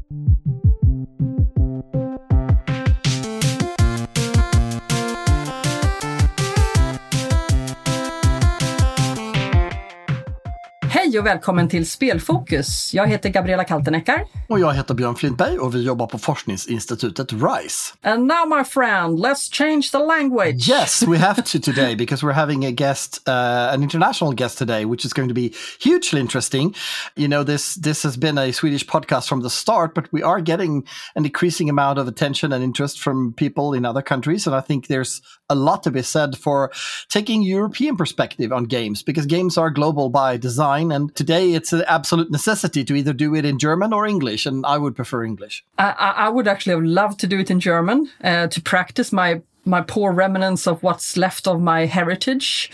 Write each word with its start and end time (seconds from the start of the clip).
Och 11.21 11.27
välkommen 11.27 11.69
till 11.69 11.91
Spelfokus. 11.91 12.95
Jag 12.95 13.07
heter 13.07 13.29
Gabriella 13.29 13.65
Kalteneckar. 13.65 14.25
Och 14.49 14.61
jag 14.61 14.75
heter 14.75 14.95
Björn 14.95 15.15
Flintberg 15.15 15.59
och 15.59 15.75
vi 15.75 15.83
jobbar 15.83 16.07
på 16.07 16.19
forskningsinstitutet 16.19 17.33
RISE. 17.33 17.95
And 18.03 18.27
now 18.27 18.59
my 18.59 18.65
friend, 18.65 19.19
let's 19.19 19.53
change 19.53 19.83
the 19.93 19.99
language. 19.99 20.69
Yes, 20.69 21.03
we 21.03 21.19
have 21.19 21.43
to 21.43 21.59
today 21.59 21.97
because 21.97 22.27
we're 22.27 22.33
having 22.33 22.67
a 22.67 22.71
guest, 22.71 23.29
uh, 23.29 23.75
an 23.75 23.83
international 23.83 24.35
guest 24.35 24.59
today, 24.59 24.85
which 24.85 25.05
is 25.05 25.13
going 25.13 25.29
to 25.29 25.35
be 25.35 25.51
hugely 25.85 26.21
interesting. 26.21 26.75
You 27.17 27.29
know, 27.29 27.45
this 27.45 27.75
this 27.75 28.03
has 28.03 28.19
been 28.19 28.39
a 28.39 28.53
Swedish 28.53 28.87
podcast 28.87 29.29
from 29.29 29.43
the 29.43 29.51
start, 29.51 29.95
but 29.95 30.05
we 30.13 30.23
are 30.23 30.41
getting 30.43 30.85
an 31.15 31.25
increasing 31.25 31.71
amount 31.71 31.99
of 31.99 32.09
attention 32.09 32.53
and 32.53 32.65
interest 32.65 33.01
from 33.01 33.33
people 33.33 33.79
in 33.79 33.85
other 33.85 34.03
countries, 34.03 34.47
and 34.47 34.57
I 34.57 34.63
think 34.67 34.87
there's 34.87 35.21
a 35.51 35.55
lot 35.55 35.83
to 35.83 35.91
be 35.91 36.03
said 36.03 36.39
for 36.39 36.71
taking 37.09 37.43
European 37.43 37.97
perspective 37.97 38.53
on 38.53 38.65
games 38.65 39.03
because 39.03 39.27
games 39.27 39.59
are 39.59 39.71
global 39.71 40.09
by 40.09 40.37
design 40.37 40.91
and 40.93 41.15
today 41.15 41.53
it's 41.53 41.73
an 41.73 41.85
absolute 41.87 42.31
necessity 42.31 42.85
to 42.85 42.95
either 42.95 43.13
do 43.13 43.35
it 43.35 43.45
in 43.45 43.59
German 43.59 43.93
or 43.93 44.07
English, 44.07 44.47
and 44.47 44.65
I 44.65 44.79
would 44.79 44.97
prefer 44.97 45.25
English. 45.25 45.65
I, 45.79 46.15
I 46.27 46.29
would 46.29 46.49
actually 46.49 46.75
have 46.75 46.85
loved 46.85 47.21
to 47.21 47.27
do 47.27 47.39
it 47.39 47.51
in 47.51 47.61
German 47.61 48.09
uh, 48.23 48.47
to 48.49 48.63
practice 48.63 49.13
my 49.13 49.43
my 49.67 49.83
poor 49.83 50.11
remnants 50.11 50.67
of 50.67 50.83
what's 50.83 51.19
left 51.19 51.47
of 51.47 51.61
my 51.61 51.85
heritage. 51.85 52.71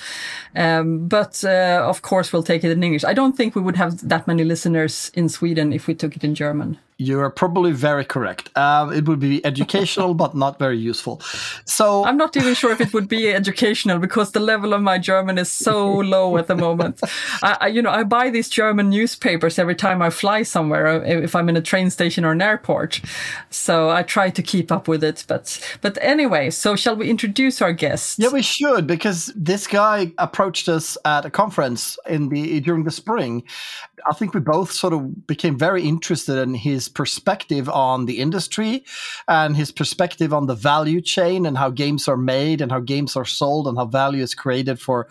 Um, 0.54 1.08
but 1.08 1.44
uh, 1.44 1.84
of 1.84 2.02
course, 2.02 2.32
we'll 2.32 2.44
take 2.44 2.62
it 2.62 2.70
in 2.70 2.82
English. 2.82 3.04
I 3.04 3.12
don't 3.12 3.36
think 3.36 3.54
we 3.54 3.62
would 3.62 3.76
have 3.76 4.08
that 4.08 4.26
many 4.26 4.44
listeners 4.44 5.10
in 5.14 5.28
Sweden 5.28 5.72
if 5.72 5.88
we 5.88 5.94
took 5.94 6.14
it 6.16 6.22
in 6.22 6.34
German. 6.34 6.78
You 6.98 7.20
are 7.20 7.30
probably 7.30 7.72
very 7.72 8.06
correct. 8.06 8.56
Um, 8.56 8.90
it 8.90 9.06
would 9.06 9.20
be 9.20 9.44
educational, 9.44 10.14
but 10.14 10.34
not 10.34 10.58
very 10.58 10.78
useful. 10.78 11.20
So 11.66 12.06
I'm 12.06 12.16
not 12.16 12.34
even 12.38 12.54
sure 12.54 12.72
if 12.72 12.80
it 12.80 12.94
would 12.94 13.06
be 13.06 13.28
educational 13.28 13.98
because 13.98 14.32
the 14.32 14.40
level 14.40 14.72
of 14.72 14.80
my 14.80 14.96
German 14.96 15.36
is 15.36 15.50
so 15.50 15.86
low 16.14 16.38
at 16.38 16.46
the 16.46 16.56
moment. 16.56 17.00
I, 17.42 17.58
I, 17.60 17.66
you 17.66 17.82
know, 17.82 17.90
I 17.90 18.02
buy 18.02 18.30
these 18.30 18.48
German 18.48 18.88
newspapers 18.88 19.58
every 19.58 19.74
time 19.74 20.00
I 20.00 20.08
fly 20.08 20.42
somewhere, 20.42 20.86
uh, 20.86 21.00
if 21.04 21.36
I'm 21.36 21.50
in 21.50 21.56
a 21.58 21.60
train 21.60 21.90
station 21.90 22.24
or 22.24 22.32
an 22.32 22.40
airport. 22.40 23.02
So 23.50 23.90
I 23.90 24.02
try 24.02 24.30
to 24.30 24.42
keep 24.42 24.72
up 24.72 24.88
with 24.88 25.04
it. 25.04 25.22
But 25.28 25.60
but 25.82 25.98
anyway, 26.00 26.48
so 26.48 26.76
shall 26.76 26.96
we 26.96 27.10
introduce 27.10 27.60
our 27.60 27.74
guest? 27.74 28.18
Yeah, 28.18 28.30
we 28.30 28.40
should 28.40 28.86
because 28.86 29.32
this 29.36 29.66
guy 29.66 30.12
approached 30.16 30.66
us 30.66 30.96
at 31.04 31.26
a 31.26 31.30
conference 31.30 31.98
in 32.08 32.30
the 32.30 32.60
during 32.60 32.84
the 32.84 32.90
spring. 32.90 33.42
I 34.04 34.12
think 34.12 34.34
we 34.34 34.40
both 34.40 34.72
sort 34.72 34.92
of 34.92 35.26
became 35.26 35.58
very 35.58 35.82
interested 35.82 36.38
in 36.38 36.54
his 36.54 36.88
perspective 36.88 37.68
on 37.68 38.06
the 38.06 38.18
industry 38.18 38.84
and 39.28 39.56
his 39.56 39.72
perspective 39.72 40.34
on 40.34 40.46
the 40.46 40.54
value 40.54 41.00
chain 41.00 41.46
and 41.46 41.56
how 41.56 41.70
games 41.70 42.08
are 42.08 42.16
made 42.16 42.60
and 42.60 42.70
how 42.70 42.80
games 42.80 43.16
are 43.16 43.24
sold 43.24 43.66
and 43.66 43.78
how 43.78 43.86
value 43.86 44.22
is 44.22 44.34
created 44.34 44.80
for 44.80 45.08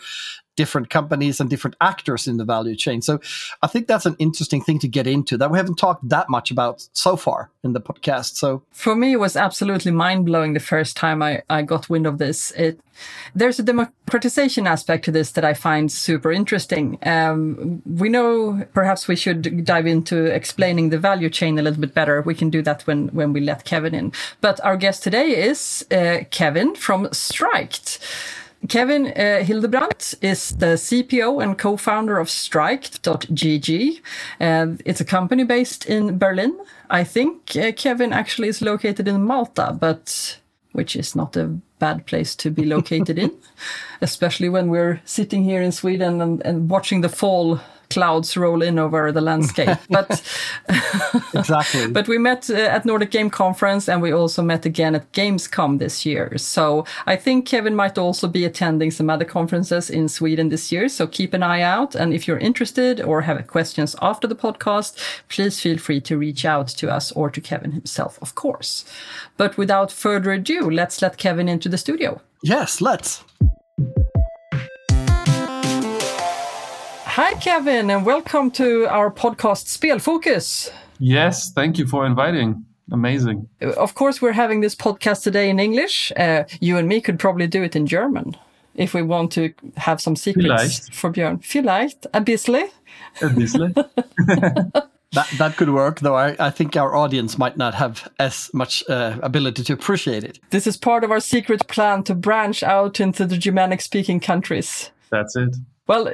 different 0.56 0.90
companies 0.90 1.40
and 1.40 1.50
different 1.50 1.76
actors 1.82 2.28
in 2.28 2.38
the 2.38 2.46
value 2.46 2.76
chain. 2.76 3.02
So 3.02 3.20
I 3.62 3.68
think 3.68 3.88
that's 3.88 4.06
an 4.06 4.16
interesting 4.20 4.62
thing 4.62 4.80
to 4.80 4.88
get 4.88 5.08
into 5.08 5.38
that 5.38 5.52
we 5.52 5.58
haven't 5.58 5.76
talked 5.76 6.08
that 6.10 6.30
much 6.30 6.52
about 6.52 6.88
so 6.94 7.16
far 7.16 7.50
in 7.64 7.74
the 7.74 7.82
podcast. 7.82 8.36
So 8.36 8.64
for 8.72 8.96
me, 8.96 9.14
it 9.14 9.20
was 9.20 9.36
absolutely 9.36 9.92
mind 9.92 10.26
blowing 10.26 10.54
the 10.54 10.60
first 10.60 10.96
time 10.98 11.22
I, 11.22 11.44
I 11.50 11.62
got 11.62 11.90
wind 11.90 12.08
of 12.08 12.18
this. 12.18 12.52
It, 12.52 12.80
there's 13.34 13.60
a 13.60 13.64
democratization 13.64 14.68
aspect 14.68 15.06
to 15.06 15.12
this 15.12 15.32
that 15.32 15.44
I 15.44 15.54
find 15.54 15.92
super 15.92 16.32
interesting. 16.32 16.98
Um, 17.04 17.82
we 17.86 18.08
know 18.10 18.66
perhaps 18.74 19.08
we 19.08 19.16
should 19.16 19.66
dive 19.66 19.86
into 19.86 20.26
explaining 20.26 20.90
the 20.90 20.98
value 20.98 21.30
chain 21.30 21.60
a 21.60 21.62
little 21.62 21.82
bit 21.82 21.94
better. 21.94 22.22
We 22.22 22.36
can 22.36 22.50
do 22.50 22.62
that 22.62 22.88
when, 22.88 23.10
when 23.10 23.34
we 23.34 23.42
let 23.42 23.66
Kevin 23.66 23.94
in. 23.94 24.14
But 24.42 24.64
our 24.64 24.78
guest 24.78 25.04
today 25.04 25.48
is 25.48 25.86
uh, 25.92 26.20
Kevin 26.32 26.76
from 26.76 27.10
Striked. 27.12 28.00
Kevin 28.68 29.08
uh, 29.08 29.44
Hildebrandt 29.44 30.16
is 30.22 30.52
the 30.52 30.78
CPO 30.78 31.44
and 31.44 31.58
co-founder 31.58 32.18
of 32.18 32.30
Strike.gg. 32.30 34.02
Uh, 34.40 34.68
it's 34.86 35.02
a 35.02 35.06
company 35.06 35.44
based 35.44 35.86
in 35.86 36.18
Berlin. 36.18 36.58
I 36.90 37.04
think 37.04 37.56
uh, 37.56 37.72
Kevin 37.74 38.14
actually 38.14 38.48
is 38.48 38.62
located 38.62 39.08
in 39.08 39.24
Malta, 39.24 39.76
but 39.80 40.40
which 40.72 40.96
is 40.96 41.16
not 41.16 41.38
a 41.38 41.48
bad 41.80 42.06
place 42.06 42.36
to 42.36 42.50
be 42.50 42.66
located 42.66 43.18
in, 43.18 43.32
especially 44.02 44.50
when 44.50 44.70
we're 44.70 45.02
sitting 45.06 45.44
here 45.44 45.62
in 45.62 45.72
Sweden 45.72 46.22
and, 46.22 46.42
and 46.46 46.70
watching 46.70 47.02
the 47.02 47.10
fall 47.10 47.60
clouds 47.96 48.36
roll 48.36 48.62
in 48.62 48.78
over 48.78 49.12
the 49.12 49.22
landscape. 49.22 49.78
But 49.90 50.22
exactly. 51.34 51.88
but 51.88 52.08
we 52.08 52.18
met 52.18 52.50
uh, 52.50 52.76
at 52.76 52.86
Nordic 52.86 53.12
Game 53.12 53.30
Conference 53.30 53.92
and 53.92 54.02
we 54.02 54.12
also 54.12 54.42
met 54.42 54.66
again 54.66 54.96
at 54.96 55.12
Gamescom 55.14 55.80
this 55.80 56.06
year. 56.06 56.38
So 56.38 56.86
I 57.06 57.16
think 57.16 57.48
Kevin 57.48 57.76
might 57.76 57.98
also 57.98 58.28
be 58.28 58.46
attending 58.46 58.92
some 58.92 59.10
other 59.14 59.26
conferences 59.26 59.90
in 59.90 60.10
Sweden 60.10 60.50
this 60.50 60.72
year. 60.72 60.90
So 60.90 61.08
keep 61.08 61.34
an 61.34 61.44
eye 61.44 61.62
out. 61.62 61.96
And 61.96 62.14
if 62.14 62.28
you're 62.28 62.46
interested 62.50 63.02
or 63.02 63.22
have 63.22 63.48
questions 63.48 63.96
after 64.02 64.28
the 64.28 64.36
podcast, 64.36 64.92
please 65.30 65.62
feel 65.62 65.78
free 65.78 66.02
to 66.02 66.18
reach 66.18 66.46
out 66.46 66.68
to 66.80 66.92
us 66.96 67.12
or 67.14 67.30
to 67.30 67.42
Kevin 67.42 67.72
himself, 67.72 68.20
of 68.22 68.36
course. 68.36 68.86
But 69.38 69.58
without 69.58 69.92
further 69.92 70.32
ado, 70.34 70.70
let's 70.70 71.02
let 71.02 71.18
Kevin 71.18 71.48
into 71.48 71.70
the 71.70 71.78
studio. 71.78 72.22
Yes, 72.44 72.82
let's. 72.82 73.24
Hi, 77.16 77.34
Kevin, 77.36 77.90
and 77.90 78.06
welcome 78.06 78.52
to 78.52 78.88
our 78.88 79.10
podcast 79.10 79.68
Spelfokus. 79.68 80.70
Yes, 81.00 81.50
thank 81.54 81.78
you 81.78 81.88
for 81.88 82.06
inviting. 82.06 82.66
Amazing. 82.92 83.48
Of 83.62 83.96
course, 83.96 84.22
we're 84.22 84.34
having 84.34 84.60
this 84.60 84.76
podcast 84.76 85.24
today 85.24 85.50
in 85.50 85.58
English. 85.58 86.12
Uh, 86.18 86.44
you 86.60 86.78
and 86.78 86.90
me 86.90 87.00
could 87.00 87.18
probably 87.18 87.48
do 87.48 87.64
it 87.64 87.74
in 87.74 87.88
German 87.88 88.36
if 88.74 88.94
we 88.94 89.02
want 89.02 89.32
to 89.32 89.54
have 89.78 90.02
some 90.02 90.18
secrets 90.18 90.50
Vielleicht. 90.50 90.94
for 90.94 91.10
Björn. 91.10 91.42
Vielleicht, 91.42 92.06
a 92.14 92.20
bisschen. 92.20 92.70
A 93.22 93.30
bisschen. 93.30 93.74
That, 95.14 95.30
that 95.38 95.56
could 95.56 95.70
work, 95.70 96.02
though 96.02 96.16
I, 96.16 96.36
I 96.38 96.50
think 96.50 96.76
our 96.76 96.94
audience 96.94 97.38
might 97.38 97.56
not 97.56 97.74
have 97.76 98.12
as 98.20 98.50
much 98.54 98.84
uh, 98.90 99.18
ability 99.24 99.64
to 99.64 99.72
appreciate 99.72 100.26
it. 100.26 100.40
This 100.50 100.68
is 100.68 100.76
part 100.76 101.06
of 101.06 101.12
our 101.12 101.22
secret 101.22 101.66
plan 101.70 102.04
to 102.04 102.16
branch 102.16 102.64
out 102.64 103.00
into 103.00 103.26
the 103.26 103.38
Germanic 103.38 103.80
speaking 103.80 104.20
countries. 104.20 104.92
That's 105.12 105.38
it. 105.38 105.56
Well, 105.88 106.12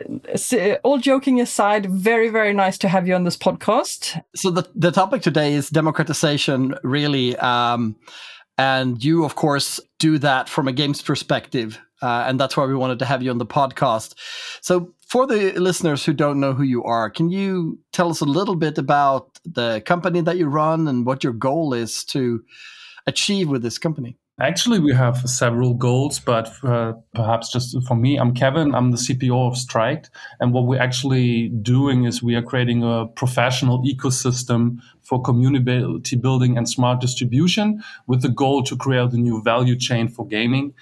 all 0.84 0.98
joking 0.98 1.40
aside, 1.40 1.90
very, 1.90 2.28
very 2.28 2.54
nice 2.54 2.78
to 2.80 2.90
have 2.90 3.08
you 3.08 3.16
on 3.16 3.24
this 3.24 3.38
podcast. 3.38 4.22
So 4.36 4.52
the, 4.52 4.70
the 4.76 4.92
topic 4.92 5.22
today 5.22 5.54
is 5.54 5.70
democratization, 5.70 6.76
really. 6.84 7.38
Um, 7.38 7.96
and 8.58 9.02
you, 9.04 9.24
of 9.24 9.36
course, 9.36 9.80
do 9.98 10.18
that 10.18 10.50
from 10.50 10.68
a 10.68 10.74
games 10.74 11.02
perspective. 11.02 11.80
Uh, 12.02 12.26
and 12.28 12.40
that's 12.40 12.58
why 12.58 12.66
we 12.66 12.76
wanted 12.76 13.00
to 13.00 13.06
have 13.06 13.24
you 13.24 13.30
on 13.32 13.38
the 13.38 13.46
podcast. 13.46 14.16
So 14.62 14.94
for 15.08 15.26
the 15.26 15.54
listeners 15.54 16.04
who 16.04 16.14
don't 16.14 16.40
know 16.40 16.54
who 16.54 16.64
you 16.64 16.84
are, 16.84 17.10
can 17.10 17.30
you 17.30 17.80
tell 17.94 18.10
us 18.10 18.22
a 18.22 18.26
little 18.26 18.56
bit 18.56 18.78
about 18.78 19.40
the 19.46 19.82
company 19.86 20.20
that 20.22 20.38
you 20.38 20.48
run 20.48 20.88
and 20.88 21.06
what 21.06 21.24
your 21.24 21.34
goal 21.34 21.74
is 21.74 22.04
to 22.06 22.44
achieve 23.08 23.48
with 23.48 23.62
this 23.62 23.78
company? 23.78 24.18
Actually, 24.40 24.80
we 24.80 24.94
have 24.94 25.18
several 25.30 25.74
goals, 25.74 26.20
but 26.20 26.52
uh, 26.64 26.94
perhaps 27.14 27.52
just 27.52 27.78
for 27.88 27.96
me, 27.96 28.18
I'm 28.18 28.34
Kevin. 28.34 28.74
I'm 28.74 28.92
the 28.92 28.98
CPO 28.98 29.50
of 29.50 29.58
Strike, 29.58 30.08
And 30.40 30.54
what 30.54 30.66
we're 30.66 30.82
actually 30.82 31.50
doing 31.50 32.06
is 32.06 32.24
we 32.24 32.36
are 32.36 32.42
creating 32.42 32.82
a 32.84 33.08
professional 33.08 33.84
ecosystem 33.84 34.80
for 35.02 35.22
community 35.22 36.16
building 36.16 36.58
and 36.58 36.68
smart 36.68 37.02
distribution 37.02 37.84
with 38.08 38.22
the 38.22 38.30
goal 38.30 38.64
to 38.64 38.76
create 38.76 39.12
a 39.12 39.18
new 39.18 39.44
value 39.44 39.76
chain 39.76 40.08
for 40.08 40.26
gaming. 40.26 40.74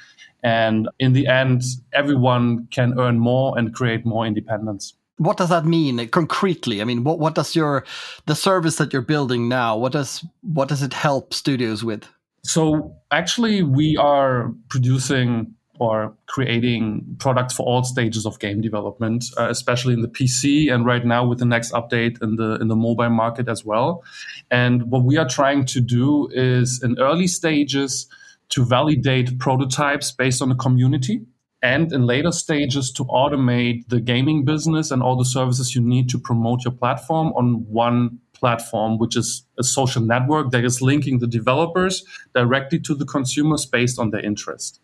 And 0.42 0.88
in 1.00 1.12
the 1.14 1.28
end, 1.28 1.64
everyone 1.92 2.68
can 2.68 2.98
earn 2.98 3.20
more 3.20 3.58
and 3.58 3.74
create 3.74 4.06
more 4.06 4.26
independence 4.26 4.94
what 5.20 5.36
does 5.36 5.50
that 5.50 5.66
mean 5.66 6.08
concretely? 6.08 6.81
I 6.81 6.86
mean, 6.86 7.04
what 7.04 7.20
what 7.20 7.36
does 7.36 7.54
your 7.54 7.84
the 8.26 8.36
service 8.36 8.78
that 8.78 8.94
you're 8.94 9.02
building 9.02 9.50
now? 9.50 9.75
What 9.75 9.92
does 9.92 10.25
what 10.42 10.69
does 10.69 10.81
it 10.81 10.94
help 10.94 11.34
studios 11.34 11.84
with? 11.84 12.07
So 12.44 12.95
actually, 13.12 13.63
we 13.63 13.97
are 13.97 14.51
producing 14.69 15.56
or 15.80 16.13
creating 16.27 17.15
products 17.19 17.53
for 17.53 17.63
all 17.65 17.83
stages 17.83 18.25
of 18.25 18.38
game 18.39 18.59
development, 18.59 19.24
uh, 19.38 19.47
especially 19.50 19.94
in 19.94 20.01
the 20.01 20.09
PC 20.09 20.71
and 20.71 20.86
right 20.86 21.06
now 21.06 21.25
with 21.25 21.39
the 21.39 21.45
next 21.45 21.71
update 21.71 22.21
in 22.21 22.36
the 22.36 22.56
in 22.56 22.68
the 22.68 22.75
mobile 22.75 23.09
market 23.09 23.47
as 23.47 23.63
well. 23.63 24.03
And 24.51 24.91
what 24.91 25.03
we 25.03 25.18
are 25.18 25.27
trying 25.27 25.65
to 25.65 25.80
do 25.80 26.30
is 26.33 26.83
in 26.83 27.00
early 27.00 27.27
stages 27.27 28.07
to 28.50 28.65
validate 28.65 29.39
prototypes 29.39 30.12
based 30.12 30.42
on 30.42 30.50
the 30.50 30.56
community 30.56 31.21
and 31.62 31.92
in 31.92 32.06
later 32.06 32.31
stages 32.31 32.92
to 32.92 33.03
automate 33.06 33.88
the 33.89 34.00
gaming 34.00 34.45
business 34.45 34.92
and 34.92 35.03
all 35.03 35.18
the 35.18 35.25
services 35.25 35.75
you 35.75 35.81
need 35.81 36.09
to 36.09 36.18
promote 36.18 36.63
your 36.63 36.74
platform 36.74 37.27
on 37.33 37.65
one 37.69 38.19
platform, 38.39 38.97
which 38.97 39.15
is 39.15 39.45
a 39.57 39.63
social 39.63 40.01
network 40.01 40.51
that 40.51 40.63
is 40.63 40.81
linking 40.81 41.19
the 41.19 41.27
developers 41.27 42.03
directly 42.33 42.80
to 42.80 42.95
the 42.95 43.06
consumers 43.06 43.65
based 43.65 44.00
on 44.00 44.12
their 44.12 44.21
interest. 44.21 44.80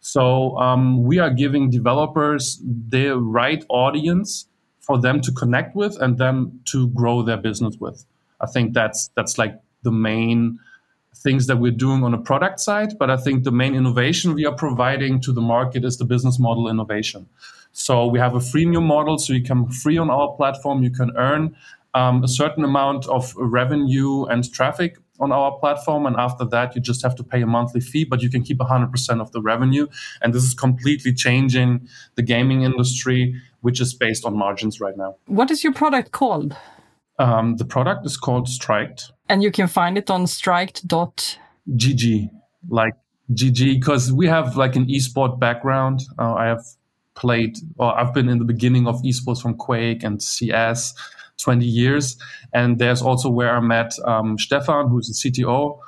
So 0.00 0.56
um, 0.58 1.02
we 1.02 1.18
are 1.18 1.30
giving 1.30 1.70
developers 1.70 2.62
the 2.64 3.18
right 3.18 3.64
audience 3.68 4.46
for 4.80 5.00
them 5.00 5.20
to 5.20 5.32
connect 5.32 5.74
with 5.74 6.00
and 6.00 6.18
them 6.18 6.60
to 6.66 6.88
grow 6.88 7.22
their 7.22 7.36
business 7.36 7.76
with. 7.78 8.04
I 8.40 8.46
think 8.46 8.74
that's 8.74 9.10
that's 9.16 9.38
like 9.38 9.60
the 9.82 9.92
main 9.92 10.58
things 11.16 11.46
that 11.48 11.56
we're 11.56 11.72
doing 11.72 12.04
on 12.04 12.14
a 12.14 12.18
product 12.18 12.60
side, 12.60 12.96
but 12.98 13.10
I 13.10 13.16
think 13.16 13.42
the 13.42 13.50
main 13.50 13.74
innovation 13.74 14.34
we 14.34 14.46
are 14.46 14.54
providing 14.54 15.20
to 15.22 15.32
the 15.32 15.40
market 15.40 15.84
is 15.84 15.96
the 15.96 16.04
business 16.04 16.38
model 16.38 16.68
innovation. 16.68 17.28
So 17.72 18.06
we 18.06 18.18
have 18.18 18.34
a 18.34 18.38
freemium 18.38 18.86
model, 18.86 19.18
so 19.18 19.32
you 19.32 19.42
can 19.42 19.68
free 19.68 19.98
on 19.98 20.10
our 20.10 20.28
platform, 20.36 20.82
you 20.82 20.90
can 20.90 21.10
earn 21.16 21.56
um, 21.94 22.22
a 22.22 22.28
certain 22.28 22.64
amount 22.64 23.06
of 23.08 23.34
revenue 23.36 24.24
and 24.24 24.50
traffic 24.52 24.98
on 25.20 25.32
our 25.32 25.58
platform. 25.58 26.06
And 26.06 26.16
after 26.16 26.44
that, 26.46 26.74
you 26.74 26.80
just 26.80 27.02
have 27.02 27.14
to 27.16 27.24
pay 27.24 27.42
a 27.42 27.46
monthly 27.46 27.80
fee, 27.80 28.04
but 28.04 28.22
you 28.22 28.30
can 28.30 28.42
keep 28.42 28.58
100% 28.58 29.20
of 29.20 29.32
the 29.32 29.40
revenue. 29.40 29.86
And 30.22 30.32
this 30.32 30.44
is 30.44 30.54
completely 30.54 31.12
changing 31.12 31.88
the 32.14 32.22
gaming 32.22 32.62
industry, 32.62 33.34
which 33.60 33.80
is 33.80 33.94
based 33.94 34.24
on 34.24 34.36
margins 34.36 34.80
right 34.80 34.96
now. 34.96 35.16
What 35.26 35.50
is 35.50 35.64
your 35.64 35.72
product 35.72 36.12
called? 36.12 36.56
Um, 37.18 37.56
the 37.56 37.64
product 37.64 38.06
is 38.06 38.16
called 38.16 38.48
Striked. 38.48 39.10
And 39.28 39.42
you 39.42 39.50
can 39.50 39.66
find 39.66 39.98
it 39.98 40.08
on 40.08 40.26
striked.gg, 40.26 42.30
like 42.68 42.94
GG, 43.32 43.80
because 43.80 44.12
we 44.12 44.26
have 44.26 44.56
like 44.56 44.76
an 44.76 44.86
esport 44.86 45.40
background. 45.40 46.02
Uh, 46.18 46.34
I 46.34 46.46
have 46.46 46.64
played, 47.16 47.58
or 47.76 47.98
I've 47.98 48.14
been 48.14 48.28
in 48.28 48.38
the 48.38 48.44
beginning 48.44 48.86
of 48.86 49.02
esports 49.02 49.42
from 49.42 49.56
Quake 49.56 50.04
and 50.04 50.22
CS 50.22 50.94
20 51.38 51.64
years. 51.64 52.16
And 52.52 52.78
there's 52.78 53.02
also 53.02 53.28
where 53.30 53.56
I 53.56 53.60
met 53.60 53.92
um, 54.04 54.38
Stefan, 54.38 54.88
who's 54.88 55.08
the 55.08 55.30
CTO. 55.30 55.78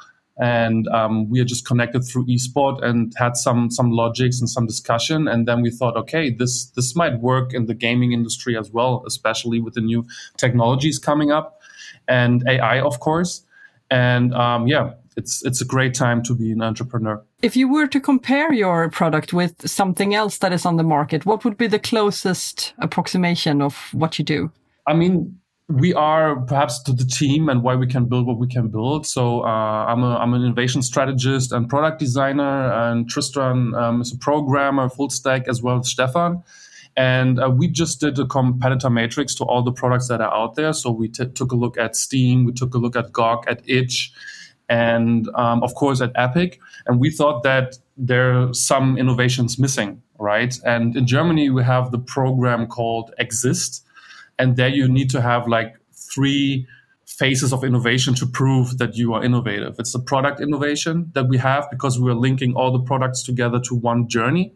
And 0.41 0.89
um, 0.89 1.29
we 1.29 1.39
are 1.41 1.45
just 1.45 1.67
connected 1.67 2.01
through 2.01 2.25
esport 2.27 2.83
and 2.83 3.13
had 3.19 3.37
some 3.37 3.71
some 3.71 3.91
logics 3.91 4.41
and 4.41 4.49
some 4.49 4.67
discussion. 4.67 5.29
And 5.29 5.47
then 5.47 5.61
we 5.61 5.71
thought, 5.71 5.97
okay, 5.97 6.31
this 6.31 6.71
this 6.71 6.97
might 6.97 7.21
work 7.21 7.53
in 7.53 7.67
the 7.67 7.75
gaming 7.75 8.13
industry 8.13 8.57
as 8.57 8.71
well, 8.71 9.05
especially 9.07 9.61
with 9.61 9.75
the 9.75 9.83
new 9.83 10.07
technologies 10.39 10.99
coming 10.99 11.31
up 11.31 11.61
and 12.09 12.43
AI, 12.49 12.81
of 12.81 13.01
course. 13.01 13.45
And 13.91 14.33
um, 14.35 14.67
yeah, 14.67 14.93
it's 15.17 15.45
it's 15.45 15.61
a 15.61 15.65
great 15.65 15.95
time 15.95 16.23
to 16.23 16.35
be 16.35 16.53
an 16.53 16.63
entrepreneur. 16.63 17.23
If 17.43 17.57
you 17.57 17.69
were 17.69 17.87
to 17.89 18.01
compare 18.01 18.53
your 18.53 18.89
product 18.91 19.33
with 19.33 19.69
something 19.69 20.15
else 20.15 20.39
that 20.39 20.53
is 20.53 20.65
on 20.65 20.77
the 20.77 20.85
market, 20.85 21.27
what 21.27 21.45
would 21.45 21.57
be 21.57 21.67
the 21.67 21.79
closest 21.79 22.73
approximation 22.79 23.61
of 23.61 23.75
what 23.93 24.19
you 24.19 24.25
do? 24.25 24.51
I 24.87 24.95
mean, 24.95 25.40
we 25.71 25.95
are 25.95 26.37
perhaps 26.41 26.83
to 26.83 26.93
the 26.93 27.05
team 27.05 27.49
and 27.49 27.63
why 27.63 27.77
we 27.77 27.87
can 27.87 28.07
build 28.07 28.27
what 28.27 28.39
we 28.39 28.49
can 28.49 28.69
build. 28.69 29.07
So 29.07 29.43
uh, 29.43 29.85
I'm, 29.87 30.03
a, 30.03 30.17
I'm 30.17 30.35
an 30.35 30.43
innovation 30.43 30.83
strategist 30.83 31.53
and 31.53 31.69
product 31.69 32.01
designer, 32.01 32.73
and 32.73 33.09
Tristan 33.09 33.75
um, 33.75 34.01
is 34.01 34.13
a 34.13 34.19
programmer, 34.19 34.89
full 34.89 35.11
stack, 35.11 35.47
as 35.47 35.63
well 35.63 35.79
as 35.79 35.89
Stefan. 35.89 36.43
And 36.97 37.41
uh, 37.41 37.51
we 37.51 37.69
just 37.69 38.01
did 38.01 38.19
a 38.19 38.27
competitor 38.27 38.91
matrix 38.91 39.35
to 39.37 39.45
all 39.45 39.63
the 39.63 39.73
products 39.73 40.09
that 40.09 40.21
are 40.21 40.35
out 40.35 40.57
there. 40.57 40.73
So 40.73 40.91
we 40.91 41.09
t- 41.09 41.27
took 41.27 41.53
a 41.53 41.57
look 41.57 41.79
at 41.79 41.95
Steam, 41.95 42.45
we 42.45 42.53
took 42.53 42.75
a 42.75 42.79
look 42.79 42.97
at 42.97 43.13
GOG, 43.13 43.45
at 43.47 43.63
itch, 43.69 44.13
and 44.69 45.29
um, 45.37 45.63
of 45.63 45.75
course 45.77 46.01
at 46.01 46.11
Epic. 46.17 46.61
And 46.87 46.99
we 46.99 47.11
thought 47.11 47.45
that 47.45 47.77
there 47.97 48.37
are 48.37 48.55
some 48.55 48.99
innovations 48.99 49.57
missing, 49.57 50.03
right? 50.19 50.59
And 50.65 50.97
in 50.97 51.07
Germany, 51.07 51.49
we 51.51 51.63
have 51.63 51.93
the 51.93 51.99
program 51.99 52.67
called 52.67 53.15
Exist 53.19 53.87
and 54.41 54.57
there 54.57 54.69
you 54.69 54.89
need 54.89 55.11
to 55.11 55.21
have 55.21 55.47
like 55.47 55.77
three 55.93 56.67
phases 57.07 57.53
of 57.53 57.63
innovation 57.63 58.15
to 58.15 58.27
prove 58.27 58.79
that 58.79 58.97
you 58.97 59.13
are 59.13 59.23
innovative. 59.23 59.77
It's 59.79 59.93
the 59.93 59.99
product 59.99 60.41
innovation 60.41 61.11
that 61.15 61.29
we 61.29 61.37
have 61.37 61.71
because 61.71 62.01
we 62.01 62.11
are 62.11 62.15
linking 62.15 62.55
all 62.55 62.73
the 62.73 62.81
products 62.81 63.23
together 63.23 63.61
to 63.61 63.75
one 63.75 64.09
journey. 64.09 64.55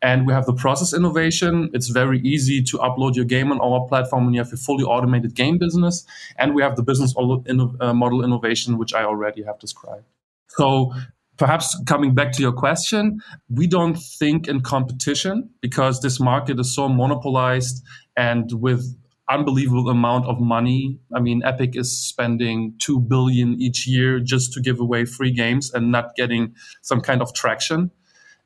And 0.00 0.26
we 0.26 0.32
have 0.32 0.46
the 0.46 0.54
process 0.54 0.94
innovation. 0.94 1.70
It's 1.74 1.88
very 1.88 2.20
easy 2.20 2.62
to 2.62 2.78
upload 2.78 3.16
your 3.16 3.24
game 3.24 3.52
on 3.52 3.60
our 3.60 3.86
platform 3.88 4.24
when 4.24 4.32
you 4.32 4.40
have 4.40 4.52
a 4.52 4.56
fully 4.56 4.84
automated 4.84 5.34
game 5.34 5.58
business. 5.58 6.06
And 6.38 6.54
we 6.54 6.62
have 6.62 6.76
the 6.76 6.84
business 6.84 7.14
uh, 7.18 7.92
model 7.92 8.24
innovation, 8.24 8.78
which 8.78 8.94
I 8.94 9.02
already 9.02 9.42
have 9.42 9.58
described. 9.58 10.04
So 10.48 10.94
perhaps 11.36 11.78
coming 11.84 12.14
back 12.14 12.32
to 12.32 12.42
your 12.42 12.52
question, 12.52 13.20
we 13.50 13.66
don't 13.66 13.96
think 13.96 14.48
in 14.48 14.60
competition 14.60 15.50
because 15.60 16.00
this 16.00 16.20
market 16.20 16.58
is 16.60 16.74
so 16.74 16.88
monopolized 16.88 17.84
and 18.16 18.52
with 18.52 18.96
unbelievable 19.28 19.88
amount 19.88 20.26
of 20.26 20.40
money. 20.40 20.98
I 21.14 21.20
mean, 21.20 21.42
Epic 21.44 21.76
is 21.76 21.96
spending 21.96 22.74
two 22.78 23.00
billion 23.00 23.60
each 23.60 23.86
year 23.86 24.20
just 24.20 24.52
to 24.54 24.60
give 24.60 24.80
away 24.80 25.04
free 25.04 25.30
games 25.32 25.72
and 25.72 25.92
not 25.92 26.14
getting 26.16 26.54
some 26.82 27.00
kind 27.00 27.20
of 27.20 27.34
traction. 27.34 27.90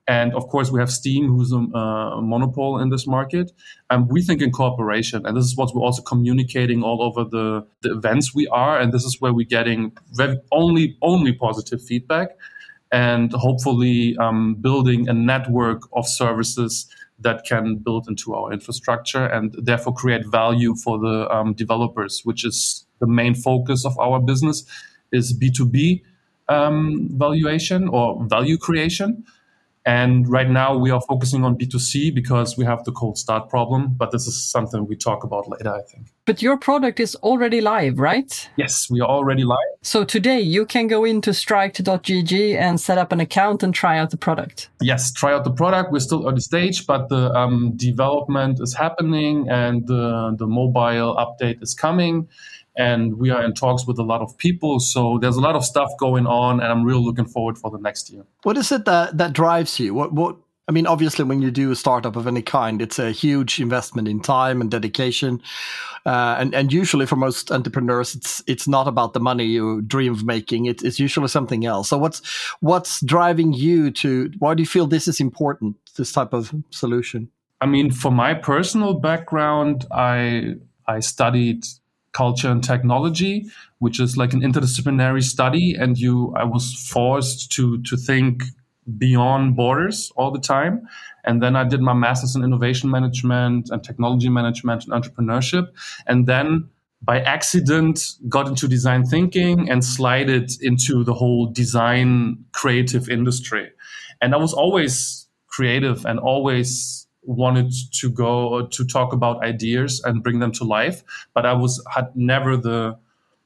And 0.09 0.35
of 0.35 0.49
course, 0.49 0.71
we 0.73 0.81
have 0.81 0.91
Steam, 0.91 1.29
who's 1.29 1.53
a, 1.53 1.59
uh, 1.59 2.21
monopole 2.21 2.79
in 2.81 2.91
this 2.91 3.07
market. 3.07 3.53
And 3.89 4.11
we 4.11 4.21
think 4.21 4.43
in 4.43 4.51
cooperation, 4.51 5.25
and 5.25 5.37
this 5.37 5.45
is 5.45 5.57
what 5.57 5.73
we're 5.75 5.83
also 5.83 6.03
communicating 6.03 6.83
all 6.83 7.03
over 7.03 7.25
the, 7.25 7.65
the 7.83 7.93
events 7.93 8.35
we 8.35 8.49
are. 8.49 8.81
And 8.81 8.93
this 8.93 9.05
is 9.05 9.21
where 9.21 9.33
we're 9.33 9.47
getting 9.47 9.93
very, 10.13 10.39
only 10.51 10.97
only 11.03 11.33
positive 11.33 11.81
feedback, 11.81 12.31
and 12.91 13.33
hopefully 13.33 14.17
um, 14.19 14.57
building 14.57 15.09
a 15.09 15.15
network 15.15 15.83
of 15.93 16.07
services 16.09 16.89
that 17.23 17.45
can 17.45 17.77
build 17.77 18.09
into 18.09 18.35
our 18.35 18.53
infrastructure 18.53 19.25
and 19.25 19.55
therefore 19.59 19.95
create 19.95 20.27
value 20.27 20.75
for 20.77 20.99
the 20.99 21.29
um, 21.35 21.55
developers, 21.55 22.23
which 22.25 22.45
is 22.45 22.87
the 23.01 23.07
main 23.07 23.35
focus 23.35 23.85
of 23.85 23.99
our 23.99 24.21
business 24.21 24.65
is 25.13 25.37
B2B 25.39 26.03
um, 26.49 27.09
valuation 27.13 27.89
or 27.89 28.25
value 28.27 28.59
creation. 28.59 29.25
And 29.85 30.29
right 30.29 30.49
now 30.49 30.77
we 30.77 30.91
are 30.91 31.01
focusing 31.01 31.45
on 31.45 31.57
B2C 31.57 32.15
because 32.15 32.57
we 32.57 32.65
have 32.65 32.85
the 32.85 32.93
cold 32.93 33.19
start 33.19 33.49
problem, 33.49 33.95
but 33.97 34.13
this 34.13 34.27
is 34.27 34.43
something 34.43 34.87
we 34.87 34.97
talk 34.97 35.25
about 35.25 35.49
later, 35.49 35.75
I 35.75 35.83
think. 35.83 36.07
But 36.25 36.41
your 36.41 36.57
product 36.57 37.01
is 37.01 37.17
already 37.17 37.61
live, 37.61 37.99
right? 37.99 38.49
Yes, 38.57 38.89
we 38.89 39.01
are 39.01 39.09
already 39.09 39.43
live. 39.43 39.59
So 39.83 40.05
today 40.05 40.41
you 40.41 40.65
can 40.65 40.87
go 40.87 41.05
into 41.05 41.35
striked.gg 41.35 42.55
and 42.55 42.81
set 42.81 42.97
up 42.97 43.11
an 43.11 43.19
account 43.19 43.65
and 43.65 43.75
try 43.75 43.99
out 43.99 44.11
the 44.11 44.17
product. 44.17 44.71
Yes, 44.81 45.13
try 45.13 45.33
out 45.33 45.43
the 45.43 45.51
product. 45.51 45.91
We're 45.91 45.99
still 45.99 46.29
early 46.29 46.41
stage, 46.41 46.87
but 46.87 47.09
the 47.09 47.33
um, 47.33 47.73
development 47.77 48.61
is 48.61 48.75
happening 48.75 49.49
and 49.49 49.85
the, 49.89 50.37
the 50.39 50.47
mobile 50.47 51.17
update 51.17 51.61
is 51.61 51.75
coming 51.75 52.29
and 52.77 53.19
we 53.19 53.31
are 53.31 53.43
in 53.43 53.55
talks 53.55 53.87
with 53.87 53.99
a 53.99 54.03
lot 54.03 54.21
of 54.21 54.37
people. 54.39 54.81
So 54.81 55.19
there's 55.19 55.37
a 55.37 55.41
lot 55.41 55.57
of 55.57 55.65
stuff 55.65 55.91
going 55.99 56.27
on, 56.27 56.61
and 56.61 56.71
I'm 56.73 56.85
really 56.85 57.03
looking 57.03 57.27
forward 57.27 57.59
for 57.59 57.71
the 57.71 57.79
next 57.79 58.11
year. 58.11 58.25
What 58.43 58.57
is 58.57 58.73
it 58.73 58.85
that 58.87 59.19
that 59.19 59.33
drives 59.33 59.79
you? 59.79 59.95
What 59.95 60.13
what 60.13 60.37
I 60.69 60.73
mean, 60.73 60.87
obviously, 60.87 61.25
when 61.25 61.43
you 61.43 61.51
do 61.51 61.71
a 61.73 61.77
startup 61.77 62.15
of 62.17 62.27
any 62.27 62.41
kind, 62.41 62.81
it's 62.81 62.99
a 62.99 63.11
huge 63.11 63.61
investment 63.61 64.07
in 64.07 64.21
time 64.21 64.61
and 64.61 64.71
dedication, 64.71 65.43
uh, 66.07 66.37
and 66.39 66.55
and 66.55 66.73
usually 66.73 67.05
for 67.05 67.17
most 67.17 67.51
entrepreneurs, 67.51 68.15
it's 68.15 68.43
it's 68.47 68.69
not 68.69 68.87
about 68.87 69.13
the 69.13 69.21
money 69.21 69.45
you 69.45 69.83
dream 69.83 70.13
of 70.13 70.25
making. 70.25 70.67
It, 70.67 70.83
it's 70.83 71.01
usually 71.01 71.29
something 71.29 71.67
else. 71.67 71.89
So 71.89 71.99
what's 71.99 72.23
what's 72.61 73.05
driving 73.05 73.53
you 73.53 73.91
to? 73.91 74.31
Why 74.39 74.55
do 74.55 74.63
you 74.63 74.67
feel 74.67 74.87
this 74.87 75.09
is 75.09 75.21
important? 75.21 75.77
This 75.97 76.13
type 76.13 76.33
of 76.33 76.55
solution. 76.71 77.29
I 77.61 77.67
mean, 77.67 77.91
for 77.91 78.11
my 78.11 78.33
personal 78.33 78.95
background, 78.95 79.85
I 79.91 80.55
I 80.87 81.01
studied 81.01 81.65
culture 82.13 82.51
and 82.51 82.63
technology, 82.63 83.47
which 83.79 84.01
is 84.01 84.17
like 84.17 84.33
an 84.33 84.41
interdisciplinary 84.41 85.23
study. 85.23 85.75
And 85.75 85.99
you, 85.99 86.35
I 86.37 86.45
was 86.45 86.75
forced 86.75 87.53
to, 87.53 87.83
to 87.83 87.97
think 87.97 88.45
beyond 88.99 89.57
borders 89.57 90.13
all 90.17 90.31
the 90.31 90.41
time. 90.41 90.89
And 91.25 91.43
then 91.43 91.57
I 91.57 91.65
did 91.65 91.81
my 91.81 91.93
master's 91.93 92.35
in 92.35 92.43
innovation 92.43 92.91
management 92.91 93.71
and 93.71 93.83
technology 93.83 94.29
management 94.29 94.85
and 94.85 94.93
entrepreneurship. 94.93 95.69
And 96.07 96.27
then 96.27 96.69
by 97.03 97.21
accident 97.21 98.15
got 98.29 98.47
into 98.49 98.69
design 98.69 99.05
thinking 99.05 99.69
and 99.69 99.85
slided 99.85 100.53
into 100.61 101.05
the 101.05 101.15
whole 101.15 101.47
design 101.47 102.45
creative 102.53 103.09
industry. 103.09 103.71
And 104.21 104.35
I 104.35 104.39
was 104.39 104.53
always 104.53 105.27
creative 105.49 106.05
and 106.07 106.19
always 106.19 107.02
wanted 107.23 107.73
to 108.01 108.11
go 108.11 108.67
to 108.67 108.85
talk 108.85 109.13
about 109.13 109.43
ideas 109.45 110.03
and 110.05 110.23
bring 110.23 110.41
them 110.41 110.53
to 110.53 110.65
life, 110.65 111.03
but 111.35 111.47
I 111.47 111.53
was 111.53 111.83
had 111.95 112.15
never 112.15 112.57
the 112.57 112.97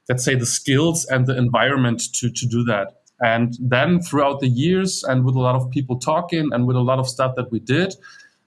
let's 0.09 0.23
say 0.23 0.35
the 0.35 0.45
skills 0.45 1.05
and 1.05 1.27
the 1.27 1.37
environment 1.37 2.01
to 2.15 2.29
to 2.29 2.45
do 2.45 2.63
that. 2.65 3.01
And 3.19 3.57
then 3.59 3.99
throughout 3.99 4.39
the 4.41 4.47
years 4.47 5.03
and 5.03 5.25
with 5.25 5.35
a 5.35 5.39
lot 5.39 5.55
of 5.55 5.69
people 5.71 5.97
talking 5.97 6.49
and 6.51 6.67
with 6.67 6.75
a 6.75 6.81
lot 6.81 6.99
of 6.99 7.07
stuff 7.07 7.35
that 7.35 7.51
we 7.51 7.59
did, 7.59 7.95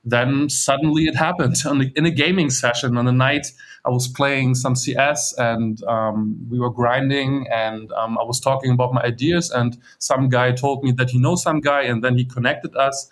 then 0.04 0.48
suddenly 0.48 1.04
it 1.04 1.16
happened 1.16 1.56
the, 1.64 1.92
in 1.96 2.06
a 2.06 2.10
gaming 2.10 2.50
session 2.50 2.96
on 2.96 3.06
a 3.06 3.12
night 3.12 3.46
i 3.84 3.90
was 3.90 4.08
playing 4.08 4.54
some 4.54 4.74
cs 4.74 5.34
and 5.38 5.82
um, 5.84 6.36
we 6.50 6.58
were 6.58 6.70
grinding 6.70 7.46
and 7.52 7.92
um, 7.92 8.18
i 8.18 8.22
was 8.22 8.40
talking 8.40 8.72
about 8.72 8.92
my 8.92 9.02
ideas 9.02 9.50
and 9.50 9.78
some 9.98 10.28
guy 10.28 10.52
told 10.52 10.82
me 10.82 10.92
that 10.92 11.10
he 11.10 11.18
knows 11.18 11.42
some 11.42 11.60
guy 11.60 11.82
and 11.82 12.02
then 12.02 12.16
he 12.16 12.24
connected 12.24 12.74
us 12.76 13.08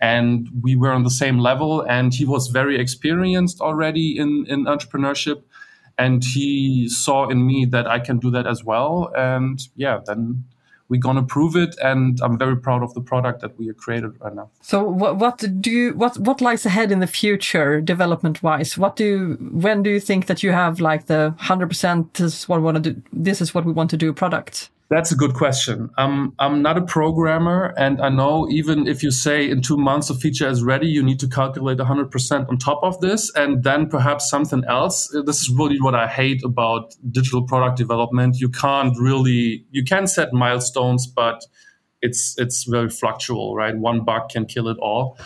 and 0.00 0.48
we 0.62 0.76
were 0.76 0.92
on 0.92 1.02
the 1.02 1.10
same 1.10 1.38
level 1.38 1.82
and 1.82 2.14
he 2.14 2.24
was 2.24 2.48
very 2.48 2.78
experienced 2.78 3.60
already 3.60 4.18
in, 4.18 4.46
in 4.48 4.64
entrepreneurship 4.64 5.42
and 5.98 6.24
he 6.24 6.88
saw 6.88 7.28
in 7.28 7.46
me 7.46 7.64
that 7.64 7.86
i 7.86 7.98
can 7.98 8.18
do 8.18 8.30
that 8.30 8.46
as 8.46 8.64
well 8.64 9.12
and 9.16 9.68
yeah 9.76 10.00
then 10.06 10.44
we're 10.90 11.00
to 11.00 11.22
prove 11.22 11.56
it. 11.56 11.76
And 11.80 12.20
I'm 12.20 12.36
very 12.36 12.56
proud 12.56 12.82
of 12.82 12.92
the 12.94 13.00
product 13.00 13.40
that 13.40 13.56
we 13.58 13.68
have 13.68 13.78
created 13.78 14.20
right 14.20 14.34
now. 14.34 14.50
So 14.60 14.82
what, 14.82 15.16
what 15.16 15.44
do 15.60 15.70
you, 15.70 15.92
what, 15.94 16.18
what 16.18 16.40
lies 16.40 16.66
ahead 16.66 16.92
in 16.92 16.98
the 16.98 17.06
future 17.06 17.80
development 17.80 18.42
wise? 18.42 18.76
What 18.76 18.96
do 18.96 19.04
you, 19.04 19.50
when 19.52 19.82
do 19.82 19.90
you 19.90 20.00
think 20.00 20.26
that 20.26 20.42
you 20.42 20.50
have 20.50 20.80
like 20.80 21.06
the 21.06 21.34
100% 21.38 22.12
this 22.14 22.40
is 22.42 22.48
what 22.48 22.58
we 22.58 22.64
want 22.64 22.82
to 22.82 22.92
do, 22.92 23.02
this 23.12 23.40
is 23.40 23.54
what 23.54 23.64
we 23.64 23.72
want 23.72 23.88
to 23.90 23.96
do 23.96 24.12
product? 24.12 24.68
That's 24.90 25.12
a 25.12 25.14
good 25.14 25.34
question. 25.34 25.88
Um, 25.98 26.34
I'm 26.40 26.62
not 26.62 26.76
a 26.76 26.82
programmer, 26.82 27.72
and 27.76 28.00
I 28.02 28.08
know 28.08 28.48
even 28.50 28.88
if 28.88 29.04
you 29.04 29.12
say 29.12 29.48
in 29.48 29.62
two 29.62 29.76
months 29.76 30.10
a 30.10 30.16
feature 30.16 30.48
is 30.48 30.64
ready, 30.64 30.88
you 30.88 31.00
need 31.00 31.20
to 31.20 31.28
calculate 31.28 31.78
100% 31.78 32.48
on 32.48 32.58
top 32.58 32.80
of 32.82 33.00
this, 33.00 33.32
and 33.36 33.62
then 33.62 33.88
perhaps 33.88 34.28
something 34.28 34.64
else. 34.66 35.08
This 35.24 35.42
is 35.42 35.50
really 35.50 35.80
what 35.80 35.94
I 35.94 36.08
hate 36.08 36.42
about 36.44 36.96
digital 37.08 37.46
product 37.46 37.76
development. 37.76 38.40
You 38.40 38.48
can't 38.48 38.98
really 38.98 39.64
you 39.70 39.84
can 39.84 40.08
set 40.08 40.32
milestones, 40.32 41.06
but 41.06 41.40
it's 42.02 42.34
it's 42.36 42.64
very 42.64 42.90
fluctual, 42.90 43.54
right? 43.54 43.78
One 43.78 44.04
bug 44.04 44.30
can 44.30 44.44
kill 44.44 44.66
it 44.66 44.78
all, 44.78 45.16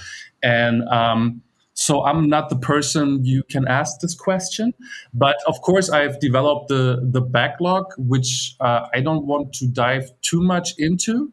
and 0.43 0.87
um, 0.91 1.41
so 1.75 2.05
I'm 2.05 2.29
not 2.29 2.49
the 2.49 2.57
person 2.57 3.25
you 3.25 3.43
can 3.43 3.67
ask 3.67 4.01
this 4.01 4.15
question. 4.15 4.73
But 5.13 5.37
of 5.47 5.61
course, 5.61 5.91
I've 5.91 6.19
developed 6.21 6.69
the, 6.69 7.01
the 7.03 7.21
backlog, 7.21 7.87
which 7.99 8.55
uh, 8.61 8.87
I 8.95 9.01
don't 9.01 9.27
want 9.27 9.53
to 9.55 9.67
dive 9.67 10.11
too 10.23 10.41
much 10.41 10.75
into. 10.79 11.33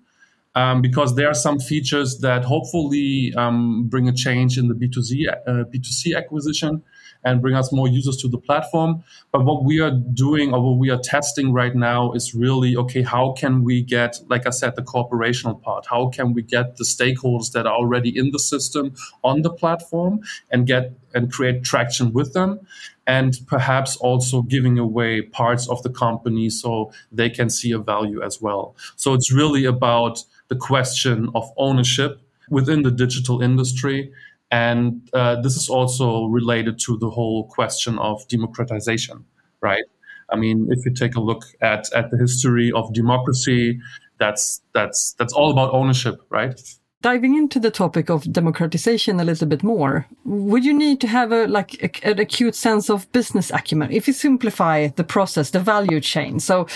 Um, 0.54 0.82
because 0.82 1.16
there 1.16 1.30
are 1.30 1.34
some 1.34 1.60
features 1.60 2.20
that 2.20 2.44
hopefully 2.44 3.34
um, 3.38 3.88
bring 3.88 4.10
a 4.10 4.12
change 4.12 4.58
in 4.58 4.68
the 4.68 4.74
B2C, 4.74 5.32
uh, 5.32 5.64
B2C 5.74 6.14
acquisition 6.18 6.84
and 7.24 7.42
bring 7.42 7.56
us 7.56 7.72
more 7.72 7.88
users 7.88 8.18
to 8.18 8.28
the 8.28 8.38
platform. 8.38 9.04
But 9.32 9.46
what 9.46 9.64
we 9.64 9.80
are 9.80 9.92
doing 9.92 10.54
or 10.54 10.62
what 10.62 10.78
we 10.80 10.90
are 10.90 11.00
testing 11.00 11.54
right 11.54 11.76
now 11.76 12.12
is 12.14 12.34
really 12.34 12.76
okay, 12.78 13.02
how 13.02 13.34
can 13.34 13.64
we 13.64 13.82
get, 13.82 14.20
like 14.30 14.48
I 14.48 14.50
said, 14.50 14.76
the 14.76 14.82
corporational 14.82 15.62
part? 15.62 15.86
How 15.88 16.10
can 16.10 16.34
we 16.34 16.42
get 16.42 16.78
the 16.78 16.84
stakeholders 16.84 17.52
that 17.52 17.66
are 17.68 17.76
already 17.76 18.16
in 18.18 18.32
the 18.32 18.40
system 18.40 18.94
on 19.24 19.42
the 19.42 19.52
platform 19.52 20.22
and 20.50 20.66
get 20.68 20.94
and 21.14 21.32
create 21.32 21.64
traction 21.64 22.14
with 22.14 22.34
them? 22.34 22.60
And 23.08 23.38
perhaps 23.48 23.98
also 23.98 24.42
giving 24.44 24.80
away 24.80 25.22
parts 25.22 25.68
of 25.68 25.84
the 25.84 25.90
company 25.90 26.50
so 26.50 26.92
they 27.12 27.30
can 27.30 27.50
see 27.50 27.72
a 27.72 27.80
value 27.80 28.22
as 28.22 28.42
well. 28.42 28.76
So 28.96 29.14
it's 29.14 29.32
really 29.32 29.66
about 29.66 30.24
the 30.48 30.56
question 30.56 31.30
of 31.36 31.50
ownership 31.58 32.22
within 32.50 32.84
the 32.84 32.92
digital 32.92 33.42
industry 33.42 34.12
and 34.52 35.10
uh, 35.14 35.42
this 35.42 35.56
is 35.56 35.70
also 35.70 36.26
related 36.26 36.78
to 36.80 36.98
the 36.98 37.10
whole 37.10 37.48
question 37.48 37.98
of 38.00 38.28
democratization, 38.28 39.26
right? 39.62 39.86
I 40.30 40.36
mean, 40.36 40.68
if 40.70 40.86
you 40.86 40.94
take 40.94 41.16
a 41.16 41.22
look 41.22 41.46
at, 41.62 41.92
at 41.94 42.12
the 42.12 42.18
history 42.18 42.72
of 42.74 42.94
democracy, 42.94 43.80
that's 44.20 44.62
that's 44.74 45.14
that's 45.18 45.34
all 45.34 45.52
about 45.52 45.74
ownership, 45.74 46.22
right? 46.30 46.60
Diving 47.02 47.36
into 47.36 47.60
the 47.60 47.72
topic 47.72 48.12
of 48.12 48.32
democratization 48.32 49.20
a 49.20 49.24
little 49.24 49.48
bit 49.48 49.64
more, 49.64 50.06
would 50.24 50.64
you 50.64 50.74
need 50.74 51.02
to 51.02 51.08
have 51.08 51.32
a 51.32 51.48
like 51.48 51.82
a, 51.82 52.08
an 52.08 52.20
acute 52.20 52.54
sense 52.54 52.90
of 52.90 53.12
business 53.12 53.50
acumen 53.52 53.92
if 53.92 54.08
you 54.08 54.14
simplify 54.14 54.88
the 54.88 55.04
process, 55.04 55.50
the 55.50 55.60
value 55.60 56.00
chain? 56.00 56.40
So, 56.40 56.68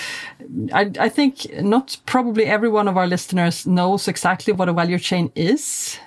I, 0.74 0.92
I 1.00 1.10
think 1.10 1.46
not 1.62 1.98
probably 2.06 2.46
every 2.46 2.70
one 2.70 2.88
of 2.88 2.98
our 2.98 3.08
listeners 3.08 3.68
knows 3.68 4.08
exactly 4.08 4.54
what 4.54 4.70
a 4.70 4.74
value 4.74 4.98
chain 4.98 5.32
is. 5.36 6.00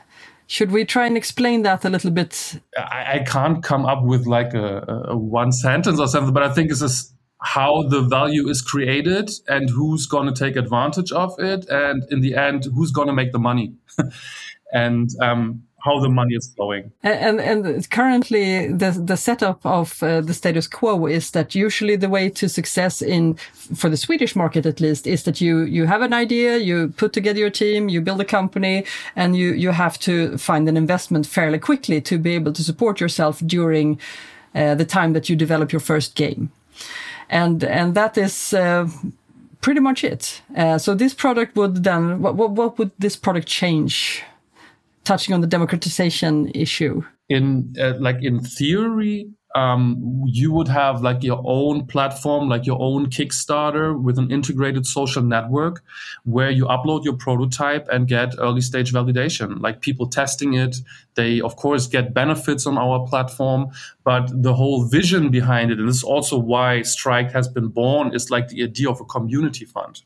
Should 0.50 0.73
we 0.73 0.87
try 0.87 1.07
and 1.07 1.14
explain 1.14 1.62
that 1.62 1.85
a 1.85 1.90
little 1.90 2.11
bit? 2.11 2.59
I, 2.75 3.17
I 3.17 3.25
can't 3.26 3.62
come 3.62 3.85
up 3.85 4.02
with 4.02 4.26
like 4.26 4.55
a, 4.55 5.07
a, 5.09 5.17
one 5.17 5.52
sentence 5.52 6.00
or 6.00 6.09
something, 6.09 6.33
but 6.33 6.43
I 6.43 6.49
think 6.55 6.71
it's 6.71 6.81
just 6.81 7.12
how 7.43 7.83
the 7.83 8.00
value 8.00 8.49
is 8.49 8.62
created 8.62 9.31
and 9.47 9.69
who's 9.69 10.07
going 10.07 10.26
to 10.26 10.33
take 10.33 10.57
advantage 10.57 11.12
of 11.12 11.38
it, 11.38 11.69
and 11.69 12.02
in 12.11 12.23
the 12.23 12.35
end, 12.35 12.67
who's 12.75 12.90
going 12.90 13.09
to 13.09 13.12
make 13.12 13.33
the 13.33 13.38
money. 13.38 13.75
and 14.73 15.11
um, 15.21 15.64
how 15.80 16.00
the 16.00 16.08
money 16.08 16.35
is 16.35 16.52
flowing. 16.54 16.90
And 17.02 17.40
and 17.40 17.90
currently 17.90 18.73
the 18.73 18.90
the 18.90 19.16
setup 19.16 19.64
of 19.64 20.02
uh, 20.02 20.20
the 20.20 20.35
status 20.35 20.66
quo 20.66 21.06
is 21.06 21.30
that 21.30 21.54
usually 21.54 21.97
the 21.97 22.08
way 22.08 22.30
to 22.30 22.49
success 22.49 23.02
in 23.02 23.35
for 23.75 23.88
the 23.88 23.97
Swedish 23.97 24.35
market 24.35 24.66
at 24.66 24.80
least 24.80 25.06
is 25.06 25.23
that 25.23 25.40
you 25.40 25.61
you 25.61 25.87
have 25.87 26.02
an 26.02 26.12
idea, 26.12 26.56
you 26.56 26.88
put 26.97 27.12
together 27.12 27.38
your 27.38 27.50
team, 27.50 27.88
you 27.88 28.00
build 28.00 28.20
a 28.20 28.25
company, 28.25 28.85
and 29.14 29.37
you 29.37 29.52
you 29.52 29.73
have 29.73 29.99
to 29.99 30.37
find 30.38 30.68
an 30.68 30.76
investment 30.76 31.26
fairly 31.26 31.58
quickly 31.58 32.00
to 32.00 32.18
be 32.18 32.35
able 32.35 32.52
to 32.52 32.62
support 32.62 33.00
yourself 33.00 33.40
during 33.47 34.00
uh, 34.54 34.75
the 34.75 34.85
time 34.85 35.12
that 35.12 35.28
you 35.28 35.37
develop 35.37 35.73
your 35.73 35.80
first 35.80 36.16
game, 36.16 36.50
and 37.28 37.64
and 37.64 37.94
that 37.94 38.18
is. 38.18 38.52
Uh, 38.52 38.88
pretty 39.61 39.80
much 39.80 40.04
it. 40.04 40.40
Uh, 40.56 40.78
so 40.78 40.94
this 40.94 41.12
product 41.12 41.56
would 41.56 41.82
then, 41.82 42.23
what, 42.23 42.37
what, 42.37 42.50
what 42.52 42.78
would 42.78 42.92
this 42.97 43.16
product 43.16 43.49
change 43.49 44.23
touching 45.09 45.35
on 45.35 45.41
the 45.41 45.47
democratization 45.47 46.50
issue? 46.55 47.03
In 47.29 47.75
uh, 47.81 47.95
like 47.99 48.19
in 48.23 48.41
theory, 48.41 49.17
um, 49.55 50.23
you 50.27 50.53
would 50.53 50.69
have 50.69 51.00
like 51.03 51.23
your 51.23 51.43
own 51.45 51.87
platform, 51.87 52.49
like 52.49 52.67
your 52.67 52.81
own 52.81 53.07
Kickstarter 53.07 53.99
with 54.07 54.19
an 54.19 54.31
integrated 54.31 54.85
social 54.87 55.23
network 55.23 55.83
where 56.25 56.50
you 56.50 56.65
upload 56.67 57.05
your 57.05 57.17
prototype 57.17 57.88
and 57.91 58.07
get 58.07 58.35
early 58.38 58.61
stage 58.61 58.93
validation. 58.93 59.61
Like 59.61 59.81
people 59.81 60.07
testing 60.07 60.55
it, 60.55 60.77
they 61.15 61.41
of 61.41 61.57
course 61.57 61.87
get 61.87 62.12
benefits 62.12 62.67
on 62.67 62.77
our 62.77 63.07
platform, 63.07 63.71
but 64.05 64.25
the 64.43 64.55
whole 64.55 64.85
vision 64.85 65.31
behind 65.31 65.71
it, 65.71 65.79
and 65.79 65.88
this 65.88 65.97
is 65.97 66.05
also 66.05 66.38
why 66.38 66.83
Strike 66.83 67.33
has 67.33 67.49
been 67.49 67.69
born, 67.69 68.15
is 68.15 68.31
like 68.31 68.49
the 68.49 68.62
idea 68.62 68.91
of 68.91 69.00
a 69.00 69.05
community 69.05 69.65
fund. 69.65 70.03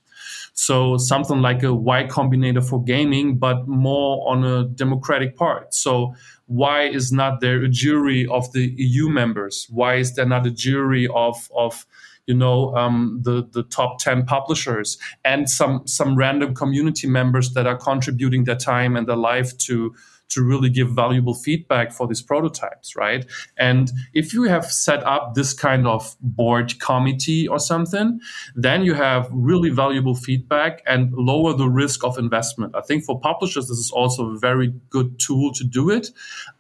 So 0.53 0.97
something 0.99 1.41
like 1.41 1.63
a 1.63 1.75
Y 1.75 2.05
Combinator 2.05 2.67
for 2.67 2.83
gaming, 2.83 3.39
but 3.39 3.67
more 3.67 4.29
on 4.31 4.45
a 4.45 4.65
democratic 4.65 5.37
part. 5.37 5.75
So 5.75 6.15
why 6.47 6.83
is 6.83 7.11
not 7.11 7.41
there 7.41 7.63
a 7.63 7.69
jury 7.69 8.27
of 8.27 8.53
the 8.53 8.75
EU 8.77 9.09
members? 9.09 9.67
Why 9.71 9.97
is 9.97 10.15
there 10.15 10.27
not 10.27 10.47
a 10.47 10.51
jury 10.51 11.09
of 11.15 11.51
of 11.57 11.87
you 12.27 12.35
know 12.35 12.75
um, 12.77 13.21
the 13.23 13.49
the 13.53 13.63
top 13.65 13.99
10 13.99 14.27
publishers 14.27 14.99
and 15.25 15.49
some 15.49 15.87
some 15.87 16.15
random 16.15 16.55
community 16.55 17.07
members 17.09 17.55
that 17.55 17.67
are 17.67 17.77
contributing 17.77 18.45
their 18.45 18.57
time 18.57 18.97
and 18.97 19.09
their 19.09 19.17
life 19.17 19.57
to 19.59 19.95
to 20.33 20.43
really 20.43 20.71
give 20.71 20.91
valuable 20.91 21.35
feedback 21.35 21.93
for 21.93 22.07
these 22.07 22.23
prototypes, 22.23 22.97
right? 22.97 23.27
And 23.57 23.91
if 24.15 24.33
you 24.33 24.45
have 24.45 24.67
set 24.67 25.05
up 25.05 25.35
this 25.35 25.53
kind 25.53 25.87
of 25.87 26.17
board 26.21 26.79
committee 26.81 27.47
or 27.49 27.59
something, 27.59 28.21
then 28.55 28.85
you 28.85 28.95
have 28.95 29.29
really 29.31 29.71
valuable 29.71 30.15
feedback 30.15 30.83
and 30.87 31.13
lower 31.13 31.53
the 31.55 31.69
risk 31.69 32.05
of 32.05 32.19
investment. 32.19 32.75
I 32.75 32.81
think 32.81 33.05
for 33.05 33.21
publishers, 33.21 33.69
this 33.69 33.79
is 33.79 33.91
also 33.91 34.31
a 34.31 34.39
very 34.39 34.73
good 34.91 35.19
tool 35.19 35.53
to 35.55 35.65
do 35.65 35.91
it. 35.91 36.09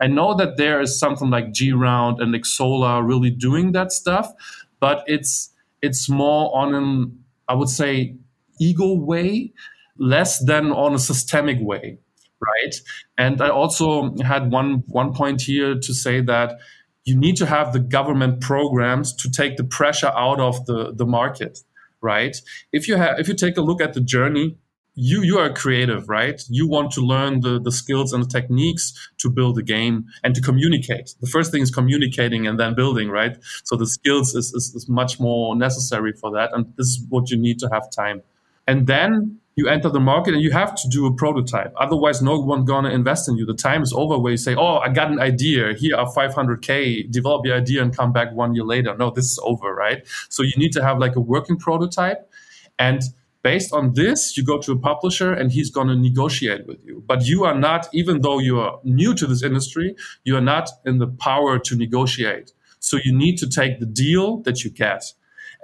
I 0.00 0.06
know 0.06 0.34
that 0.34 0.56
there 0.56 0.80
is 0.80 0.98
something 0.98 1.30
like 1.30 1.52
G 1.52 1.72
Round 1.72 2.20
and 2.20 2.34
Xsolla 2.34 3.06
really 3.06 3.30
doing 3.30 3.72
that 3.72 3.92
stuff, 3.92 4.32
but 4.80 5.04
it's 5.06 5.50
it's 5.80 6.08
more 6.08 6.54
on 6.56 6.74
an 6.74 7.18
I 7.48 7.54
would 7.54 7.68
say 7.68 8.16
ego 8.60 8.94
way, 8.94 9.52
less 9.98 10.44
than 10.44 10.72
on 10.72 10.94
a 10.94 10.98
systemic 10.98 11.58
way 11.60 11.98
right? 12.42 12.74
And 13.18 13.40
I 13.40 13.48
also 13.48 14.14
had 14.22 14.50
one 14.50 14.84
one 14.86 15.12
point 15.14 15.42
here 15.42 15.74
to 15.74 15.94
say 15.94 16.20
that 16.22 16.58
you 17.04 17.16
need 17.16 17.36
to 17.36 17.46
have 17.46 17.72
the 17.72 17.80
government 17.80 18.40
programs 18.40 19.12
to 19.16 19.30
take 19.30 19.56
the 19.56 19.64
pressure 19.64 20.12
out 20.14 20.40
of 20.40 20.66
the, 20.66 20.92
the 20.94 21.06
market, 21.06 21.60
right? 22.00 22.36
If 22.72 22.88
you 22.88 22.96
have 22.96 23.18
if 23.18 23.28
you 23.28 23.34
take 23.34 23.56
a 23.56 23.62
look 23.62 23.80
at 23.82 23.92
the 23.94 24.00
journey, 24.00 24.56
you 24.94 25.22
you 25.22 25.38
are 25.38 25.52
creative, 25.52 26.08
right? 26.08 26.40
You 26.48 26.68
want 26.68 26.92
to 26.92 27.00
learn 27.00 27.40
the, 27.40 27.60
the 27.60 27.72
skills 27.72 28.12
and 28.12 28.22
the 28.24 28.28
techniques 28.28 28.92
to 29.18 29.30
build 29.30 29.58
a 29.58 29.62
game 29.62 30.04
and 30.22 30.34
to 30.34 30.40
communicate. 30.40 31.14
The 31.20 31.26
first 31.26 31.50
thing 31.50 31.62
is 31.62 31.70
communicating 31.70 32.46
and 32.46 32.58
then 32.58 32.74
building, 32.74 33.08
right? 33.08 33.36
So 33.64 33.76
the 33.76 33.86
skills 33.86 34.34
is, 34.34 34.52
is, 34.52 34.74
is 34.74 34.88
much 34.88 35.18
more 35.18 35.56
necessary 35.56 36.12
for 36.12 36.30
that. 36.32 36.50
And 36.52 36.66
this 36.76 36.86
is 36.86 37.06
what 37.08 37.30
you 37.30 37.38
need 37.38 37.58
to 37.60 37.68
have 37.72 37.90
time. 37.90 38.22
And 38.66 38.86
then 38.86 39.40
you 39.54 39.68
enter 39.68 39.90
the 39.90 40.00
market 40.00 40.34
and 40.34 40.42
you 40.42 40.50
have 40.50 40.74
to 40.74 40.88
do 40.88 41.06
a 41.06 41.14
prototype. 41.14 41.72
Otherwise, 41.76 42.22
no 42.22 42.38
one 42.40 42.64
gonna 42.64 42.90
invest 42.90 43.28
in 43.28 43.36
you. 43.36 43.44
The 43.44 43.54
time 43.54 43.82
is 43.82 43.92
over 43.92 44.18
where 44.18 44.32
you 44.32 44.38
say, 44.38 44.54
"Oh, 44.54 44.78
I 44.78 44.88
got 44.88 45.10
an 45.10 45.20
idea. 45.20 45.74
Here 45.74 45.96
are 45.96 46.10
500k. 46.10 47.02
Develop 47.02 47.44
your 47.44 47.56
idea 47.56 47.82
and 47.82 47.94
come 47.96 48.12
back 48.12 48.32
one 48.32 48.54
year 48.54 48.64
later." 48.64 48.96
No, 48.96 49.10
this 49.10 49.26
is 49.26 49.38
over, 49.42 49.74
right? 49.74 50.02
So 50.28 50.42
you 50.42 50.52
need 50.56 50.72
to 50.72 50.82
have 50.82 50.98
like 50.98 51.16
a 51.16 51.20
working 51.20 51.58
prototype, 51.58 52.30
and 52.78 53.02
based 53.42 53.72
on 53.72 53.94
this, 53.94 54.36
you 54.36 54.44
go 54.44 54.58
to 54.58 54.72
a 54.72 54.78
publisher 54.78 55.32
and 55.32 55.50
he's 55.50 55.70
gonna 55.70 55.96
negotiate 55.96 56.66
with 56.66 56.78
you. 56.84 57.02
But 57.06 57.26
you 57.26 57.44
are 57.44 57.58
not, 57.58 57.88
even 57.92 58.22
though 58.22 58.38
you 58.38 58.60
are 58.60 58.78
new 58.84 59.14
to 59.14 59.26
this 59.26 59.42
industry, 59.42 59.96
you 60.24 60.36
are 60.36 60.46
not 60.54 60.70
in 60.86 60.98
the 60.98 61.08
power 61.08 61.58
to 61.58 61.76
negotiate. 61.76 62.52
So 62.78 62.98
you 63.04 63.12
need 63.12 63.38
to 63.38 63.48
take 63.48 63.80
the 63.80 63.86
deal 63.86 64.38
that 64.42 64.64
you 64.64 64.70
get. 64.70 65.12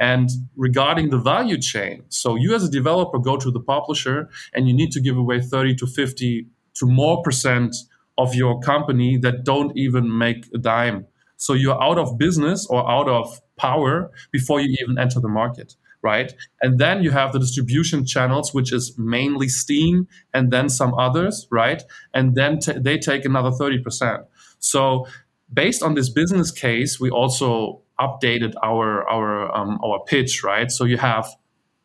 And 0.01 0.31
regarding 0.57 1.11
the 1.11 1.19
value 1.19 1.59
chain, 1.59 2.05
so 2.09 2.37
you 2.37 2.55
as 2.55 2.65
a 2.65 2.71
developer 2.71 3.19
go 3.19 3.37
to 3.37 3.51
the 3.51 3.61
publisher 3.61 4.29
and 4.55 4.69
you 4.69 4.75
need 4.75 4.93
to 4.93 5.01
give 5.01 5.17
away 5.17 5.41
30 5.41 5.75
to 5.77 5.87
50 5.87 6.47
to 6.75 6.87
more 6.87 7.23
percent 7.23 7.75
of 8.17 8.35
your 8.35 8.61
company 8.61 9.17
that 9.19 9.45
don't 9.45 9.77
even 9.77 10.17
make 10.17 10.47
a 10.55 10.59
dime. 10.59 11.07
So 11.37 11.53
you're 11.55 11.81
out 11.83 11.99
of 11.99 12.19
business 12.19 12.67
or 12.67 12.89
out 12.89 13.09
of 13.09 13.41
power 13.57 14.11
before 14.31 14.61
you 14.61 14.77
even 14.81 14.99
enter 14.99 15.21
the 15.21 15.29
market 15.29 15.75
right? 16.03 16.33
And 16.63 16.79
then 16.79 17.03
you 17.03 17.11
have 17.11 17.33
the 17.33 17.39
distribution 17.39 18.07
channels, 18.07 18.55
which 18.55 18.73
is 18.73 18.97
mainly 18.97 19.49
Steam 19.49 20.07
and 20.33 20.53
then 20.53 20.69
some 20.69 20.95
others, 20.95 21.47
right? 21.51 21.83
And 22.15 22.35
then 22.35 22.61
t- 22.61 22.79
they 22.79 22.99
take 22.99 23.25
another 23.25 23.51
30%. 23.51 24.25
So 24.61 25.07
based 25.53 25.83
on 25.83 25.95
this 25.95 26.09
business 26.09 26.51
case, 26.51 27.01
we 27.01 27.11
also 27.11 27.83
updated 28.01 28.55
our 28.63 29.09
our 29.09 29.55
um, 29.57 29.79
our 29.85 30.01
pitch, 30.05 30.43
right? 30.45 30.71
So 30.71 30.85
you 30.85 30.99
have 30.99 31.27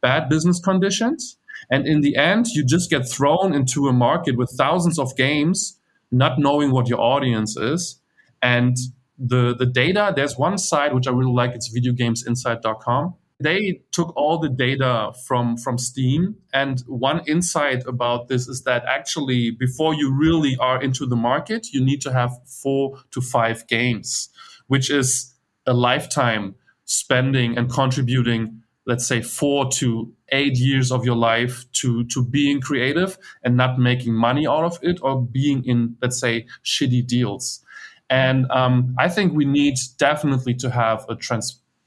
bad 0.01 0.29
business 0.29 0.59
conditions, 0.59 1.37
and 1.69 1.87
in 1.87 2.01
the 2.01 2.15
end, 2.15 2.47
you 2.47 2.65
just 2.65 2.89
get 2.89 3.07
thrown 3.09 3.53
into 3.53 3.87
a 3.87 3.93
market 3.93 4.37
with 4.37 4.51
thousands 4.57 4.99
of 4.99 5.15
games, 5.15 5.79
not 6.11 6.39
knowing 6.39 6.71
what 6.71 6.87
your 6.87 6.99
audience 6.99 7.57
is, 7.57 7.99
and 8.41 8.75
the 9.17 9.55
the 9.55 9.65
data. 9.65 10.13
There's 10.15 10.37
one 10.37 10.57
site 10.57 10.93
which 10.93 11.07
I 11.07 11.11
really 11.11 11.31
like. 11.31 11.51
It's 11.55 11.73
videogamesinsight.com. 11.75 13.15
They 13.43 13.81
took 13.91 14.15
all 14.15 14.37
the 14.39 14.49
data 14.49 15.13
from 15.27 15.57
from 15.57 15.77
Steam, 15.77 16.35
and 16.53 16.81
one 16.87 17.21
insight 17.27 17.85
about 17.85 18.27
this 18.27 18.47
is 18.47 18.63
that 18.63 18.83
actually, 18.85 19.51
before 19.51 19.93
you 19.93 20.13
really 20.13 20.55
are 20.59 20.81
into 20.81 21.05
the 21.05 21.15
market, 21.15 21.67
you 21.73 21.83
need 21.83 22.01
to 22.01 22.13
have 22.13 22.31
four 22.47 22.99
to 23.11 23.21
five 23.21 23.67
games, 23.67 24.29
which 24.67 24.89
is 24.89 25.33
a 25.65 25.73
lifetime 25.73 26.55
spending 26.85 27.57
and 27.57 27.69
contributing 27.71 28.61
let's 28.85 29.07
say 29.07 29.21
four 29.21 29.69
to 29.71 30.11
eight 30.29 30.57
years 30.57 30.91
of 30.91 31.05
your 31.05 31.15
life 31.15 31.65
to 31.71 32.03
to 32.05 32.23
being 32.23 32.59
creative 32.59 33.17
and 33.43 33.55
not 33.55 33.79
making 33.79 34.13
money 34.13 34.45
out 34.47 34.63
of 34.65 34.77
it 34.81 34.99
or 35.01 35.21
being 35.21 35.63
in 35.65 35.95
let's 36.01 36.19
say 36.19 36.45
shitty 36.63 37.05
deals. 37.07 37.61
And 38.09 38.45
um, 38.51 38.95
i 38.99 39.09
think 39.09 39.33
we 39.33 39.45
need 39.45 39.75
definitely 39.97 40.53
to 40.55 40.69
have 40.69 41.05
a 41.09 41.15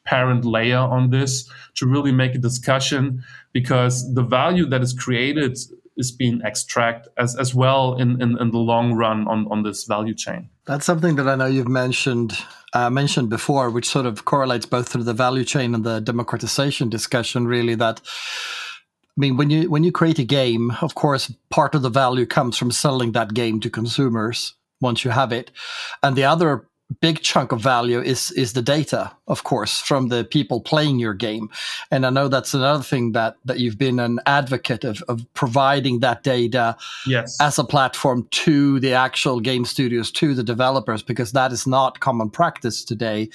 transparent 0.07 0.45
layer 0.45 0.79
on 0.79 1.11
this 1.11 1.51
to 1.75 1.87
really 1.87 2.13
make 2.13 2.35
a 2.35 2.39
discussion 2.39 3.23
because 3.53 4.15
the 4.15 4.23
value 4.23 4.67
that 4.67 4.83
is 4.83 4.93
created 4.93 5.59
is 5.97 6.13
being 6.13 6.43
extracted 6.43 7.11
as, 7.17 7.37
as 7.37 7.55
well 7.55 7.95
in, 7.95 8.21
in, 8.21 8.39
in 8.39 8.51
the 8.51 8.59
long 8.59 8.93
run 8.93 9.27
on, 9.29 9.47
on 9.51 9.63
this 9.63 9.85
value 9.85 10.15
chain 10.15 10.49
that's 10.67 10.85
something 10.85 11.17
that 11.17 11.29
i 11.29 11.35
know 11.35 11.47
you've 11.47 11.69
mentioned 11.69 12.37
uh, 12.73 12.91
mentioned 12.91 13.31
before, 13.31 13.71
which 13.71 13.89
sort 13.89 14.05
of 14.05 14.27
correlates 14.27 14.67
both 14.67 14.89
through 14.89 15.05
the 15.05 15.15
value 15.15 15.45
chain 15.45 15.75
and 15.75 15.83
the 15.83 15.99
democratization 16.01 16.91
discussion. 16.91 17.47
Really, 17.47 17.75
that 17.77 18.03
I 19.17 19.19
mean, 19.19 19.39
when 19.39 19.49
you 19.49 19.71
when 19.71 19.83
you 19.83 19.93
create 19.93 20.19
a 20.19 20.25
game, 20.25 20.73
of 20.83 20.95
course, 20.95 21.33
part 21.49 21.75
of 21.75 21.81
the 21.81 21.89
value 21.89 22.27
comes 22.27 22.59
from 22.59 22.71
selling 22.71 23.13
that 23.13 23.33
game 23.33 23.61
to 23.61 23.71
consumers 23.71 24.57
once 24.81 25.07
you 25.07 25.11
have 25.13 25.33
it, 25.33 25.53
and 26.03 26.17
the 26.17 26.25
other 26.25 26.69
big 27.00 27.21
chunk 27.21 27.52
of 27.52 27.61
value 27.61 28.00
is 28.00 28.31
is 28.33 28.52
the 28.52 28.62
data, 28.62 29.12
of 29.26 29.45
course, 29.45 29.81
from 29.81 30.09
the 30.09 30.25
people 30.25 30.61
playing 30.61 30.99
your 30.99 31.14
game. 31.14 31.50
And 31.90 32.07
I 32.07 32.11
know 32.11 32.28
that's 32.28 32.55
another 32.55 32.83
thing 32.83 33.12
that 33.12 33.37
that 33.45 33.59
you've 33.59 33.78
been 33.78 33.99
an 33.99 34.21
advocate 34.26 34.85
of 34.85 35.02
of 35.09 35.23
providing 35.35 36.00
that 36.00 36.23
data 36.23 36.76
yes. 37.07 37.37
as 37.40 37.59
a 37.59 37.64
platform 37.64 38.28
to 38.31 38.81
the 38.81 38.93
actual 38.93 39.40
game 39.40 39.64
studios, 39.64 40.11
to 40.12 40.35
the 40.35 40.45
developers, 40.45 41.02
because 41.02 41.33
that 41.33 41.52
is 41.52 41.66
not 41.66 42.00
common 42.00 42.31
practice 42.31 42.85
today. 42.85 43.28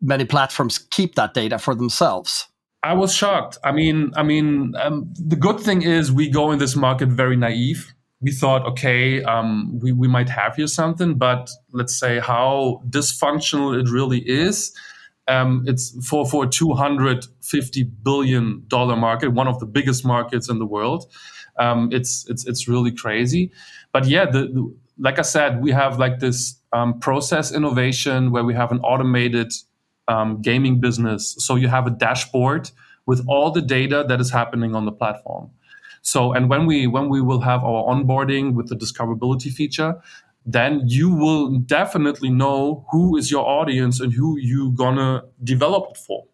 Many 0.00 0.24
platforms 0.24 0.78
keep 0.78 1.14
that 1.14 1.32
data 1.32 1.58
for 1.58 1.74
themselves. 1.74 2.48
I 2.82 2.94
was 2.94 3.14
shocked. 3.14 3.58
I 3.62 3.70
mean, 3.70 4.12
I 4.16 4.24
mean, 4.24 4.74
um, 4.76 5.12
the 5.14 5.36
good 5.36 5.60
thing 5.60 5.82
is 5.82 6.10
we 6.10 6.28
go 6.28 6.50
in 6.50 6.58
this 6.58 6.74
market 6.74 7.08
very 7.08 7.36
naive 7.36 7.94
we 8.22 8.30
thought, 8.30 8.64
okay, 8.64 9.22
um, 9.24 9.78
we, 9.80 9.90
we 9.90 10.06
might 10.06 10.28
have 10.28 10.54
here 10.54 10.68
something, 10.68 11.14
but 11.14 11.50
let's 11.72 11.98
say 11.98 12.20
how 12.20 12.80
dysfunctional 12.88 13.78
it 13.78 13.90
really 13.90 14.20
is. 14.20 14.72
Um, 15.28 15.64
it's 15.66 15.94
for, 16.06 16.24
for 16.24 16.44
a 16.44 16.46
$250 16.46 17.90
billion 18.02 18.66
market, 18.70 19.28
one 19.30 19.48
of 19.48 19.58
the 19.58 19.66
biggest 19.66 20.04
markets 20.04 20.48
in 20.48 20.60
the 20.60 20.66
world. 20.66 21.12
Um, 21.58 21.88
it's, 21.92 22.28
it's, 22.30 22.46
it's 22.46 22.68
really 22.68 22.92
crazy. 22.92 23.50
But 23.92 24.06
yeah, 24.06 24.26
the, 24.26 24.46
the, 24.46 24.74
like 24.98 25.18
I 25.18 25.22
said, 25.22 25.60
we 25.60 25.72
have 25.72 25.98
like 25.98 26.20
this 26.20 26.56
um, 26.72 27.00
process 27.00 27.52
innovation 27.52 28.30
where 28.30 28.44
we 28.44 28.54
have 28.54 28.70
an 28.70 28.78
automated 28.80 29.52
um, 30.06 30.40
gaming 30.40 30.80
business. 30.80 31.34
So 31.38 31.56
you 31.56 31.68
have 31.68 31.86
a 31.86 31.90
dashboard 31.90 32.70
with 33.04 33.24
all 33.26 33.50
the 33.50 33.62
data 33.62 34.04
that 34.08 34.20
is 34.20 34.30
happening 34.30 34.76
on 34.76 34.84
the 34.84 34.92
platform. 34.92 35.50
So, 36.02 36.32
and 36.32 36.48
when 36.48 36.66
we 36.66 36.86
when 36.86 37.08
we 37.08 37.20
will 37.20 37.40
have 37.40 37.64
our 37.64 37.84
onboarding 37.84 38.54
with 38.54 38.68
the 38.68 38.76
discoverability 38.76 39.50
feature, 39.52 40.00
then 40.44 40.82
you 40.86 41.10
will 41.10 41.58
definitely 41.58 42.28
know 42.28 42.84
who 42.90 43.16
is 43.16 43.30
your 43.30 43.46
audience 43.46 44.00
and 44.00 44.12
who 44.12 44.36
you 44.38 44.72
gonna 44.72 45.22
develop 45.42 45.92
it 45.92 45.96
for 45.96 46.24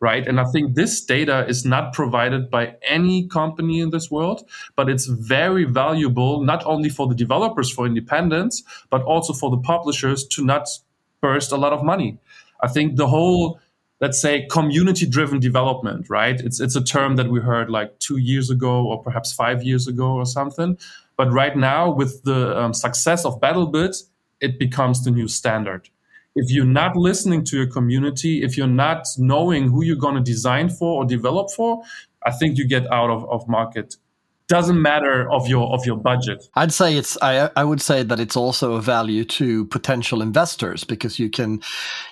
right? 0.00 0.26
And 0.26 0.40
i 0.40 0.44
think 0.44 0.74
this 0.74 1.04
data 1.04 1.46
is 1.46 1.64
not 1.64 1.92
provided 1.92 2.50
by 2.50 2.74
any 2.82 3.28
company 3.28 3.80
in 3.80 3.90
this 3.90 4.10
world 4.10 4.48
but 4.74 4.88
it's 4.88 5.04
very 5.06 5.64
valuable 5.64 6.42
not 6.42 6.64
only 6.64 6.88
for 6.88 7.06
the 7.06 7.14
developers 7.14 7.70
for 7.70 7.86
independence 7.86 8.62
but 8.88 9.02
also 9.02 9.34
for 9.34 9.50
the 9.50 9.58
publishers 9.58 10.26
to 10.28 10.44
not 10.44 10.68
burst 11.20 11.52
a 11.52 11.56
lot 11.56 11.72
of 11.72 11.84
money. 11.84 12.18
I 12.62 12.68
think 12.68 12.96
the 12.96 13.06
whole 13.06 13.60
let's 14.00 14.20
say 14.20 14.46
community 14.46 15.06
driven 15.06 15.40
development 15.40 16.08
right? 16.08 16.40
It's 16.40 16.60
it's 16.60 16.76
a 16.76 16.82
term 16.82 17.16
that 17.16 17.28
we 17.28 17.40
heard 17.40 17.70
like 17.70 17.98
2 18.00 18.16
years 18.16 18.50
ago 18.50 18.86
or 18.86 19.02
perhaps 19.02 19.32
5 19.32 19.62
years 19.62 19.86
ago 19.86 20.12
or 20.12 20.26
something. 20.26 20.78
But 21.16 21.30
right 21.32 21.56
now 21.56 21.90
with 21.90 22.22
the 22.24 22.58
um, 22.58 22.74
success 22.74 23.24
of 23.24 23.40
BattleBit 23.40 24.02
it 24.40 24.58
becomes 24.58 25.04
the 25.04 25.10
new 25.10 25.28
standard. 25.28 25.90
If 26.34 26.50
you're 26.50 26.64
not 26.64 26.96
listening 26.96 27.44
to 27.44 27.56
your 27.56 27.66
community 27.66 28.42
if 28.42 28.56
you're 28.56 28.76
not 28.86 29.06
knowing 29.18 29.68
who 29.70 29.82
you're 29.84 29.96
going 29.96 30.14
to 30.14 30.22
design 30.22 30.68
for 30.70 31.02
or 31.02 31.04
develop 31.04 31.50
for 31.50 31.82
i 32.24 32.30
think 32.30 32.56
you 32.58 32.66
get 32.66 32.90
out 32.92 33.10
of, 33.10 33.28
of 33.30 33.48
market 33.48 33.96
doesn't 34.50 34.82
matter 34.82 35.30
of 35.30 35.48
your 35.48 35.72
of 35.72 35.86
your 35.86 35.96
budget. 35.96 36.48
I'd 36.54 36.72
say 36.72 36.96
it's 36.96 37.16
I 37.22 37.50
I 37.56 37.64
would 37.64 37.80
say 37.80 38.02
that 38.02 38.18
it's 38.20 38.36
also 38.36 38.74
a 38.74 38.82
value 38.82 39.24
to 39.38 39.64
potential 39.66 40.20
investors 40.22 40.84
because 40.84 41.18
you 41.22 41.30
can 41.30 41.60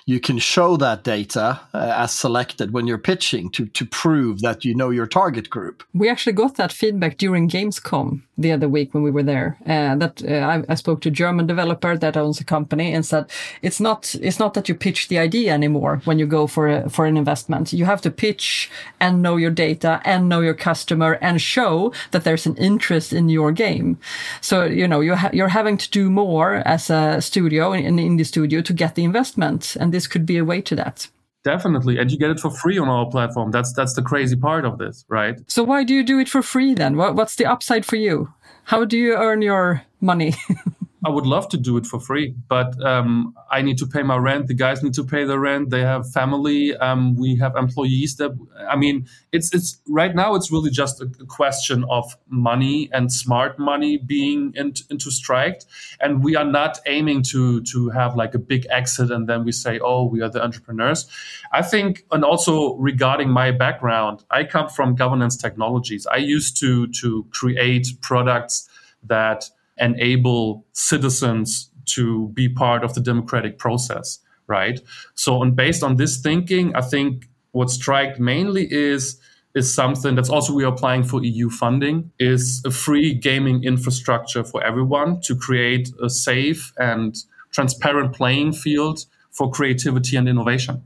you 0.05 0.19
can 0.19 0.39
show 0.39 0.77
that 0.77 1.03
data 1.03 1.59
uh, 1.73 2.03
as 2.03 2.11
selected 2.13 2.71
when 2.71 2.87
you're 2.87 3.05
pitching 3.11 3.51
to 3.51 3.65
to 3.67 3.85
prove 3.85 4.39
that 4.41 4.65
you 4.65 4.73
know 4.73 4.89
your 4.89 5.07
target 5.07 5.49
group. 5.49 5.83
We 5.93 6.09
actually 6.09 6.33
got 6.33 6.55
that 6.55 6.71
feedback 6.71 7.17
during 7.17 7.49
Gamescom 7.49 8.21
the 8.39 8.53
other 8.53 8.69
week 8.69 8.93
when 8.93 9.03
we 9.03 9.11
were 9.11 9.23
there. 9.23 9.57
Uh, 9.65 9.95
that 9.97 10.23
uh, 10.23 10.33
I, 10.33 10.63
I, 10.69 10.75
spoke 10.75 11.01
to 11.01 11.09
a 11.09 11.11
German 11.11 11.45
developer 11.45 11.97
that 11.97 12.15
owns 12.15 12.39
a 12.39 12.45
company 12.45 12.93
and 12.93 13.05
said 13.05 13.29
it's 13.61 13.81
not 13.81 14.15
it's 14.21 14.39
not 14.39 14.53
that 14.53 14.69
you 14.69 14.75
pitch 14.75 15.09
the 15.09 15.19
idea 15.19 15.53
anymore 15.53 16.01
when 16.05 16.19
you 16.19 16.25
go 16.25 16.47
for 16.47 16.67
a, 16.69 16.89
for 16.89 17.05
an 17.05 17.17
investment. 17.17 17.73
You 17.73 17.85
have 17.85 18.01
to 18.01 18.11
pitch 18.11 18.71
and 18.99 19.21
know 19.21 19.35
your 19.35 19.51
data 19.51 20.01
and 20.05 20.29
know 20.29 20.39
your 20.39 20.53
customer 20.53 21.17
and 21.21 21.41
show 21.41 21.91
that 22.11 22.23
there's 22.29 22.45
an 22.45 22.55
interest 22.57 23.11
in 23.11 23.27
your 23.27 23.51
game. 23.51 23.97
So, 24.39 24.65
you 24.65 24.87
know, 24.87 24.99
you're, 24.99 25.15
ha- 25.15 25.31
you're 25.33 25.47
having 25.47 25.77
to 25.77 25.89
do 25.89 26.11
more 26.11 26.61
as 26.67 26.91
a 26.91 27.19
studio, 27.21 27.71
an 27.71 27.97
indie 27.97 28.23
studio, 28.23 28.61
to 28.61 28.71
get 28.71 28.93
the 28.93 29.03
investment. 29.03 29.75
And 29.79 29.91
this 29.91 30.05
could 30.05 30.27
be 30.27 30.37
a 30.37 30.45
way 30.45 30.61
to 30.61 30.75
that. 30.75 31.07
Definitely, 31.43 31.97
and 31.97 32.11
you 32.11 32.19
get 32.19 32.29
it 32.29 32.39
for 32.39 32.51
free 32.51 32.77
on 32.77 32.89
our 32.89 33.09
platform. 33.09 33.49
That's 33.49 33.71
that's 33.73 33.93
the 33.93 34.01
crazy 34.01 34.35
part 34.35 34.65
of 34.65 34.77
this, 34.77 35.05
right? 35.07 35.39
So 35.47 35.63
why 35.63 35.85
do 35.85 35.93
you 35.93 36.03
do 36.03 36.19
it 36.19 36.27
for 36.27 36.41
free 36.41 36.73
then? 36.73 36.97
What, 36.97 37.15
what's 37.15 37.35
the 37.35 37.45
upside 37.45 37.85
for 37.85 37.95
you? 37.95 38.33
How 38.65 38.83
do 38.83 38.97
you 38.97 39.15
earn 39.15 39.41
your 39.41 39.83
money? 40.01 40.35
I 41.05 41.09
would 41.09 41.25
love 41.25 41.47
to 41.49 41.57
do 41.57 41.77
it 41.77 41.85
for 41.85 41.99
free, 41.99 42.35
but 42.49 42.81
um, 42.85 43.33
I 43.49 43.61
need 43.61 43.77
to 43.77 43.87
pay 43.87 44.03
my 44.03 44.17
rent. 44.17 44.47
The 44.47 44.53
guys 44.53 44.83
need 44.83 44.93
to 44.95 45.03
pay 45.03 45.23
their 45.23 45.39
rent. 45.39 45.69
They 45.69 45.81
have 45.81 46.11
family. 46.11 46.75
Um, 46.75 47.15
we 47.15 47.37
have 47.37 47.55
employees. 47.55 48.17
That 48.17 48.31
I 48.67 48.75
mean, 48.75 49.07
it's 49.31 49.53
it's 49.53 49.79
right 49.87 50.13
now. 50.13 50.35
It's 50.35 50.51
really 50.51 50.71
just 50.71 51.01
a, 51.01 51.07
question 51.27 51.85
of 51.89 52.17
money 52.27 52.89
and 52.91 53.11
smart 53.11 53.59
money 53.59 53.97
being 53.97 54.53
in, 54.55 54.73
into 54.89 55.09
strike, 55.09 55.61
and 56.01 56.21
we 56.23 56.35
are 56.35 56.45
not 56.45 56.79
aiming 56.85 57.23
to 57.23 57.61
to 57.63 57.89
have 57.89 58.15
like 58.15 58.33
a 58.35 58.39
big 58.39 58.67
exit 58.69 59.09
and 59.09 59.27
then 59.27 59.45
we 59.45 59.51
say, 59.51 59.79
oh, 59.79 60.03
we 60.03 60.21
are 60.21 60.29
the 60.29 60.43
entrepreneurs. 60.43 61.07
I 61.51 61.61
think, 61.61 62.05
and 62.11 62.25
also 62.25 62.75
regarding 62.75 63.29
my 63.29 63.51
background, 63.51 64.23
I 64.29 64.43
come 64.43 64.67
from 64.67 64.95
governance 64.95 65.37
technologies. 65.37 66.05
I 66.07 66.17
used 66.17 66.59
to 66.59 66.87
to 66.87 67.25
create 67.31 67.87
products 68.01 68.67
that 69.03 69.49
enable 69.79 70.65
citizens 70.73 71.71
to 71.85 72.29
be 72.29 72.47
part 72.47 72.83
of 72.83 72.93
the 72.93 73.01
democratic 73.01 73.57
process, 73.57 74.19
right? 74.47 74.79
So, 75.15 75.41
and 75.41 75.55
based 75.55 75.83
on 75.83 75.95
this 75.95 76.19
thinking, 76.21 76.75
I 76.75 76.81
think 76.81 77.29
what 77.51 77.69
Strike 77.69 78.19
mainly 78.19 78.71
is 78.71 79.19
is 79.55 79.73
something 79.73 80.13
that's 80.13 80.29
also 80.29 80.53
we 80.53 80.63
are 80.63 80.71
applying 80.71 81.03
for 81.03 81.23
EU 81.23 81.49
funding 81.49 82.11
is 82.19 82.61
a 82.65 82.71
free 82.71 83.15
gaming 83.15 83.63
infrastructure 83.63 84.43
for 84.43 84.63
everyone 84.63 85.19
to 85.21 85.35
create 85.35 85.89
a 86.03 86.09
safe 86.09 86.71
and 86.77 87.15
transparent 87.51 88.13
playing 88.13 88.53
field 88.53 89.05
for 89.31 89.49
creativity 89.49 90.15
and 90.15 90.29
innovation. 90.29 90.83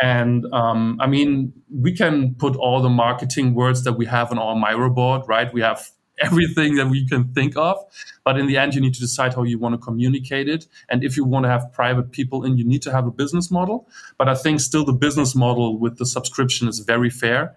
And 0.00 0.52
um, 0.52 0.98
I 1.00 1.06
mean, 1.06 1.52
we 1.70 1.92
can 1.92 2.34
put 2.34 2.56
all 2.56 2.82
the 2.82 2.88
marketing 2.88 3.54
words 3.54 3.84
that 3.84 3.92
we 3.92 4.06
have 4.06 4.32
on 4.32 4.38
our 4.38 4.56
Miro 4.56 4.90
board, 4.90 5.22
right? 5.28 5.52
We 5.52 5.60
have 5.60 5.88
everything 6.22 6.76
that 6.76 6.88
we 6.88 7.06
can 7.06 7.32
think 7.34 7.56
of. 7.56 7.76
But 8.24 8.38
in 8.38 8.46
the 8.46 8.56
end, 8.56 8.74
you 8.74 8.80
need 8.80 8.94
to 8.94 9.00
decide 9.00 9.34
how 9.34 9.42
you 9.42 9.58
want 9.58 9.74
to 9.74 9.78
communicate 9.78 10.48
it. 10.48 10.66
And 10.88 11.02
if 11.04 11.16
you 11.16 11.24
want 11.24 11.44
to 11.44 11.50
have 11.50 11.72
private 11.72 12.12
people 12.12 12.44
in, 12.44 12.56
you 12.58 12.64
need 12.64 12.82
to 12.82 12.92
have 12.92 13.06
a 13.06 13.10
business 13.10 13.50
model. 13.50 13.88
But 14.18 14.28
I 14.28 14.34
think 14.34 14.60
still 14.60 14.84
the 14.84 14.92
business 14.92 15.34
model 15.34 15.78
with 15.78 15.98
the 15.98 16.06
subscription 16.06 16.68
is 16.68 16.78
very 16.80 17.10
fair. 17.10 17.56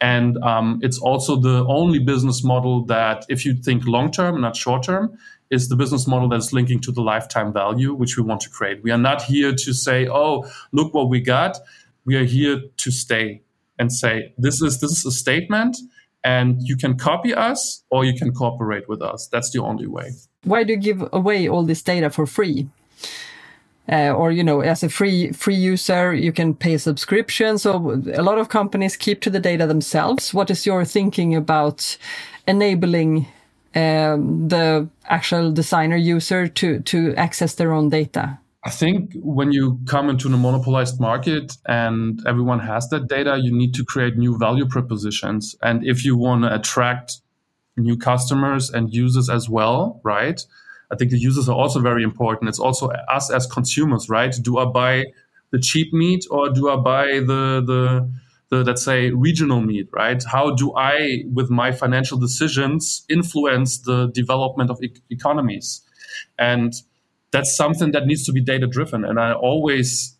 And 0.00 0.38
um, 0.42 0.80
it's 0.82 0.98
also 0.98 1.36
the 1.36 1.64
only 1.66 1.98
business 1.98 2.44
model 2.44 2.84
that, 2.86 3.24
if 3.28 3.44
you 3.46 3.54
think 3.54 3.86
long 3.86 4.10
term, 4.10 4.40
not 4.40 4.56
short 4.56 4.82
term, 4.82 5.16
is 5.50 5.68
the 5.68 5.76
business 5.76 6.06
model 6.06 6.28
that's 6.28 6.52
linking 6.52 6.80
to 6.80 6.92
the 6.92 7.00
lifetime 7.00 7.52
value, 7.52 7.94
which 7.94 8.16
we 8.16 8.22
want 8.22 8.40
to 8.42 8.50
create. 8.50 8.82
We 8.82 8.90
are 8.90 8.98
not 8.98 9.22
here 9.22 9.52
to 9.52 9.72
say, 9.72 10.08
oh, 10.08 10.50
look 10.72 10.92
what 10.94 11.08
we 11.08 11.20
got. 11.20 11.58
We 12.04 12.16
are 12.16 12.24
here 12.24 12.60
to 12.76 12.90
stay 12.90 13.42
and 13.78 13.92
say, 13.92 14.34
this 14.36 14.60
is, 14.60 14.80
this 14.80 14.90
is 14.90 15.06
a 15.06 15.12
statement 15.12 15.76
and 16.24 16.56
you 16.62 16.76
can 16.76 16.96
copy 16.98 17.34
us 17.34 17.84
or 17.90 18.04
you 18.04 18.14
can 18.18 18.32
cooperate 18.32 18.88
with 18.88 19.02
us. 19.02 19.28
That's 19.30 19.50
the 19.52 19.62
only 19.62 19.86
way. 19.86 20.12
Why 20.44 20.64
do 20.64 20.72
you 20.72 20.78
give 20.78 21.08
away 21.12 21.48
all 21.48 21.64
this 21.64 21.82
data 21.82 22.10
for 22.10 22.26
free? 22.26 22.68
Uh, 23.90 24.12
or 24.12 24.32
you 24.32 24.42
know 24.42 24.60
as 24.62 24.82
a 24.82 24.88
free 24.88 25.30
free 25.32 25.54
user 25.54 26.14
you 26.14 26.32
can 26.32 26.54
pay 26.54 26.74
a 26.74 26.78
subscription 26.78 27.58
so 27.58 28.02
a 28.14 28.22
lot 28.22 28.38
of 28.38 28.48
companies 28.48 28.96
keep 28.96 29.20
to 29.20 29.28
the 29.28 29.38
data 29.38 29.66
themselves 29.66 30.32
what 30.32 30.50
is 30.50 30.64
your 30.64 30.86
thinking 30.86 31.34
about 31.34 31.98
enabling 32.48 33.26
um, 33.74 34.48
the 34.48 34.88
actual 35.06 35.52
designer 35.52 35.96
user 35.96 36.48
to 36.48 36.80
to 36.80 37.14
access 37.16 37.56
their 37.56 37.74
own 37.74 37.90
data 37.90 38.38
I 38.64 38.70
think 38.70 39.12
when 39.16 39.52
you 39.52 39.78
come 39.86 40.08
into 40.08 40.28
a 40.28 40.30
monopolized 40.30 40.98
market 40.98 41.58
and 41.66 42.26
everyone 42.26 42.60
has 42.60 42.88
that 42.88 43.08
data, 43.08 43.38
you 43.38 43.52
need 43.52 43.74
to 43.74 43.84
create 43.84 44.16
new 44.16 44.38
value 44.38 44.66
propositions. 44.66 45.54
And 45.62 45.86
if 45.86 46.02
you 46.02 46.16
want 46.16 46.44
to 46.44 46.54
attract 46.54 47.20
new 47.76 47.98
customers 47.98 48.70
and 48.70 48.92
users 48.92 49.28
as 49.28 49.50
well, 49.50 50.00
right? 50.02 50.40
I 50.90 50.96
think 50.96 51.10
the 51.10 51.18
users 51.18 51.46
are 51.48 51.54
also 51.56 51.80
very 51.80 52.02
important. 52.02 52.48
It's 52.48 52.58
also 52.58 52.88
us 52.88 53.30
as 53.30 53.46
consumers, 53.46 54.08
right? 54.08 54.34
Do 54.40 54.56
I 54.58 54.64
buy 54.64 55.04
the 55.50 55.58
cheap 55.58 55.92
meat 55.92 56.24
or 56.30 56.48
do 56.48 56.70
I 56.70 56.76
buy 56.76 57.06
the 57.20 57.62
the 57.64 58.10
the 58.50 58.64
let's 58.64 58.84
say 58.84 59.10
regional 59.10 59.60
meat, 59.60 59.88
right? 59.92 60.22
How 60.24 60.54
do 60.54 60.74
I, 60.74 61.24
with 61.32 61.50
my 61.50 61.72
financial 61.72 62.18
decisions, 62.18 63.04
influence 63.10 63.78
the 63.78 64.06
development 64.08 64.70
of 64.70 64.82
e- 64.82 64.94
economies? 65.10 65.82
And 66.38 66.72
that's 67.34 67.56
something 67.56 67.90
that 67.90 68.06
needs 68.06 68.24
to 68.24 68.32
be 68.32 68.40
data 68.40 68.68
driven. 68.68 69.04
And 69.04 69.18
I 69.18 69.32
always 69.32 70.16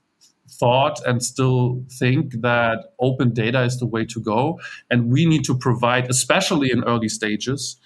thought 0.50 1.00
and 1.06 1.22
still 1.22 1.84
think 1.88 2.40
that 2.40 2.92
open 2.98 3.32
data 3.32 3.62
is 3.62 3.78
the 3.78 3.86
way 3.86 4.04
to 4.06 4.20
go. 4.20 4.58
And 4.90 5.12
we 5.12 5.24
need 5.24 5.44
to 5.44 5.56
provide, 5.56 6.10
especially 6.10 6.72
in 6.72 6.82
early 6.82 7.08
stages, 7.08 7.76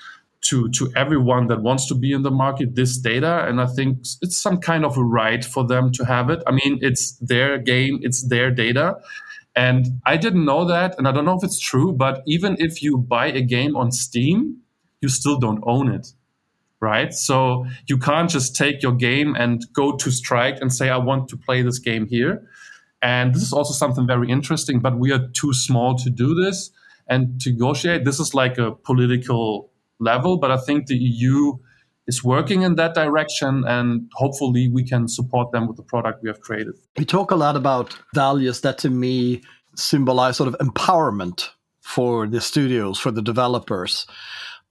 to, 0.49 0.71
to 0.71 0.91
everyone 0.97 1.49
that 1.49 1.61
wants 1.61 1.87
to 1.89 1.95
be 1.95 2.11
in 2.11 2.23
the 2.23 2.31
market 2.31 2.75
this 2.75 2.97
data. 2.97 3.45
And 3.47 3.61
I 3.61 3.67
think 3.67 3.99
it's 4.23 4.41
some 4.41 4.61
kind 4.61 4.87
of 4.87 4.97
a 4.97 5.05
right 5.05 5.45
for 5.45 5.63
them 5.67 5.93
to 5.93 6.05
have 6.07 6.31
it. 6.31 6.43
I 6.47 6.53
mean, 6.53 6.79
it's 6.81 7.13
their 7.19 7.59
game, 7.59 7.99
it's 8.01 8.27
their 8.29 8.51
data. 8.51 8.97
And 9.55 10.01
I 10.07 10.17
didn't 10.17 10.47
know 10.47 10.65
that. 10.65 10.95
And 10.97 11.07
I 11.07 11.13
don't 11.13 11.27
know 11.27 11.37
if 11.37 11.45
it's 11.45 11.61
true, 11.61 11.93
but 11.93 12.23
even 12.27 12.57
if 12.59 12.83
you 12.83 12.97
buy 12.97 13.27
a 13.27 13.43
game 13.43 13.77
on 13.77 13.93
Steam, 13.93 14.63
you 15.03 15.11
still 15.11 15.39
don't 15.39 15.63
own 15.67 15.93
it 15.93 16.15
right? 16.81 17.13
So 17.13 17.67
you 17.87 17.99
can't 17.99 18.31
just 18.31 18.57
take 18.57 18.83
your 18.83 18.93
game 18.93 19.35
and 19.35 19.65
go 19.73 19.97
to 19.97 20.11
Strike 20.11 20.59
and 20.61 20.73
say, 20.73 20.91
I 20.91 20.97
want 20.97 21.29
to 21.31 21.37
play 21.37 21.63
this 21.63 21.79
game 21.79 22.07
here. 22.07 22.47
And 23.03 23.35
this 23.35 23.43
is 23.43 23.53
also 23.53 23.73
something 23.73 24.07
very 24.07 24.31
interesting, 24.31 24.81
but 24.81 24.99
we 24.99 25.13
are 25.13 25.29
too 25.29 25.53
small 25.53 25.97
to 25.99 26.11
do 26.11 26.35
this 26.35 26.71
and 27.09 27.41
to 27.41 27.51
negotiate. 27.51 28.05
This 28.05 28.21
is 28.21 28.35
like 28.35 28.59
a 28.59 28.73
political 28.73 29.71
level, 30.01 30.37
but 30.37 30.51
I 30.51 30.57
think 30.57 30.87
the 30.87 30.97
EU 30.97 31.59
is 32.07 32.25
working 32.25 32.63
in 32.63 32.77
that 32.77 32.95
direction 32.95 33.65
and 33.67 34.11
hopefully 34.15 34.69
we 34.69 34.83
can 34.83 35.09
support 35.09 35.53
them 35.53 35.69
with 35.69 35.77
the 35.77 35.83
product 35.83 36.23
we 36.23 36.29
have 36.29 36.41
created. 36.41 36.75
We 36.97 37.05
talk 37.05 37.31
a 37.31 37.37
lot 37.37 37.57
about 37.57 37.97
values 38.15 38.63
that 38.63 38.79
to 38.79 38.91
me 38.91 39.43
symbolize 39.77 40.37
sort 40.37 40.49
of 40.49 40.57
empowerment 40.59 41.51
for 41.81 42.27
the 42.27 42.41
studios, 42.41 42.99
for 42.99 43.11
the 43.11 43.23
developers 43.23 44.07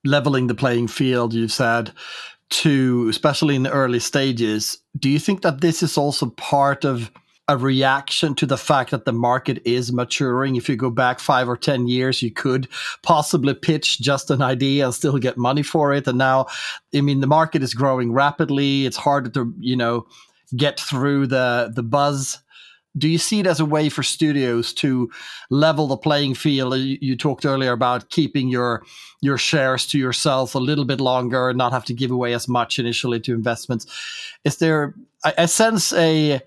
leveling 0.07 0.47
the 0.47 0.55
playing 0.55 0.87
field, 0.87 1.33
you've 1.33 1.51
said, 1.51 1.91
to 2.49 3.07
especially 3.09 3.55
in 3.55 3.63
the 3.63 3.71
early 3.71 3.99
stages. 3.99 4.77
Do 4.97 5.09
you 5.09 5.19
think 5.19 5.41
that 5.41 5.61
this 5.61 5.83
is 5.83 5.97
also 5.97 6.29
part 6.31 6.85
of 6.85 7.11
a 7.49 7.57
reaction 7.57 8.35
to 8.35 8.45
the 8.45 8.57
fact 8.57 8.91
that 8.91 9.05
the 9.05 9.13
market 9.13 9.61
is 9.65 9.93
maturing? 9.93 10.55
If 10.55 10.67
you 10.67 10.75
go 10.75 10.89
back 10.89 11.19
five 11.19 11.47
or 11.47 11.57
10 11.57 11.87
years, 11.87 12.21
you 12.21 12.31
could 12.31 12.67
possibly 13.03 13.53
pitch 13.53 13.99
just 13.99 14.31
an 14.31 14.41
idea 14.41 14.85
and 14.85 14.93
still 14.93 15.17
get 15.17 15.37
money 15.37 15.63
for 15.63 15.93
it. 15.93 16.07
And 16.07 16.17
now, 16.17 16.47
I 16.93 17.01
mean, 17.01 17.21
the 17.21 17.27
market 17.27 17.63
is 17.63 17.73
growing 17.73 18.11
rapidly. 18.11 18.85
It's 18.85 18.97
harder 18.97 19.29
to, 19.31 19.53
you 19.59 19.75
know, 19.75 20.07
get 20.55 20.79
through 20.79 21.27
the, 21.27 21.71
the 21.73 21.83
buzz 21.83 22.39
do 22.97 23.07
you 23.07 23.17
see 23.17 23.39
it 23.39 23.47
as 23.47 23.59
a 23.59 23.65
way 23.65 23.89
for 23.89 24.03
studios 24.03 24.73
to 24.73 25.09
level 25.49 25.87
the 25.87 25.97
playing 25.97 26.35
field? 26.35 26.75
You, 26.77 27.15
talked 27.15 27.45
earlier 27.45 27.71
about 27.71 28.09
keeping 28.09 28.49
your 28.49 28.83
your 29.21 29.37
shares 29.37 29.85
to 29.87 29.97
yourself 29.97 30.55
a 30.55 30.59
little 30.59 30.85
bit 30.85 31.01
longer 31.01 31.49
and 31.49 31.57
not 31.57 31.71
have 31.71 31.85
to 31.85 31.93
give 31.93 32.11
away 32.11 32.33
as 32.33 32.47
much 32.47 32.79
initially 32.79 33.19
to 33.21 33.33
investments. 33.33 33.85
Is 34.43 34.57
there? 34.57 34.93
I, 35.23 35.33
I 35.39 35.45
sense 35.45 35.93
a, 35.93 36.39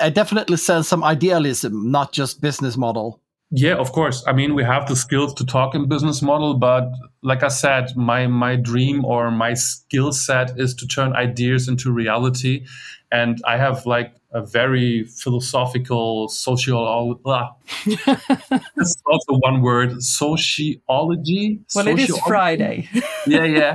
I 0.00 0.10
definitely 0.10 0.56
sense 0.56 0.88
some 0.88 1.04
idealism, 1.04 1.90
not 1.90 2.12
just 2.12 2.40
business 2.40 2.76
model. 2.76 3.20
Yeah, 3.52 3.74
of 3.74 3.90
course. 3.92 4.22
I 4.28 4.32
mean, 4.32 4.54
we 4.54 4.62
have 4.62 4.86
the 4.86 4.94
skills 4.94 5.34
to 5.34 5.44
talk 5.44 5.74
in 5.74 5.88
business 5.88 6.22
model, 6.22 6.54
but 6.54 6.92
like 7.22 7.42
I 7.42 7.48
said, 7.48 7.96
my 7.96 8.28
my 8.28 8.54
dream 8.56 9.04
or 9.04 9.30
my 9.30 9.54
skill 9.54 10.12
set 10.12 10.58
is 10.58 10.74
to 10.76 10.86
turn 10.86 11.14
ideas 11.14 11.68
into 11.68 11.90
reality. 11.92 12.64
And 13.10 13.42
I 13.44 13.56
have 13.56 13.86
like 13.86 14.14
a 14.32 14.44
very 14.44 15.04
philosophical 15.04 16.28
social. 16.28 17.18
That's 17.86 19.02
also 19.06 19.38
one 19.40 19.62
word. 19.62 20.02
Sociology. 20.02 21.60
Well, 21.74 21.84
sociology? 21.84 22.02
it 22.02 22.10
is 22.10 22.18
Friday. 22.20 22.88
yeah, 23.26 23.44
yeah. 23.44 23.74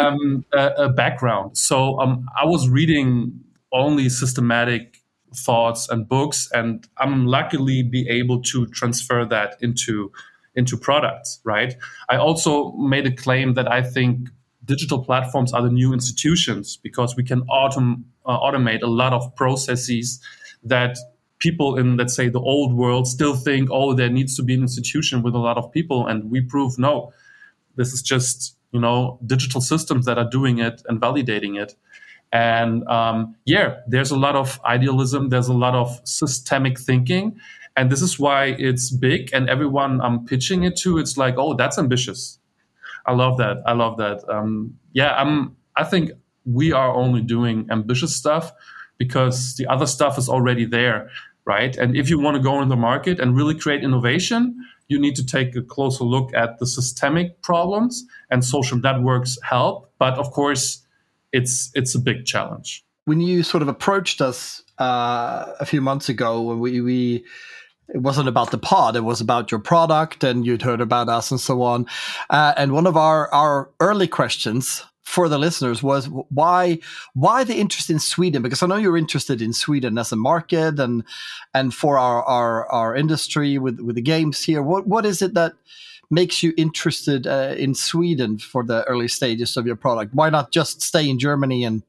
Um, 0.00 0.44
a, 0.52 0.66
a, 0.78 0.88
background. 0.88 1.56
So 1.58 1.98
um, 2.00 2.26
I 2.40 2.46
was 2.46 2.68
reading 2.68 3.40
only 3.72 4.08
systematic 4.08 4.98
thoughts 5.34 5.88
and 5.88 6.08
books, 6.08 6.48
and 6.52 6.88
I'm 6.98 7.26
luckily 7.26 7.82
be 7.82 8.08
able 8.08 8.42
to 8.42 8.66
transfer 8.68 9.24
that 9.26 9.56
into 9.60 10.12
into 10.54 10.76
products. 10.76 11.40
Right. 11.44 11.74
I 12.08 12.16
also 12.16 12.72
made 12.72 13.06
a 13.06 13.14
claim 13.14 13.54
that 13.54 13.70
I 13.70 13.82
think 13.82 14.28
digital 14.64 15.04
platforms 15.04 15.52
are 15.52 15.62
the 15.62 15.70
new 15.70 15.92
institutions 15.92 16.76
because 16.76 17.16
we 17.16 17.24
can 17.24 17.42
autom- 17.42 18.04
uh, 18.26 18.38
automate 18.38 18.82
a 18.82 18.86
lot 18.86 19.12
of 19.12 19.34
processes 19.36 20.20
that 20.62 20.96
people 21.38 21.76
in 21.76 21.96
let's 21.96 22.14
say 22.14 22.28
the 22.28 22.40
old 22.40 22.74
world 22.74 23.06
still 23.06 23.34
think 23.34 23.68
oh 23.72 23.94
there 23.94 24.10
needs 24.10 24.36
to 24.36 24.42
be 24.42 24.54
an 24.54 24.60
institution 24.60 25.22
with 25.22 25.34
a 25.34 25.38
lot 25.38 25.56
of 25.56 25.72
people 25.72 26.06
and 26.06 26.30
we 26.30 26.40
prove 26.40 26.78
no 26.78 27.12
this 27.76 27.92
is 27.92 28.02
just 28.02 28.56
you 28.72 28.80
know 28.80 29.18
digital 29.26 29.60
systems 29.60 30.06
that 30.06 30.18
are 30.18 30.28
doing 30.28 30.58
it 30.58 30.82
and 30.88 31.00
validating 31.00 31.60
it. 31.60 31.74
And 32.32 32.86
um, 32.86 33.34
yeah 33.44 33.76
there's 33.88 34.12
a 34.12 34.16
lot 34.16 34.36
of 34.36 34.60
idealism 34.64 35.30
there's 35.30 35.48
a 35.48 35.52
lot 35.52 35.74
of 35.74 36.00
systemic 36.04 36.78
thinking 36.78 37.40
and 37.76 37.90
this 37.90 38.02
is 38.02 38.20
why 38.20 38.54
it's 38.58 38.90
big 38.90 39.30
and 39.32 39.48
everyone 39.48 40.00
i'm 40.00 40.24
pitching 40.26 40.62
it 40.62 40.76
to 40.76 40.98
it's 40.98 41.16
like 41.16 41.34
oh 41.38 41.54
that's 41.54 41.76
ambitious. 41.76 42.38
I 43.06 43.14
love 43.14 43.38
that 43.38 43.56
i 43.66 43.72
love 43.72 43.96
that. 43.96 44.22
Um, 44.28 44.78
yeah 44.92 45.12
i'm 45.16 45.56
i 45.74 45.82
think 45.82 46.12
we 46.44 46.72
are 46.72 46.94
only 46.94 47.22
doing 47.22 47.66
ambitious 47.70 48.14
stuff 48.14 48.52
because 48.98 49.56
the 49.56 49.66
other 49.66 49.86
stuff 49.86 50.18
is 50.18 50.28
already 50.28 50.64
there, 50.64 51.10
right? 51.44 51.76
And 51.76 51.96
if 51.96 52.10
you 52.10 52.18
want 52.18 52.36
to 52.36 52.42
go 52.42 52.60
in 52.60 52.68
the 52.68 52.76
market 52.76 53.18
and 53.18 53.36
really 53.36 53.54
create 53.54 53.82
innovation, 53.82 54.54
you 54.88 54.98
need 54.98 55.16
to 55.16 55.24
take 55.24 55.56
a 55.56 55.62
closer 55.62 56.04
look 56.04 56.34
at 56.34 56.58
the 56.58 56.66
systemic 56.66 57.40
problems 57.42 58.04
and 58.30 58.44
social 58.44 58.76
networks 58.76 59.38
help. 59.42 59.90
But 59.98 60.18
of 60.18 60.30
course, 60.32 60.84
it's 61.32 61.70
it's 61.74 61.94
a 61.94 61.98
big 61.98 62.26
challenge. 62.26 62.84
When 63.04 63.20
you 63.20 63.42
sort 63.42 63.62
of 63.62 63.68
approached 63.68 64.20
us 64.20 64.62
uh, 64.78 65.54
a 65.60 65.64
few 65.64 65.80
months 65.80 66.08
ago, 66.08 66.42
when 66.42 66.60
we, 66.60 66.80
we 66.80 67.24
it 67.88 68.02
wasn't 68.02 68.28
about 68.28 68.50
the 68.50 68.58
pod 68.58 68.94
it 68.94 69.00
was 69.00 69.20
about 69.20 69.50
your 69.50 69.58
product 69.58 70.22
and 70.22 70.46
you'd 70.46 70.62
heard 70.62 70.80
about 70.80 71.08
us 71.08 71.32
and 71.32 71.40
so 71.40 71.62
on 71.62 71.86
uh, 72.30 72.54
and 72.56 72.72
one 72.72 72.86
of 72.86 72.96
our 72.96 73.32
our 73.34 73.70
early 73.80 74.06
questions 74.06 74.84
for 75.10 75.28
the 75.28 75.38
listeners 75.38 75.82
was 75.82 76.08
why 76.08 76.78
why 77.14 77.42
the 77.42 77.56
interest 77.56 77.90
in 77.90 77.98
Sweden? 77.98 78.42
Because 78.42 78.62
I 78.62 78.68
know 78.68 78.76
you're 78.76 78.96
interested 78.96 79.42
in 79.42 79.52
Sweden 79.52 79.98
as 79.98 80.12
a 80.12 80.16
market 80.16 80.78
and 80.78 81.02
and 81.52 81.74
for 81.74 81.98
our 81.98 82.22
our, 82.22 82.66
our 82.70 82.94
industry 82.94 83.58
with 83.58 83.80
with 83.80 83.96
the 83.96 84.02
games 84.02 84.44
here. 84.44 84.62
What 84.62 84.86
what 84.86 85.04
is 85.04 85.20
it 85.20 85.34
that 85.34 85.54
makes 86.10 86.44
you 86.44 86.52
interested 86.56 87.26
uh, 87.26 87.54
in 87.58 87.74
Sweden 87.74 88.38
for 88.38 88.62
the 88.64 88.84
early 88.84 89.08
stages 89.08 89.56
of 89.56 89.66
your 89.66 89.76
product? 89.76 90.14
Why 90.14 90.30
not 90.30 90.52
just 90.52 90.80
stay 90.80 91.10
in 91.10 91.18
Germany 91.18 91.64
and 91.64 91.82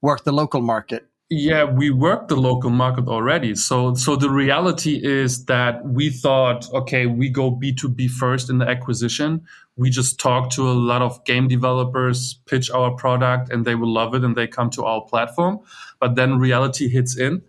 work 0.00 0.22
the 0.22 0.32
local 0.32 0.62
market? 0.62 1.08
Yeah, 1.36 1.64
we 1.64 1.90
worked 1.90 2.28
the 2.28 2.36
local 2.36 2.70
market 2.70 3.08
already. 3.08 3.56
So 3.56 3.94
so 3.94 4.14
the 4.14 4.30
reality 4.30 5.00
is 5.02 5.46
that 5.46 5.84
we 5.84 6.10
thought, 6.10 6.72
okay, 6.72 7.06
we 7.06 7.28
go 7.28 7.50
B2B 7.50 8.08
first 8.10 8.48
in 8.50 8.58
the 8.58 8.68
acquisition. 8.68 9.44
We 9.76 9.90
just 9.90 10.20
talk 10.20 10.50
to 10.50 10.62
a 10.62 10.78
lot 10.90 11.02
of 11.02 11.24
game 11.24 11.48
developers, 11.48 12.38
pitch 12.46 12.70
our 12.70 12.92
product, 12.92 13.50
and 13.50 13.64
they 13.64 13.74
will 13.74 13.92
love 13.92 14.14
it 14.14 14.22
and 14.22 14.36
they 14.36 14.46
come 14.46 14.70
to 14.70 14.84
our 14.84 15.00
platform. 15.00 15.58
But 15.98 16.14
then 16.14 16.38
reality 16.38 16.88
hits 16.88 17.18
in. 17.18 17.42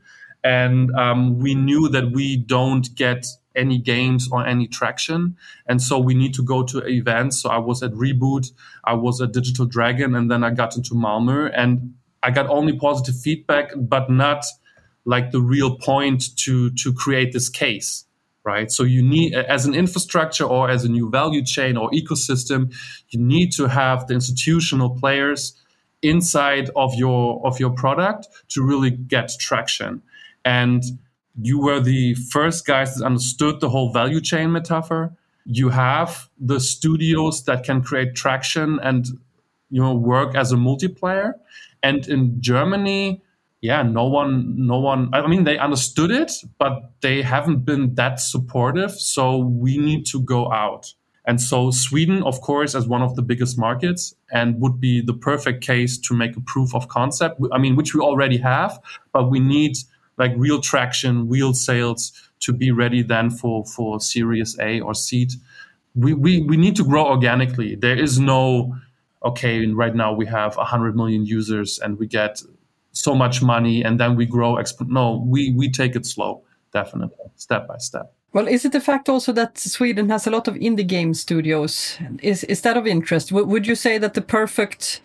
And 0.44 0.92
um, 0.96 1.38
we 1.38 1.54
knew 1.54 1.88
that 1.90 2.12
we 2.12 2.38
don't 2.38 2.88
get 2.96 3.28
any 3.56 3.78
games 3.78 4.28
or 4.32 4.48
any 4.48 4.68
traction. 4.68 5.38
And 5.68 5.80
so 5.80 6.00
we 6.00 6.16
need 6.16 6.34
to 6.34 6.44
go 6.44 6.64
to 6.64 6.80
events. 6.88 7.40
So 7.40 7.52
I 7.52 7.60
was 7.60 7.84
at 7.84 7.92
Reboot, 7.92 8.52
I 8.84 8.96
was 8.96 9.22
at 9.22 9.32
Digital 9.32 9.68
Dragon, 9.68 10.16
and 10.16 10.32
then 10.32 10.44
I 10.44 10.50
got 10.50 10.76
into 10.76 10.96
Malmö. 10.96 11.52
And 11.56 11.94
I 12.26 12.32
got 12.32 12.48
only 12.48 12.76
positive 12.76 13.20
feedback, 13.22 13.72
but 13.78 14.10
not 14.10 14.44
like 15.06 15.30
the 15.32 15.40
real 15.40 15.78
point 15.78 16.36
to 16.38 16.72
to 16.72 16.92
create 16.92 17.34
this 17.34 17.50
case, 17.50 18.06
right? 18.44 18.72
So 18.72 18.82
you 18.84 19.04
need, 19.04 19.36
as 19.36 19.68
an 19.68 19.76
infrastructure 19.76 20.44
or 20.44 20.68
as 20.68 20.84
a 20.84 20.90
new 20.90 21.08
value 21.12 21.44
chain 21.46 21.78
or 21.78 21.92
ecosystem, 21.92 22.74
you 23.10 23.20
need 23.20 23.52
to 23.54 23.68
have 23.68 24.08
the 24.08 24.16
institutional 24.16 24.90
players 24.90 25.54
inside 26.02 26.72
of 26.76 26.96
your 26.96 27.46
of 27.46 27.60
your 27.60 27.70
product 27.70 28.28
to 28.50 28.64
really 28.64 28.90
get 28.90 29.32
traction. 29.40 30.02
And 30.44 30.84
you 31.40 31.60
were 31.60 31.80
the 31.80 32.16
first 32.16 32.66
guys 32.66 32.96
that 32.96 33.06
understood 33.06 33.60
the 33.60 33.70
whole 33.70 33.92
value 33.94 34.22
chain 34.22 34.52
metaphor. 34.52 35.16
You 35.46 35.70
have 35.70 36.28
the 36.40 36.60
studios 36.60 37.44
that 37.44 37.64
can 37.64 37.84
create 37.84 38.16
traction 38.16 38.80
and 38.80 39.06
you 39.70 39.82
know 39.82 39.94
work 39.94 40.36
as 40.36 40.52
a 40.52 40.56
multiplayer 40.56 41.34
and 41.86 42.08
in 42.08 42.42
Germany, 42.42 43.22
yeah, 43.62 43.84
no 43.84 44.06
one, 44.06 44.54
no 44.58 44.80
one, 44.80 45.10
I 45.14 45.28
mean, 45.28 45.44
they 45.44 45.58
understood 45.58 46.12
it, 46.12 46.32
but 46.58 46.92
they 47.02 47.22
haven't 47.22 47.66
been 47.66 47.96
that 47.96 48.20
supportive. 48.20 48.92
So 48.92 49.38
we 49.38 49.78
need 49.78 50.06
to 50.08 50.22
go 50.22 50.52
out. 50.52 50.94
And 51.28 51.42
so 51.42 51.72
Sweden, 51.72 52.24
of 52.24 52.42
course, 52.42 52.76
as 52.76 52.88
one 52.88 53.02
of 53.02 53.16
the 53.16 53.22
biggest 53.22 53.58
markets 53.58 54.16
and 54.32 54.60
would 54.62 54.80
be 54.80 55.02
the 55.02 55.14
perfect 55.14 55.64
case 55.64 55.98
to 56.00 56.16
make 56.16 56.36
a 56.36 56.42
proof 56.42 56.76
of 56.76 56.88
concept. 56.88 57.40
I 57.52 57.58
mean, 57.58 57.76
which 57.76 57.94
we 57.96 58.02
already 58.02 58.38
have, 58.38 58.80
but 59.14 59.30
we 59.30 59.40
need 59.40 59.78
like 60.18 60.32
real 60.38 60.62
traction, 60.62 61.28
real 61.28 61.54
sales 61.54 62.12
to 62.42 62.54
be 62.54 62.72
ready 62.72 63.02
then 63.04 63.30
for, 63.30 63.66
for 63.66 64.00
series 64.00 64.58
A 64.60 64.80
or 64.82 64.94
seed. 64.94 65.32
We, 65.96 66.14
we, 66.14 66.42
we 66.42 66.58
need 66.58 66.76
to 66.76 66.84
grow 66.84 67.06
organically. 67.08 67.76
There 67.76 67.98
is 67.98 68.20
no, 68.20 68.76
okay, 69.26 69.66
right 69.68 69.96
now 69.96 70.14
we 70.14 70.26
have 70.26 70.56
100 70.56 70.96
million 70.96 71.26
users 71.26 71.80
and 71.80 71.98
we 72.00 72.08
get 72.08 72.42
so 72.92 73.14
much 73.14 73.42
money 73.42 73.84
and 73.84 74.00
then 74.00 74.16
we 74.16 74.26
grow. 74.26 74.56
Exp- 74.56 74.88
no, 74.88 75.24
we, 75.28 75.52
we 75.52 75.70
take 75.70 75.96
it 75.96 76.06
slow, 76.06 76.44
definitely, 76.72 77.26
step 77.36 77.68
by 77.68 77.78
step. 77.78 78.14
Well, 78.34 78.48
is 78.48 78.66
it 78.66 78.72
the 78.72 78.82
fact 78.82 79.08
also 79.10 79.32
that 79.34 79.58
Sweden 79.58 80.10
has 80.10 80.28
a 80.28 80.30
lot 80.30 80.48
of 80.48 80.56
indie 80.56 80.86
game 80.86 81.14
studios? 81.14 81.98
Is, 82.22 82.44
is 82.46 82.62
that 82.62 82.78
of 82.78 82.86
interest? 82.86 83.30
W- 83.30 83.48
would 83.48 83.66
you 83.66 83.76
say 83.76 83.98
that 83.98 84.14
the 84.14 84.22
perfect 84.22 85.02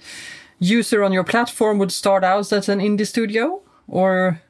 user 0.58 1.02
on 1.04 1.12
your 1.12 1.24
platform 1.24 1.78
would 1.78 1.92
start 1.92 2.24
out 2.24 2.52
as 2.52 2.68
an 2.68 2.80
indie 2.80 3.06
studio? 3.06 3.62
Or 3.86 4.40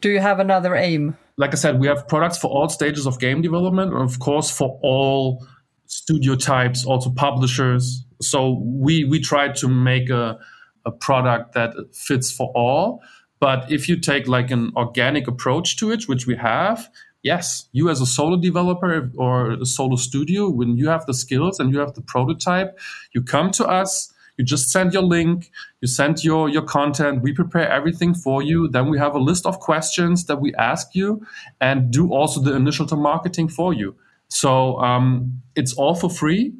do 0.00 0.10
you 0.10 0.20
have 0.20 0.40
another 0.40 0.74
aim? 0.76 1.16
Like 1.36 1.52
I 1.52 1.56
said, 1.56 1.80
we 1.80 1.86
have 1.86 2.06
products 2.08 2.38
for 2.38 2.48
all 2.48 2.68
stages 2.68 3.06
of 3.06 3.18
game 3.18 3.42
development, 3.42 3.92
and 3.92 4.02
of 4.02 4.18
course, 4.18 4.50
for 4.50 4.78
all 4.82 5.46
studio 5.88 6.36
types, 6.36 6.84
also 6.84 7.10
publishers. 7.10 8.04
So 8.22 8.62
we 8.64 9.04
we 9.04 9.20
try 9.20 9.48
to 9.48 9.68
make 9.68 10.10
a 10.10 10.38
a 10.86 10.90
product 10.90 11.52
that 11.54 11.74
fits 11.92 12.32
for 12.32 12.50
all. 12.54 13.02
But 13.40 13.70
if 13.70 13.88
you 13.88 13.96
take 14.00 14.26
like 14.26 14.50
an 14.50 14.72
organic 14.76 15.28
approach 15.28 15.76
to 15.76 15.92
it, 15.92 16.08
which 16.08 16.26
we 16.26 16.36
have, 16.36 16.90
yes, 17.22 17.68
you 17.72 17.88
as 17.88 18.00
a 18.00 18.06
solo 18.06 18.36
developer 18.36 19.10
or 19.16 19.52
a 19.52 19.66
solo 19.66 19.96
studio, 19.96 20.48
when 20.48 20.76
you 20.76 20.88
have 20.88 21.06
the 21.06 21.14
skills 21.14 21.60
and 21.60 21.72
you 21.72 21.78
have 21.78 21.94
the 21.94 22.02
prototype, 22.02 22.78
you 23.14 23.22
come 23.22 23.50
to 23.52 23.64
us, 23.66 24.12
you 24.36 24.44
just 24.44 24.70
send 24.70 24.92
your 24.92 25.02
link, 25.02 25.50
you 25.80 25.88
send 25.88 26.24
your, 26.24 26.48
your 26.48 26.62
content, 26.62 27.22
we 27.22 27.32
prepare 27.32 27.68
everything 27.70 28.14
for 28.14 28.42
you. 28.42 28.68
Then 28.68 28.88
we 28.88 28.98
have 28.98 29.14
a 29.14 29.20
list 29.20 29.46
of 29.46 29.60
questions 29.60 30.24
that 30.26 30.40
we 30.40 30.54
ask 30.54 30.94
you 30.94 31.24
and 31.60 31.92
do 31.92 32.12
also 32.12 32.40
the 32.40 32.54
initial 32.54 32.86
marketing 32.96 33.48
for 33.48 33.72
you. 33.72 33.94
So 34.28 34.78
um, 34.80 35.42
it's 35.56 35.72
all 35.72 35.94
for 35.94 36.10
free, 36.10 36.52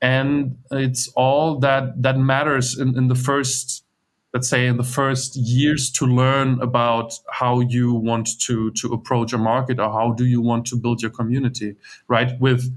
and 0.00 0.56
it's 0.70 1.08
all 1.08 1.58
that 1.58 2.00
that 2.02 2.16
matters 2.18 2.78
in, 2.78 2.96
in 2.96 3.08
the 3.08 3.16
first, 3.16 3.84
let's 4.32 4.48
say, 4.48 4.66
in 4.66 4.76
the 4.76 4.84
first 4.84 5.34
years 5.36 5.90
to 5.92 6.06
learn 6.06 6.60
about 6.62 7.14
how 7.30 7.60
you 7.60 7.92
want 7.92 8.40
to 8.42 8.70
to 8.70 8.92
approach 8.92 9.32
a 9.32 9.38
market 9.38 9.80
or 9.80 9.90
how 9.92 10.12
do 10.12 10.24
you 10.24 10.40
want 10.40 10.66
to 10.66 10.76
build 10.76 11.02
your 11.02 11.10
community, 11.10 11.74
right? 12.06 12.40
With 12.40 12.72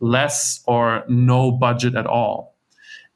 less 0.00 0.62
or 0.66 1.04
no 1.08 1.50
budget 1.50 1.96
at 1.96 2.06
all, 2.06 2.54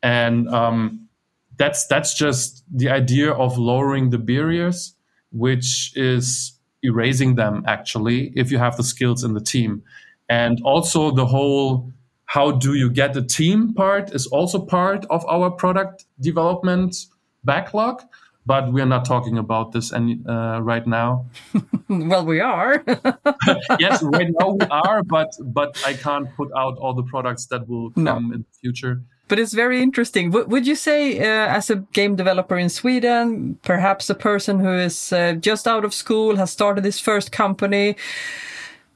and 0.02 0.48
um, 0.48 1.08
that's 1.56 1.86
that's 1.86 2.14
just 2.14 2.64
the 2.74 2.90
idea 2.90 3.30
of 3.30 3.58
lowering 3.58 4.10
the 4.10 4.18
barriers, 4.18 4.94
which 5.30 5.92
is 5.94 6.52
erasing 6.82 7.34
them 7.34 7.64
actually 7.66 8.32
if 8.36 8.52
you 8.52 8.58
have 8.58 8.76
the 8.76 8.84
skills 8.84 9.24
in 9.24 9.34
the 9.34 9.40
team 9.40 9.82
and 10.28 10.60
also 10.64 11.10
the 11.10 11.26
whole 11.26 11.90
how 12.26 12.50
do 12.50 12.74
you 12.74 12.90
get 12.90 13.14
the 13.14 13.22
team 13.22 13.74
part 13.74 14.14
is 14.14 14.26
also 14.26 14.58
part 14.58 15.06
of 15.10 15.24
our 15.26 15.50
product 15.50 16.04
development 16.20 17.06
backlog 17.44 18.02
but 18.46 18.72
we're 18.72 18.86
not 18.86 19.04
talking 19.04 19.36
about 19.38 19.72
this 19.72 19.92
any 19.92 20.20
uh, 20.26 20.58
right 20.60 20.86
now 20.86 21.26
well 21.88 22.24
we 22.24 22.40
are 22.40 22.84
yes 23.78 24.02
right 24.16 24.30
now 24.38 24.50
we 24.50 24.66
are 24.70 25.02
but 25.02 25.30
but 25.40 25.80
i 25.86 25.92
can't 25.92 26.28
put 26.36 26.50
out 26.56 26.76
all 26.78 26.94
the 26.94 27.02
products 27.04 27.46
that 27.46 27.68
will 27.68 27.90
come 27.92 28.04
no. 28.04 28.16
in 28.16 28.44
the 28.46 28.54
future 28.60 29.02
but 29.28 29.38
it's 29.38 29.52
very 29.52 29.82
interesting. 29.82 30.30
W 30.30 30.48
would 30.48 30.66
you 30.66 30.74
say, 30.74 31.18
uh, 31.18 31.56
as 31.58 31.70
a 31.70 31.76
game 31.92 32.16
developer 32.16 32.56
in 32.56 32.70
Sweden, 32.70 33.58
perhaps 33.62 34.08
a 34.08 34.14
person 34.14 34.58
who 34.58 34.72
is 34.72 35.12
uh, 35.12 35.34
just 35.34 35.68
out 35.68 35.84
of 35.84 35.92
school, 35.92 36.36
has 36.36 36.50
started 36.50 36.84
his 36.84 36.98
first 36.98 37.30
company, 37.30 37.96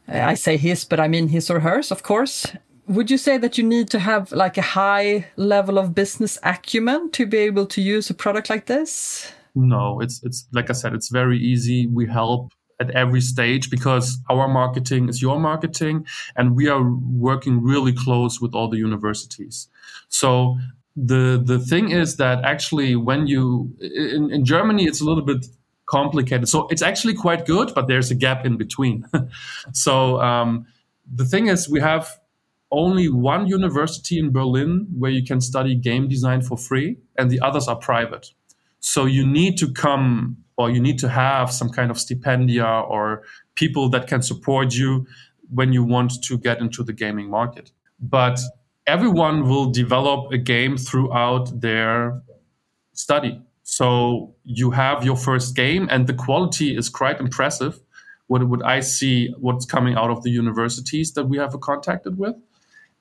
I 0.08 0.34
say 0.34 0.56
his, 0.56 0.84
but 0.84 1.00
I 1.00 1.08
mean 1.08 1.28
his 1.28 1.50
or 1.50 1.60
hers, 1.60 1.90
of 1.90 2.02
course. 2.02 2.46
Would 2.88 3.10
you 3.10 3.18
say 3.18 3.38
that 3.38 3.56
you 3.56 3.64
need 3.64 3.88
to 3.90 3.98
have 3.98 4.32
like 4.32 4.58
a 4.58 4.62
high 4.62 5.26
level 5.36 5.78
of 5.78 5.94
business 5.94 6.38
acumen 6.42 7.10
to 7.12 7.26
be 7.26 7.38
able 7.38 7.66
to 7.66 7.80
use 7.80 8.10
a 8.10 8.14
product 8.14 8.50
like 8.50 8.66
this? 8.66 9.32
No, 9.54 10.00
it's 10.00 10.22
it's 10.22 10.46
like 10.52 10.70
I 10.70 10.72
said, 10.72 10.92
it's 10.94 11.08
very 11.08 11.38
easy. 11.38 11.86
We 11.86 12.06
help 12.06 12.52
at 12.80 12.90
every 12.90 13.20
stage 13.20 13.70
because 13.70 14.18
our 14.28 14.48
marketing 14.48 15.08
is 15.08 15.22
your 15.22 15.38
marketing 15.38 16.06
and 16.36 16.56
we 16.56 16.68
are 16.68 16.82
working 17.28 17.62
really 17.62 17.92
close 17.92 18.40
with 18.40 18.54
all 18.54 18.68
the 18.68 18.78
universities. 18.78 19.68
So 20.08 20.58
the 20.96 21.40
the 21.42 21.58
thing 21.58 21.90
is 21.90 22.16
that 22.16 22.44
actually 22.44 22.96
when 22.96 23.26
you 23.26 23.42
in, 23.80 24.30
in 24.30 24.44
Germany 24.44 24.84
it's 24.86 25.00
a 25.00 25.04
little 25.04 25.24
bit 25.24 25.46
complicated. 25.92 26.48
So 26.48 26.66
it's 26.68 26.82
actually 26.82 27.14
quite 27.14 27.44
good, 27.46 27.72
but 27.74 27.86
there's 27.86 28.10
a 28.10 28.14
gap 28.14 28.46
in 28.46 28.56
between. 28.56 29.04
so 29.72 30.20
um, 30.20 30.66
the 31.20 31.26
thing 31.26 31.48
is, 31.48 31.68
we 31.68 31.80
have 31.80 32.18
only 32.70 33.08
one 33.08 33.46
university 33.46 34.18
in 34.18 34.32
Berlin 34.32 34.86
where 34.98 35.10
you 35.10 35.22
can 35.22 35.40
study 35.40 35.74
game 35.74 36.08
design 36.08 36.40
for 36.40 36.56
free, 36.56 36.96
and 37.18 37.30
the 37.30 37.40
others 37.40 37.68
are 37.68 37.76
private. 37.76 38.32
So 38.80 39.04
you 39.04 39.26
need 39.26 39.58
to 39.58 39.70
come 39.70 40.38
or 40.56 40.70
you 40.70 40.80
need 40.80 40.98
to 40.98 41.08
have 41.08 41.52
some 41.52 41.70
kind 41.70 41.90
of 41.90 41.96
stipendia 41.96 42.88
or 42.90 43.22
people 43.54 43.88
that 43.90 44.06
can 44.06 44.22
support 44.22 44.74
you 44.74 45.06
when 45.54 45.72
you 45.72 45.84
want 45.84 46.22
to 46.22 46.38
get 46.38 46.60
into 46.60 46.82
the 46.82 46.92
gaming 46.92 47.28
market. 47.28 47.70
But 48.00 48.40
everyone 48.86 49.48
will 49.48 49.70
develop 49.70 50.32
a 50.32 50.38
game 50.38 50.76
throughout 50.76 51.60
their 51.60 52.22
study. 52.92 53.40
So 53.62 54.34
you 54.44 54.70
have 54.72 55.04
your 55.04 55.16
first 55.16 55.54
game, 55.56 55.88
and 55.90 56.06
the 56.06 56.14
quality 56.14 56.76
is 56.76 56.88
quite 56.88 57.20
impressive. 57.20 57.80
What 58.26 58.48
would 58.48 58.62
I 58.62 58.80
see? 58.80 59.34
What's 59.38 59.66
coming 59.66 59.94
out 59.94 60.10
of 60.10 60.22
the 60.22 60.30
universities 60.30 61.12
that 61.14 61.24
we 61.24 61.38
have 61.38 61.58
contacted 61.60 62.18
with, 62.18 62.34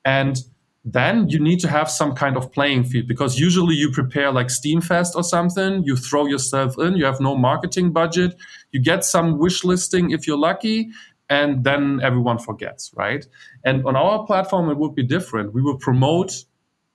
and 0.05 0.37
then 0.83 1.29
you 1.29 1.39
need 1.39 1.59
to 1.59 1.67
have 1.67 1.89
some 1.89 2.15
kind 2.15 2.35
of 2.35 2.51
playing 2.51 2.83
field 2.83 3.07
because 3.07 3.39
usually 3.39 3.75
you 3.75 3.91
prepare 3.91 4.31
like 4.31 4.47
Steamfest 4.47 5.15
or 5.15 5.23
something, 5.23 5.83
you 5.83 5.95
throw 5.95 6.25
yourself 6.25 6.75
in, 6.79 6.95
you 6.95 7.05
have 7.05 7.19
no 7.19 7.37
marketing 7.37 7.91
budget, 7.91 8.35
you 8.71 8.81
get 8.81 9.05
some 9.05 9.37
wish 9.37 9.63
listing 9.63 10.09
if 10.09 10.25
you're 10.25 10.39
lucky, 10.39 10.89
and 11.29 11.63
then 11.63 11.99
everyone 12.01 12.39
forgets, 12.39 12.91
right? 12.95 13.27
And 13.63 13.85
on 13.85 13.95
our 13.95 14.25
platform, 14.25 14.69
it 14.69 14.77
would 14.77 14.95
be 14.95 15.03
different. 15.03 15.53
We 15.53 15.61
will 15.61 15.77
promote 15.77 16.45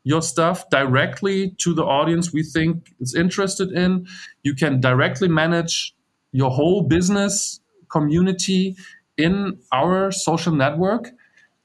your 0.06 0.22
stuff 0.22 0.70
directly 0.70 1.50
to 1.58 1.74
the 1.74 1.82
audience 1.82 2.32
we 2.32 2.44
think 2.44 2.94
is 3.00 3.12
interested 3.12 3.72
in. 3.72 4.06
You 4.44 4.54
can 4.54 4.80
directly 4.80 5.26
manage 5.26 5.96
your 6.30 6.52
whole 6.52 6.82
business 6.82 7.58
community 7.90 8.76
in 9.16 9.58
our 9.72 10.12
social 10.12 10.54
network. 10.54 11.10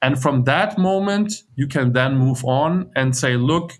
And 0.02 0.20
from 0.20 0.42
that 0.44 0.76
moment, 0.76 1.44
you 1.54 1.68
can 1.68 1.92
then 1.92 2.16
move 2.16 2.44
on 2.44 2.90
and 2.96 3.16
say, 3.16 3.36
look, 3.36 3.74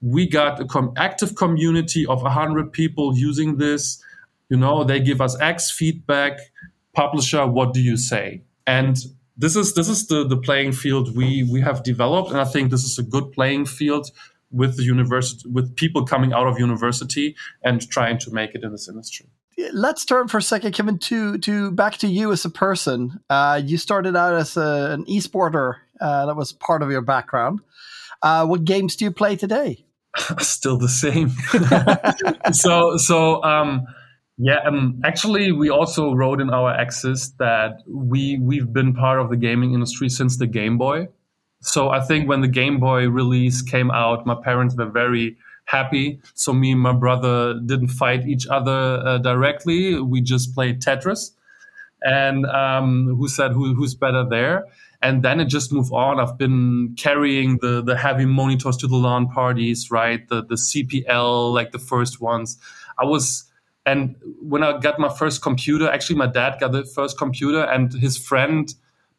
we 0.00 0.28
got 0.28 0.60
an 0.60 0.68
com- 0.68 0.92
active 0.96 1.34
community 1.34 2.06
of 2.06 2.22
100 2.22 2.72
people 2.72 3.18
using 3.18 3.56
this. 3.56 4.00
You 4.48 4.58
know, 4.58 4.84
they 4.84 5.00
give 5.00 5.20
us 5.20 5.36
X 5.40 5.72
feedback. 5.72 6.38
Publisher, 6.94 7.48
what 7.48 7.72
do 7.74 7.80
you 7.80 7.96
say? 7.96 8.42
And 8.64 8.96
this 9.36 9.56
is 9.56 9.74
this 9.74 9.88
is 9.88 10.06
the 10.06 10.26
the 10.26 10.36
playing 10.36 10.72
field 10.72 11.16
we 11.16 11.42
we 11.50 11.60
have 11.60 11.82
developed, 11.82 12.30
and 12.30 12.40
I 12.40 12.44
think 12.44 12.70
this 12.70 12.84
is 12.84 12.98
a 12.98 13.02
good 13.02 13.32
playing 13.32 13.66
field 13.66 14.10
with 14.50 14.76
the 14.76 14.84
university 14.84 15.48
with 15.48 15.74
people 15.76 16.04
coming 16.04 16.32
out 16.32 16.46
of 16.46 16.58
university 16.58 17.34
and 17.62 17.88
trying 17.90 18.18
to 18.18 18.30
make 18.32 18.54
it 18.54 18.62
in 18.62 18.70
this 18.72 18.88
industry 18.88 19.26
let's 19.72 20.04
turn 20.04 20.28
for 20.28 20.38
a 20.38 20.42
second, 20.42 20.72
Kevin, 20.72 20.98
to 20.98 21.38
to 21.38 21.70
back 21.72 21.96
to 21.98 22.06
you 22.06 22.32
as 22.32 22.44
a 22.44 22.50
person. 22.50 23.20
Uh, 23.30 23.60
you 23.64 23.76
started 23.76 24.16
out 24.16 24.34
as 24.34 24.56
a, 24.56 24.90
an 24.92 25.04
esporter. 25.06 25.76
Uh, 26.00 26.26
that 26.26 26.36
was 26.36 26.52
part 26.52 26.82
of 26.82 26.90
your 26.90 27.00
background. 27.00 27.60
Uh, 28.22 28.46
what 28.46 28.64
games 28.64 28.96
do 28.96 29.04
you 29.04 29.10
play 29.10 29.36
today? 29.36 29.84
Still 30.38 30.78
the 30.78 30.88
same. 30.88 31.30
so 32.52 32.96
so 32.96 33.42
um, 33.42 33.86
yeah. 34.36 34.60
Um, 34.66 35.00
actually, 35.04 35.52
we 35.52 35.70
also 35.70 36.14
wrote 36.14 36.40
in 36.40 36.50
our 36.50 36.72
axis 36.72 37.30
that 37.38 37.82
we 37.86 38.38
we've 38.38 38.72
been 38.72 38.94
part 38.94 39.20
of 39.20 39.30
the 39.30 39.36
gaming 39.36 39.74
industry 39.74 40.08
since 40.08 40.38
the 40.38 40.46
Game 40.46 40.76
Boy. 40.78 41.08
So 41.60 41.90
I 41.90 42.00
think 42.00 42.28
when 42.28 42.40
the 42.40 42.48
Game 42.48 42.78
Boy 42.78 43.08
release 43.08 43.62
came 43.62 43.90
out, 43.90 44.26
my 44.26 44.34
parents 44.34 44.74
were 44.76 44.90
very 44.90 45.36
happy. 45.66 46.20
So 46.34 46.52
me 46.52 46.72
and 46.72 46.80
my 46.80 46.92
brother 46.92 47.58
didn't 47.64 47.88
fight 47.88 48.26
each 48.26 48.46
other 48.46 49.02
uh, 49.04 49.18
directly. 49.18 50.00
We 50.00 50.20
just 50.20 50.54
played 50.54 50.82
Tetris, 50.82 51.30
and 52.02 52.44
um, 52.46 53.14
who 53.16 53.28
said 53.28 53.52
who, 53.52 53.74
who's 53.74 53.94
better 53.94 54.26
there. 54.28 54.66
And 55.00 55.22
then 55.22 55.38
it 55.38 55.46
just 55.46 55.70
moved 55.70 55.92
on. 55.92 56.18
I've 56.18 56.38
been 56.38 56.94
carrying 56.98 57.58
the 57.58 57.82
the 57.82 57.96
heavy 57.96 58.26
monitors 58.26 58.76
to 58.78 58.86
the 58.86 58.96
LAN 58.96 59.28
parties, 59.28 59.90
right? 59.90 60.26
The 60.28 60.44
the 60.44 60.56
CPL, 60.56 61.52
like 61.54 61.72
the 61.72 61.78
first 61.78 62.20
ones. 62.20 62.58
I 62.98 63.04
was. 63.04 63.44
And 63.86 64.16
when 64.40 64.62
I 64.62 64.78
got 64.78 64.98
my 64.98 65.10
first 65.10 65.42
computer, 65.42 65.88
actually, 65.90 66.16
my 66.16 66.26
dad 66.26 66.56
got 66.58 66.72
the 66.72 66.84
first 66.84 67.18
computer, 67.18 67.62
and 67.62 67.92
his 67.92 68.16
friend 68.16 68.74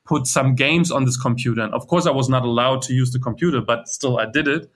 put 0.06 0.28
some 0.28 0.56
games 0.56 0.92
on 0.92 1.06
this 1.06 1.18
computer. 1.18 1.62
And 1.62 1.74
of 1.74 1.88
course, 1.88 2.06
I 2.06 2.12
was 2.12 2.30
not 2.30 2.44
allowed 2.44 2.82
to 2.84 2.94
use 2.94 3.12
the 3.12 3.20
computer, 3.20 3.62
but 3.62 3.88
still, 3.88 4.20
I 4.20 4.26
did 4.26 4.48
it 4.48 4.72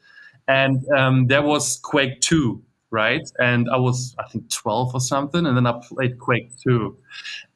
and 0.49 0.83
um, 0.97 1.27
there 1.27 1.43
was 1.43 1.79
Quake 1.83 2.21
2, 2.21 2.59
right? 2.89 3.21
And 3.37 3.69
I 3.69 3.77
was, 3.77 4.15
I 4.17 4.27
think, 4.27 4.49
12 4.49 4.95
or 4.95 4.99
something, 4.99 5.45
and 5.45 5.55
then 5.55 5.67
I 5.67 5.79
played 5.79 6.17
Quake 6.17 6.51
2. 6.63 6.97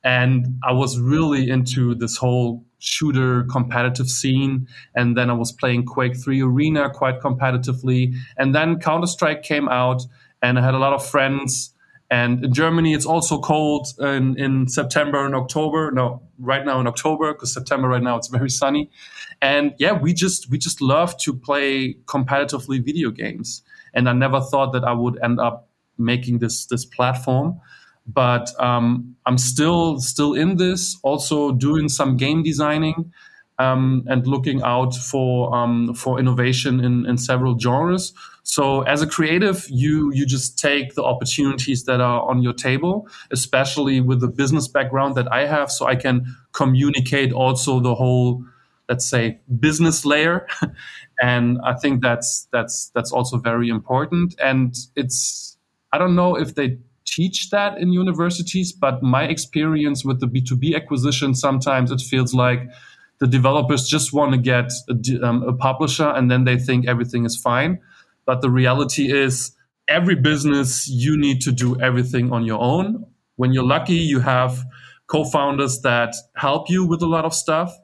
And 0.04 0.60
I 0.64 0.74
was 0.74 1.00
really 1.00 1.50
into 1.50 1.96
this 1.96 2.16
whole 2.16 2.64
shooter 2.78 3.46
competitive 3.46 4.10
scene. 4.10 4.68
And 4.96 5.18
then 5.18 5.32
I 5.32 5.34
was 5.34 5.52
playing 5.52 5.86
Quake 5.86 6.16
3 6.16 6.44
Arena 6.44 6.92
quite 6.92 7.20
competitively. 7.20 8.14
And 8.38 8.54
then 8.54 8.80
Counter 8.80 9.08
Strike 9.08 9.42
came 9.42 9.68
out, 9.70 10.04
and 10.44 10.60
I 10.60 10.62
had 10.62 10.76
a 10.76 10.80
lot 10.80 10.94
of 10.94 11.04
friends. 11.04 11.73
And 12.14 12.46
in 12.46 12.54
Germany, 12.54 12.94
it's 12.94 13.08
also 13.08 13.40
cold 13.40 13.88
in, 13.98 14.38
in 14.38 14.68
September 14.68 15.26
and 15.26 15.34
October. 15.34 15.90
No, 15.92 16.22
right 16.38 16.64
now 16.64 16.80
in 16.80 16.86
October, 16.86 17.34
because 17.34 17.52
September 17.52 17.88
right 17.88 18.04
now 18.04 18.18
it's 18.18 18.28
very 18.28 18.52
sunny. 18.52 18.92
And 19.42 19.74
yeah 19.80 19.94
we 19.94 20.14
just 20.14 20.48
we 20.52 20.60
just 20.60 20.80
love 20.80 21.18
to 21.26 21.34
play 21.34 21.96
competitively 22.06 22.86
video 22.86 23.10
games. 23.10 23.64
And 23.96 24.08
i 24.08 24.14
never 24.14 24.40
thought 24.42 24.74
that 24.74 24.84
i 24.84 24.94
would 24.94 25.18
end 25.24 25.40
up 25.40 25.68
making 25.98 26.38
this 26.38 26.68
this 26.68 26.86
platform. 26.86 27.60
But 28.06 28.46
um, 28.60 29.16
i'm 29.26 29.40
still 29.40 30.00
still 30.00 30.34
in 30.36 30.58
this 30.58 31.00
also 31.02 31.52
doing 31.52 31.90
some 31.90 32.16
game 32.16 32.44
designing 32.44 33.12
um, 33.58 34.04
and 34.08 34.28
looking 34.28 34.62
out 34.62 34.94
for 34.96 35.56
um, 35.56 35.96
for 35.96 36.20
innovation 36.20 36.80
in, 36.80 37.08
in 37.08 37.18
several 37.18 37.58
genres 37.58 38.14
so 38.44 38.82
as 38.82 39.02
a 39.02 39.08
creative 39.08 39.66
you 39.70 40.12
you 40.14 40.26
just 40.26 40.60
take 40.60 40.96
the 40.96 41.04
opportunities 41.04 41.86
that 41.86 42.02
are 42.02 42.22
on 42.30 42.42
your 42.42 42.54
table 42.54 43.08
especially 43.32 44.02
with 44.02 44.20
the 44.20 44.28
business 44.28 44.68
background 44.68 45.16
that 45.16 45.32
i 45.32 45.46
have 45.46 45.72
so 45.72 45.86
i 45.86 45.96
can 45.96 46.26
communicate 46.52 47.32
also 47.32 47.80
the 47.80 47.96
whole 47.96 48.44
let's 48.90 49.06
say 49.06 49.40
business 49.60 50.06
layer. 50.06 50.48
And 51.22 51.60
i 51.64 51.74
think 51.74 52.02
that's 52.02 52.48
that's 52.52 52.90
that's 52.96 53.12
also 53.12 53.38
very 53.38 53.70
important. 53.70 54.36
And 54.44 54.76
it's 54.96 55.58
i 55.94 55.98
don't 56.00 56.16
know 56.16 56.36
if 56.36 56.56
they 56.56 56.80
teach 57.06 57.50
that 57.52 57.78
in 57.78 57.94
universities 57.94 58.72
but 58.72 59.04
my 59.04 59.24
experience 59.26 60.04
with 60.04 60.20
the 60.20 60.26
b2b 60.26 60.76
acquisition 60.76 61.36
sometimes 61.36 61.92
it 61.92 62.02
feels 62.02 62.34
like 62.34 62.62
the 63.20 63.28
developers 63.28 63.88
just 63.88 64.14
want 64.14 64.32
to 64.32 64.38
get 64.38 64.72
a, 64.90 65.28
um, 65.28 65.44
a 65.44 65.54
publisher 65.54 66.10
and 66.18 66.32
then 66.32 66.46
they 66.46 66.58
think 66.58 66.88
everything 66.88 67.26
is 67.26 67.36
fine 67.38 67.78
but 68.26 68.42
the 68.42 68.50
reality 68.50 69.12
is 69.12 69.56
every 69.88 70.16
business 70.16 70.88
you 70.88 71.18
need 71.18 71.42
to 71.42 71.52
do 71.52 71.80
everything 71.82 72.32
on 72.32 72.46
your 72.46 72.60
own 72.62 73.06
when 73.36 73.52
you're 73.54 73.64
lucky 73.64 73.96
you 73.96 74.20
have 74.20 74.64
co-founders 75.08 75.82
that 75.82 76.16
help 76.36 76.70
you 76.70 76.86
with 76.86 77.02
a 77.02 77.06
lot 77.06 77.26
of 77.26 77.34
stuff 77.34 77.78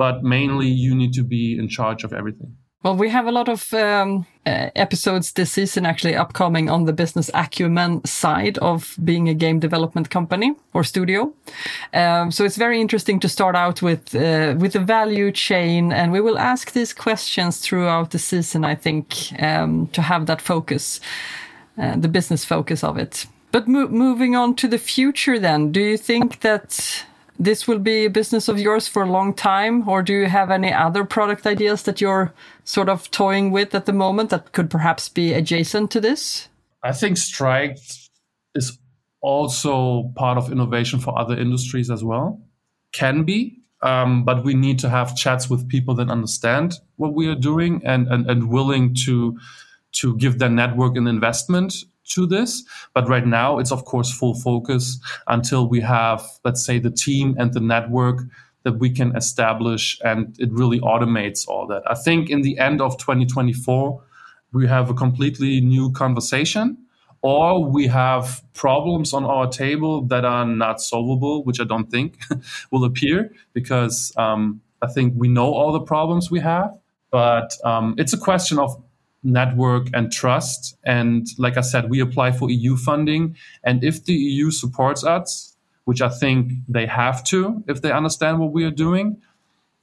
but 0.00 0.22
mainly 0.22 0.66
you 0.66 0.94
need 0.94 1.12
to 1.12 1.22
be 1.22 1.58
in 1.58 1.68
charge 1.68 2.04
of 2.04 2.14
everything. 2.14 2.56
Well, 2.82 2.96
we 2.96 3.10
have 3.10 3.26
a 3.26 3.32
lot 3.32 3.50
of 3.50 3.74
um, 3.74 4.26
uh, 4.46 4.70
episodes 4.74 5.32
this 5.32 5.52
season 5.52 5.84
actually 5.84 6.16
upcoming 6.16 6.70
on 6.70 6.86
the 6.86 6.94
business 6.94 7.30
acumen 7.34 8.02
side 8.06 8.56
of 8.58 8.96
being 9.04 9.28
a 9.28 9.34
game 9.34 9.60
development 9.60 10.08
company 10.08 10.54
or 10.72 10.82
studio. 10.82 11.30
Um, 11.92 12.30
so 12.30 12.44
it's 12.46 12.56
very 12.56 12.80
interesting 12.80 13.20
to 13.20 13.28
start 13.28 13.54
out 13.54 13.82
with 13.82 14.14
uh, 14.14 14.54
with 14.58 14.72
the 14.72 14.80
value 14.80 15.30
chain, 15.30 15.92
and 15.92 16.10
we 16.10 16.22
will 16.22 16.38
ask 16.38 16.72
these 16.72 16.94
questions 16.94 17.58
throughout 17.58 18.12
the 18.12 18.18
season. 18.18 18.64
I 18.64 18.76
think 18.76 19.14
um, 19.42 19.88
to 19.88 20.00
have 20.00 20.24
that 20.24 20.40
focus, 20.40 21.00
uh, 21.76 21.96
the 21.96 22.08
business 22.08 22.46
focus 22.46 22.82
of 22.82 22.96
it. 22.96 23.26
But 23.52 23.68
mo 23.68 23.88
moving 23.88 24.36
on 24.36 24.54
to 24.54 24.68
the 24.68 24.78
future, 24.78 25.38
then, 25.38 25.70
do 25.72 25.80
you 25.80 25.98
think 25.98 26.40
that 26.40 27.04
this 27.40 27.66
will 27.66 27.78
be 27.78 28.04
a 28.04 28.10
business 28.10 28.48
of 28.48 28.60
yours 28.60 28.86
for 28.86 29.02
a 29.02 29.10
long 29.10 29.32
time, 29.32 29.88
or 29.88 30.02
do 30.02 30.12
you 30.12 30.26
have 30.26 30.50
any 30.50 30.72
other 30.72 31.04
product 31.04 31.46
ideas 31.46 31.82
that 31.84 31.98
you're 31.98 32.34
sort 32.64 32.90
of 32.90 33.10
toying 33.10 33.50
with 33.50 33.74
at 33.74 33.86
the 33.86 33.94
moment 33.94 34.28
that 34.28 34.52
could 34.52 34.68
perhaps 34.68 35.08
be 35.08 35.32
adjacent 35.32 35.90
to 35.90 36.00
this? 36.02 36.48
I 36.82 36.92
think 36.92 37.16
Striked 37.16 37.80
is 38.54 38.78
also 39.22 40.12
part 40.16 40.36
of 40.36 40.52
innovation 40.52 41.00
for 41.00 41.18
other 41.18 41.36
industries 41.36 41.90
as 41.90 42.04
well. 42.04 42.42
Can 42.92 43.24
be, 43.24 43.62
um, 43.82 44.24
but 44.24 44.44
we 44.44 44.52
need 44.52 44.78
to 44.80 44.90
have 44.90 45.16
chats 45.16 45.48
with 45.48 45.66
people 45.66 45.94
that 45.94 46.10
understand 46.10 46.74
what 46.96 47.14
we 47.14 47.26
are 47.26 47.34
doing 47.34 47.80
and, 47.86 48.06
and, 48.08 48.30
and 48.30 48.50
willing 48.50 48.94
to 49.06 49.38
to 49.92 50.16
give 50.18 50.38
their 50.38 50.48
network 50.48 50.96
an 50.96 51.08
investment 51.08 51.74
to 52.10 52.26
this. 52.26 52.64
But 52.94 53.08
right 53.08 53.26
now, 53.26 53.58
it's 53.58 53.72
of 53.72 53.84
course 53.84 54.12
full 54.12 54.34
focus 54.34 54.98
until 55.26 55.68
we 55.68 55.80
have, 55.80 56.26
let's 56.44 56.64
say, 56.64 56.78
the 56.78 56.90
team 56.90 57.34
and 57.38 57.52
the 57.52 57.60
network 57.60 58.22
that 58.62 58.78
we 58.78 58.90
can 58.90 59.16
establish 59.16 59.98
and 60.04 60.36
it 60.38 60.50
really 60.52 60.80
automates 60.80 61.48
all 61.48 61.66
that. 61.66 61.82
I 61.86 61.94
think 61.94 62.28
in 62.28 62.42
the 62.42 62.58
end 62.58 62.80
of 62.80 62.98
2024, 62.98 64.02
we 64.52 64.66
have 64.66 64.90
a 64.90 64.94
completely 64.94 65.60
new 65.60 65.90
conversation 65.92 66.76
or 67.22 67.64
we 67.64 67.86
have 67.86 68.42
problems 68.54 69.12
on 69.12 69.24
our 69.24 69.46
table 69.46 70.02
that 70.06 70.24
are 70.24 70.46
not 70.46 70.80
solvable, 70.80 71.44
which 71.44 71.60
I 71.60 71.64
don't 71.64 71.90
think 71.90 72.18
will 72.70 72.84
appear 72.84 73.32
because 73.52 74.12
um, 74.16 74.60
I 74.82 74.86
think 74.86 75.14
we 75.16 75.28
know 75.28 75.52
all 75.52 75.72
the 75.72 75.80
problems 75.80 76.30
we 76.30 76.40
have. 76.40 76.70
But 77.10 77.56
um, 77.64 77.94
it's 77.98 78.12
a 78.12 78.18
question 78.18 78.58
of 78.58 78.80
network 79.22 79.88
and 79.92 80.12
trust. 80.12 80.76
And 80.84 81.26
like 81.38 81.56
I 81.56 81.60
said, 81.60 81.90
we 81.90 82.00
apply 82.00 82.32
for 82.32 82.50
EU 82.50 82.76
funding. 82.76 83.36
And 83.64 83.84
if 83.84 84.04
the 84.04 84.14
EU 84.14 84.50
supports 84.50 85.04
us, 85.04 85.56
which 85.84 86.00
I 86.00 86.08
think 86.08 86.52
they 86.68 86.86
have 86.86 87.24
to 87.24 87.64
if 87.66 87.82
they 87.82 87.90
understand 87.90 88.38
what 88.38 88.52
we 88.52 88.64
are 88.64 88.70
doing, 88.70 89.20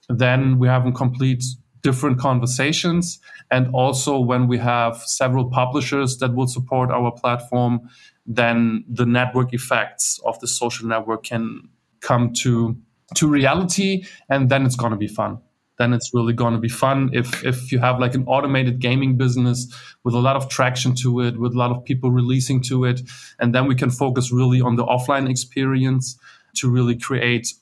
then 0.10 0.58
we 0.58 0.68
have 0.68 0.86
a 0.86 0.92
complete 0.92 1.44
different 1.82 2.20
conversations. 2.20 3.20
And 3.52 3.74
also 3.74 4.20
when 4.20 4.48
we 4.48 4.58
have 4.58 4.98
several 4.98 5.46
publishers 5.50 6.18
that 6.18 6.34
will 6.34 6.48
support 6.48 6.92
our 6.92 7.12
platform, 7.12 7.90
then 8.26 8.84
the 8.90 9.06
network 9.06 9.54
effects 9.54 10.20
of 10.26 10.40
the 10.40 10.48
social 10.48 10.88
network 10.88 11.24
can 11.24 11.70
come 12.02 12.34
to 12.34 12.78
to 13.16 13.28
reality 13.28 14.06
and 14.30 14.50
then 14.50 14.66
it's 14.66 14.76
going 14.76 14.92
to 14.92 14.98
be 14.98 15.08
fun 15.08 15.40
then 15.78 15.94
it's 15.94 16.14
really 16.14 16.34
going 16.34 16.54
to 16.54 16.60
be 16.60 16.70
fun. 16.70 17.10
If 17.14 17.44
if 17.46 17.72
you 17.72 17.80
have 17.80 18.00
like 18.00 18.16
an 18.16 18.26
automated 18.26 18.80
gaming 18.80 19.18
business 19.18 19.68
with 20.04 20.14
a 20.14 20.20
lot 20.20 20.36
of 20.36 20.50
traction 20.50 20.96
to 20.96 21.22
it, 21.22 21.40
with 21.40 21.54
a 21.54 21.58
lot 21.58 21.72
of 21.72 21.86
people 21.86 22.12
releasing 22.12 22.62
to 22.64 22.86
it, 22.86 23.02
and 23.40 23.54
then 23.54 23.68
we 23.68 23.76
can 23.76 23.90
focus 23.90 24.32
really 24.32 24.62
on 24.62 24.76
the 24.76 24.86
offline 24.86 25.30
experience 25.30 26.18
to 26.56 26.70
really 26.70 26.98
create 26.98 27.54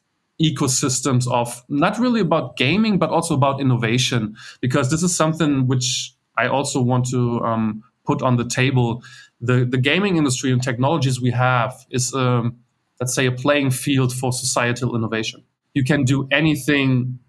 ecosystems 0.42 1.32
of 1.32 1.64
not 1.70 1.98
really 1.98 2.20
about 2.20 2.58
gaming 2.58 3.00
but 3.00 3.10
also 3.10 3.34
about 3.34 3.62
innovation 3.62 4.36
because 4.60 4.92
this 4.92 5.02
is 5.02 5.16
something 5.16 5.66
which 5.66 6.14
I 6.38 6.48
also 6.48 6.82
want 6.82 7.06
to 7.12 7.40
um, 7.40 7.84
put 8.06 8.22
on 8.22 8.36
the 8.36 8.46
table. 8.46 9.04
The 9.42 9.66
the 9.66 9.78
gaming 9.78 10.18
industry 10.18 10.52
and 10.52 10.62
technologies 10.62 11.22
we 11.22 11.32
have 11.32 11.86
is 11.90 12.14
um, 12.14 12.58
let's 13.00 13.14
say 13.14 13.26
a 13.26 13.32
playing 13.32 13.72
field 13.72 14.14
for 14.14 14.32
societal 14.32 14.96
innovation. 14.96 15.44
You 15.74 15.84
can 15.84 16.04
do 16.04 16.28
anything 16.32 17.20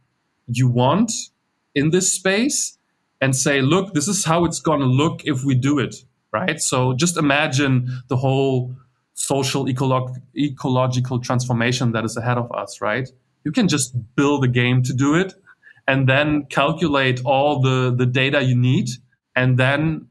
you 0.49 0.69
want 0.69 1.13
in 1.75 1.91
this 1.91 2.13
space 2.13 2.79
and 3.21 3.35
say, 3.35 3.61
look, 3.61 3.95
this 3.95 4.09
is 4.09 4.25
how 4.25 4.45
it's 4.45 4.61
going 4.61 4.81
to 4.81 4.87
look 4.87 5.23
if 5.25 5.45
we 5.45 5.55
do 5.55 5.79
it, 5.79 5.97
right? 6.33 6.61
So 6.61 6.93
just 6.95 7.17
imagine 7.17 8.03
the 8.09 8.17
whole 8.17 8.75
social 9.15 9.65
ecolog- 9.65 10.21
ecological 10.37 11.19
transformation 11.19 11.93
that 11.93 12.05
is 12.05 12.17
ahead 12.17 12.39
of 12.39 12.51
us, 12.53 12.81
right? 12.81 13.09
You 13.45 13.53
can 13.53 13.69
just 13.69 13.95
build 14.17 14.45
a 14.45 14.49
game 14.49 14.83
to 14.83 14.93
do 14.93 15.15
it 15.15 15.35
and 15.89 16.09
then 16.09 16.47
calculate 16.51 17.21
all 17.25 17.61
the, 17.61 17.95
the 17.97 18.07
data 18.07 18.43
you 18.43 18.57
need 18.57 18.89
and 19.35 19.59
then 19.59 20.09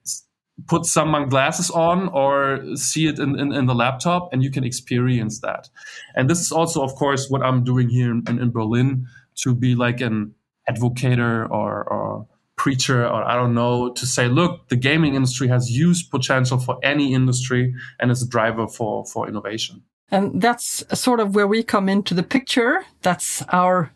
put 0.68 0.86
some 0.86 1.28
glasses 1.30 1.70
on 1.70 2.08
or 2.10 2.64
see 2.76 3.08
it 3.08 3.20
in, 3.20 3.38
in, 3.38 3.52
in, 3.52 3.66
the 3.66 3.76
laptop 3.76 4.32
and 4.32 4.42
you 4.42 4.50
can 4.50 4.64
experience 4.64 5.42
that. 5.42 5.70
And 6.16 6.30
this 6.30 6.40
is 6.40 6.52
also, 6.52 6.82
of 6.82 6.96
course, 6.96 7.30
what 7.30 7.44
I'm 7.44 7.64
doing 7.64 7.90
here 7.90 8.12
in, 8.12 8.24
in 8.28 8.52
Berlin 8.52 9.08
to 9.44 9.54
be 9.54 9.76
like 9.76 10.02
an 10.02 10.34
advocator 10.70 11.50
or, 11.50 11.84
or 11.84 12.28
preacher 12.56 13.06
or 13.06 13.24
I 13.24 13.36
don't 13.36 13.54
know 13.54 13.92
to 13.92 14.06
say, 14.06 14.28
look, 14.28 14.70
the 14.70 14.76
gaming 14.76 15.16
industry 15.16 15.48
has 15.50 15.70
huge 15.70 16.10
potential 16.10 16.58
for 16.58 16.80
any 16.84 17.14
industry 17.14 17.74
and 18.00 18.12
is 18.12 18.22
a 18.22 18.28
driver 18.28 18.68
for, 18.68 19.06
for 19.06 19.28
innovation. 19.28 19.84
And 20.12 20.42
that's 20.42 20.84
sort 21.00 21.20
of 21.20 21.36
where 21.36 21.48
we 21.48 21.64
come 21.64 21.90
into 21.90 22.14
the 22.14 22.24
picture. 22.24 22.86
That's 23.02 23.44
our 23.50 23.92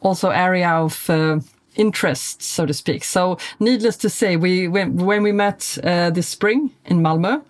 also 0.00 0.30
area 0.30 0.70
of 0.70 1.10
uh, 1.10 1.40
interest, 1.74 2.42
so 2.42 2.64
to 2.64 2.72
speak. 2.72 3.04
So, 3.04 3.38
needless 3.58 3.96
to 3.98 4.08
say, 4.08 4.36
we 4.36 4.68
when, 4.68 4.96
when 4.96 5.22
we 5.22 5.32
met 5.32 5.78
uh, 5.82 6.10
this 6.10 6.28
spring 6.28 6.70
in 6.84 7.00
Malmö, 7.00 7.42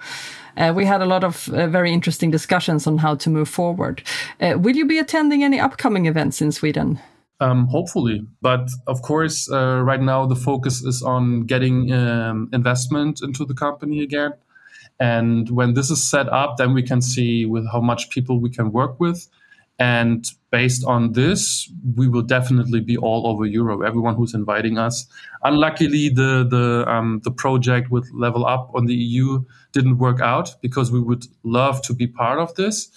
uh, 0.57 0.72
we 0.74 0.86
had 0.86 1.03
a 1.03 1.07
lot 1.07 1.22
of 1.22 1.49
uh, 1.51 1.66
very 1.68 1.93
interesting 1.93 2.30
discussions 2.30 2.86
on 2.86 2.99
how 2.99 3.14
to 3.16 3.30
move 3.30 3.49
forward. 3.49 4.03
Uh, 4.41 4.55
will 4.59 4.74
you 4.76 4.86
be 4.86 4.99
attending 4.99 5.45
any 5.45 5.61
upcoming 5.61 6.07
events 6.07 6.41
in 6.41 6.51
Sweden? 6.51 6.99
Um, 7.41 7.68
hopefully, 7.68 8.26
but 8.43 8.68
of 8.89 9.03
course, 9.03 9.49
uh, 9.51 9.80
right 9.84 10.01
now 10.01 10.26
the 10.26 10.34
focus 10.34 10.82
is 10.82 11.03
on 11.03 11.43
getting 11.43 11.93
um, 11.93 12.49
investment 12.53 13.22
into 13.22 13.45
the 13.45 13.55
company 13.55 14.03
again. 14.03 14.32
And 14.99 15.49
when 15.51 15.74
this 15.74 15.91
is 15.91 16.03
set 16.03 16.28
up, 16.28 16.57
then 16.57 16.74
we 16.74 16.82
can 16.82 17.01
see 17.01 17.47
with 17.47 17.64
how 17.70 17.80
much 17.80 18.11
people 18.11 18.41
we 18.41 18.51
can 18.51 18.72
work 18.72 18.99
with. 18.99 19.28
And 19.78 20.28
based 20.51 20.84
on 20.84 21.12
this, 21.12 21.70
we 21.95 22.09
will 22.09 22.22
definitely 22.22 22.80
be 22.80 22.97
all 22.97 23.28
over 23.28 23.47
Europe. 23.47 23.82
Everyone 23.86 24.16
who's 24.16 24.34
inviting 24.34 24.76
us. 24.76 25.07
Unluckily, 25.45 26.09
the 26.09 26.45
the 26.51 26.84
um, 26.91 27.20
the 27.22 27.30
project 27.30 27.89
with 27.89 28.11
Level 28.12 28.45
Up 28.45 28.72
on 28.74 28.86
the 28.86 28.95
EU 28.95 29.45
didn't 29.72 29.99
work 29.99 30.20
out 30.20 30.57
because 30.61 30.91
we 30.91 30.99
would 31.01 31.26
love 31.45 31.80
to 31.82 31.95
be 31.95 32.09
part 32.09 32.41
of 32.41 32.53
this. 32.57 32.91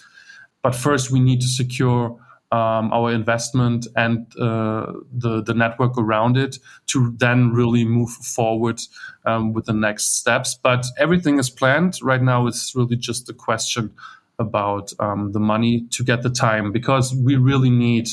But 0.62 0.74
first, 0.74 1.12
we 1.12 1.20
need 1.20 1.40
to 1.42 1.46
secure 1.46 2.18
um, 2.52 2.92
our 2.92 3.10
investment 3.10 3.86
and 3.96 4.26
uh, 4.38 4.92
the 5.10 5.42
the 5.42 5.54
network 5.54 5.96
around 5.96 6.36
it 6.36 6.58
to 6.88 7.14
then 7.16 7.50
really 7.50 7.84
move 7.84 8.10
forward 8.10 8.78
um, 9.24 9.54
with 9.54 9.64
the 9.64 9.72
next 9.72 10.18
steps. 10.18 10.54
But 10.54 10.84
everything 10.98 11.38
is 11.38 11.48
planned 11.48 11.98
right 12.02 12.22
now. 12.22 12.46
It's 12.46 12.74
really 12.76 12.96
just 12.96 13.28
a 13.30 13.32
question 13.32 13.94
about 14.38 14.92
um, 15.00 15.32
the 15.32 15.40
money 15.40 15.86
to 15.90 16.04
get 16.04 16.22
the 16.22 16.30
time 16.30 16.72
because 16.72 17.14
we 17.14 17.36
really 17.36 17.70
need 17.70 18.08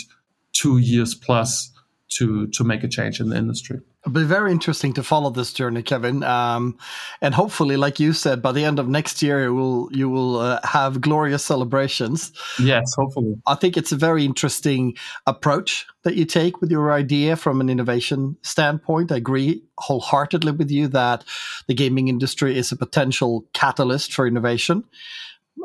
two 0.54 0.78
years 0.78 1.14
plus 1.14 1.72
to 2.18 2.48
to 2.48 2.64
make 2.64 2.84
a 2.84 2.88
change 2.88 3.20
in 3.20 3.30
the 3.30 3.38
industry. 3.38 3.82
It'll 4.06 4.14
be 4.14 4.24
very 4.24 4.54
interesting 4.54 4.94
to 4.94 5.04
follow 5.04 5.30
this 5.30 5.52
journey, 5.52 5.84
Kevin. 5.84 6.24
Um, 6.24 6.78
and 7.22 7.34
hopefully, 7.34 7.76
like 7.76 8.00
you 8.00 8.14
said, 8.14 8.42
by 8.42 8.54
the 8.54 8.64
end 8.64 8.80
of 8.80 8.88
next 8.88 9.22
year, 9.22 9.44
you 9.44 9.54
will 9.54 9.90
you 9.92 10.10
will 10.10 10.38
uh, 10.38 10.60
have 10.64 11.02
glorious 11.02 11.44
celebrations. 11.44 12.32
Yes, 12.60 12.94
hopefully. 12.96 13.36
I 13.46 13.56
think 13.56 13.76
it's 13.76 13.92
a 13.92 13.98
very 13.98 14.24
interesting 14.24 14.96
approach 15.28 15.86
that 16.04 16.16
you 16.16 16.24
take 16.24 16.62
with 16.62 16.72
your 16.72 16.94
idea 16.94 17.36
from 17.36 17.60
an 17.60 17.70
innovation 17.70 18.38
standpoint. 18.42 19.12
I 19.12 19.18
agree 19.18 19.64
wholeheartedly 19.78 20.54
with 20.54 20.72
you 20.72 20.88
that 20.90 21.26
the 21.68 21.74
gaming 21.74 22.08
industry 22.08 22.58
is 22.58 22.72
a 22.72 22.78
potential 22.78 23.46
catalyst 23.54 24.14
for 24.14 24.26
innovation 24.26 24.86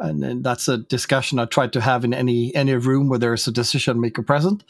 and, 0.01 0.24
and, 0.24 0.45
that's 0.45 0.68
a 0.68 0.78
discussion 0.78 1.39
I 1.39 1.45
try 1.45 1.66
to 1.68 1.80
have 1.80 2.05
in 2.05 2.14
any 2.14 2.55
any 2.55 2.74
room 2.74 3.09
where 3.09 3.18
there 3.18 3.35
is 3.35 3.47
a 3.47 3.53
decision 3.53 4.01
maker 4.01 4.22
present. 4.22 4.64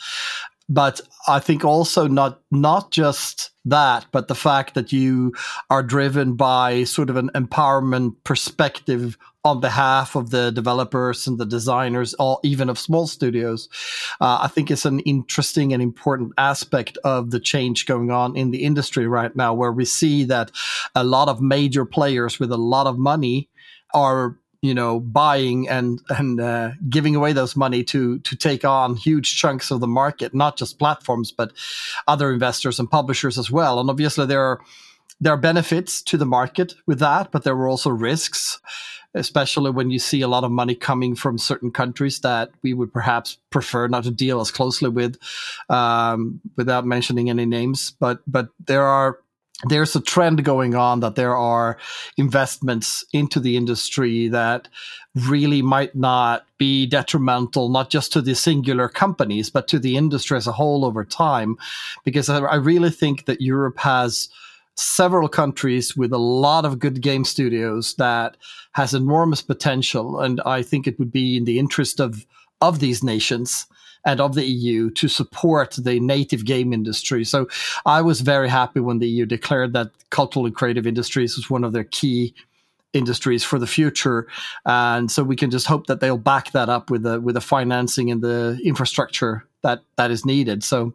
But 0.69 1.01
I 1.29 1.41
think 1.41 1.65
also 1.65 2.09
not 2.09 2.41
not 2.51 2.91
just 2.91 3.51
that, 3.67 4.07
but 4.13 4.29
the 4.29 4.35
fact 4.35 4.75
that 4.75 4.93
you 4.93 5.35
are 5.69 5.83
driven 5.83 6.37
by 6.37 6.85
sort 6.85 7.11
of 7.11 7.17
an 7.17 7.31
empowerment 7.35 8.15
perspective 8.25 9.19
on 9.45 9.61
behalf 9.61 10.17
of 10.17 10.31
the 10.31 10.51
developers 10.51 11.27
and 11.27 11.37
the 11.37 11.45
designers, 11.45 12.15
or 12.19 12.41
even 12.43 12.71
of 12.71 12.79
small 12.79 13.07
studios, 13.07 13.69
uh, 14.23 14.39
I 14.41 14.49
think 14.49 14.71
is 14.71 14.87
an 14.87 15.01
interesting 15.01 15.75
and 15.75 15.83
important 15.83 16.33
aspect 16.39 16.97
of 17.05 17.31
the 17.31 17.41
change 17.41 17.85
going 17.85 18.11
on 18.11 18.35
in 18.35 18.51
the 18.51 18.65
industry 18.65 19.07
right 19.07 19.37
now, 19.37 19.53
where 19.53 19.73
we 19.73 19.85
see 19.85 20.25
that 20.25 20.51
a 20.95 21.05
lot 21.05 21.29
of 21.29 21.43
major 21.43 21.85
players 21.85 22.41
with 22.41 22.51
a 22.51 22.57
lot 22.57 22.87
of 22.87 22.99
money 22.99 23.51
are 23.93 24.39
you 24.65 24.73
know 24.73 24.99
buying 24.99 25.69
and 25.69 26.01
and 26.09 26.41
uh, 26.41 26.71
giving 26.89 27.15
away 27.15 27.35
those 27.35 27.55
money 27.55 27.85
to 27.85 28.19
to 28.21 28.35
take 28.35 28.65
on 28.65 28.97
huge 28.97 29.37
chunks 29.37 29.71
of 29.71 29.81
the 29.81 29.87
market 29.87 30.33
not 30.33 30.57
just 30.57 30.79
platforms 30.79 31.31
but 31.31 31.53
other 32.09 32.33
investors 32.33 32.81
and 32.81 32.91
publishers 32.91 33.37
as 33.37 33.51
well. 33.51 33.79
And 33.79 33.91
obviously 33.91 34.25
there 34.25 34.41
are 34.41 34.61
there 35.21 35.35
are 35.35 35.37
benefits 35.51 36.01
to 36.03 36.17
the 36.17 36.25
market 36.25 36.73
with 36.87 36.99
that 37.01 37.31
but 37.31 37.45
there 37.45 37.55
were 37.55 37.69
also 37.69 37.91
risks 37.91 38.59
especially 39.15 39.71
when 39.71 39.91
you 39.91 39.99
see 39.99 40.23
a 40.23 40.29
lot 40.29 40.45
of 40.45 40.51
money 40.51 40.75
coming 40.75 41.15
from 41.15 41.39
certain 41.39 41.71
countries 41.71 42.21
that 42.21 42.51
we 42.63 42.75
would 42.75 42.93
perhaps 42.93 43.39
prefer 43.51 43.87
not 43.87 44.05
to 44.05 44.11
deal 44.11 44.41
as 44.41 44.51
closely 44.51 44.89
with 44.89 45.17
um, 45.69 46.41
without 46.57 46.85
mentioning 46.85 47.31
any 47.31 47.47
names. 47.47 47.93
But 48.01 48.23
but 48.27 48.49
there 48.67 48.83
are 48.83 49.21
there's 49.63 49.95
a 49.95 50.01
trend 50.01 50.45
going 50.45 50.75
on 50.75 51.01
that 51.01 51.15
there 51.15 51.37
are 51.37 51.79
investments 52.17 53.05
into 53.13 53.39
the 53.39 53.57
industry 53.57 54.29
that 54.29 54.69
really 55.15 55.63
might 55.63 55.95
not 55.95 56.45
be 56.59 56.87
detrimental, 56.87 57.69
not 57.69 57.89
just 57.89 58.13
to 58.13 58.21
the 58.21 58.35
singular 58.35 58.89
companies, 58.89 59.51
but 59.51 59.69
to 59.69 59.79
the 59.79 59.97
industry 59.97 60.37
as 60.37 60.49
a 60.49 60.53
whole 60.53 60.85
over 60.85 61.05
time. 61.05 61.57
Because 62.05 62.29
I, 62.29 62.57
really 62.57 62.91
think 62.91 63.27
that 63.27 63.41
Europe 63.41 63.79
has 63.79 64.29
several 64.75 65.29
countries 65.29 65.97
with 65.97 66.13
a 66.13 66.19
lot 66.19 66.65
of 66.65 66.81
good 66.81 67.01
game 67.01 67.25
studios 67.25 67.95
that 67.95 68.37
has 68.73 68.93
enormous 68.93 69.41
potential. 69.41 70.19
And 70.19 70.41
I 70.45 70.63
think 70.63 70.87
it 70.87 70.99
would 70.99 71.13
be 71.13 71.37
in 71.37 71.45
the 71.45 71.61
interest 71.61 72.01
of, 72.01 72.27
of 72.61 72.81
these 72.81 73.05
nations 73.05 73.67
and 74.05 74.21
of 74.21 74.35
the 74.35 74.45
EU 74.45 74.91
to 74.91 75.09
support 75.09 75.77
the 75.83 75.99
native 76.01 76.45
game 76.45 76.73
industry. 76.73 77.25
So 77.25 77.49
I 77.87 78.03
was 78.03 78.21
very 78.21 78.49
happy 78.49 78.81
when 78.81 78.99
the 78.99 79.09
EU 79.09 79.27
declared 79.27 79.73
that 79.73 79.91
cultural 80.11 80.47
and 80.47 80.55
creative 80.55 80.87
industries 80.87 81.37
was 81.37 81.49
one 81.49 81.65
of 81.65 81.73
their 81.73 81.85
key 81.85 82.35
industries 82.93 83.43
for 83.43 83.59
the 83.59 83.67
future. 83.67 84.27
And 84.65 85.11
so 85.11 85.23
we 85.23 85.37
can 85.37 85.51
just 85.51 85.67
hope 85.67 85.87
that 85.87 86.01
they'll 86.01 86.17
back 86.17 86.53
that 86.53 86.69
up 86.69 86.91
with 86.91 87.03
the 87.03 87.21
with 87.21 87.35
the 87.35 87.41
financing 87.41 88.11
and 88.11 88.23
the 88.23 88.59
infrastructure 88.65 89.47
that 89.63 89.81
that 89.97 90.11
is 90.11 90.25
needed. 90.25 90.63
So 90.63 90.95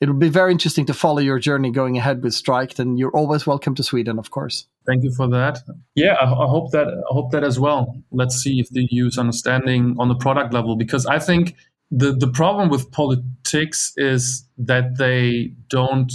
it'll 0.00 0.14
be 0.14 0.28
very 0.28 0.52
interesting 0.52 0.84
to 0.86 0.94
follow 0.94 1.20
your 1.20 1.38
journey 1.38 1.70
going 1.70 1.96
ahead 1.96 2.22
with 2.22 2.34
Striked, 2.34 2.78
and 2.78 2.98
you're 2.98 3.16
always 3.16 3.46
welcome 3.46 3.74
to 3.76 3.82
Sweden, 3.82 4.18
of 4.18 4.30
course. 4.30 4.66
Thank 4.84 5.04
you 5.04 5.12
for 5.12 5.28
that. 5.28 5.60
Yeah, 5.94 6.14
I, 6.14 6.24
I 6.24 6.48
hope 6.48 6.72
that 6.72 6.88
I 6.88 7.14
hope 7.14 7.30
that 7.30 7.44
as 7.44 7.58
well. 7.58 7.96
Let's 8.10 8.36
see 8.36 8.60
if 8.60 8.68
the 8.70 8.86
EU's 8.90 9.16
understanding 9.16 9.96
on 9.98 10.08
the 10.08 10.16
product 10.16 10.52
level, 10.52 10.76
because 10.76 11.06
I 11.06 11.18
think 11.18 11.54
the 11.92 12.12
the 12.12 12.28
problem 12.28 12.70
with 12.70 12.90
politics 12.90 13.92
is 13.96 14.48
that 14.56 14.96
they 14.96 15.52
don't 15.68 16.10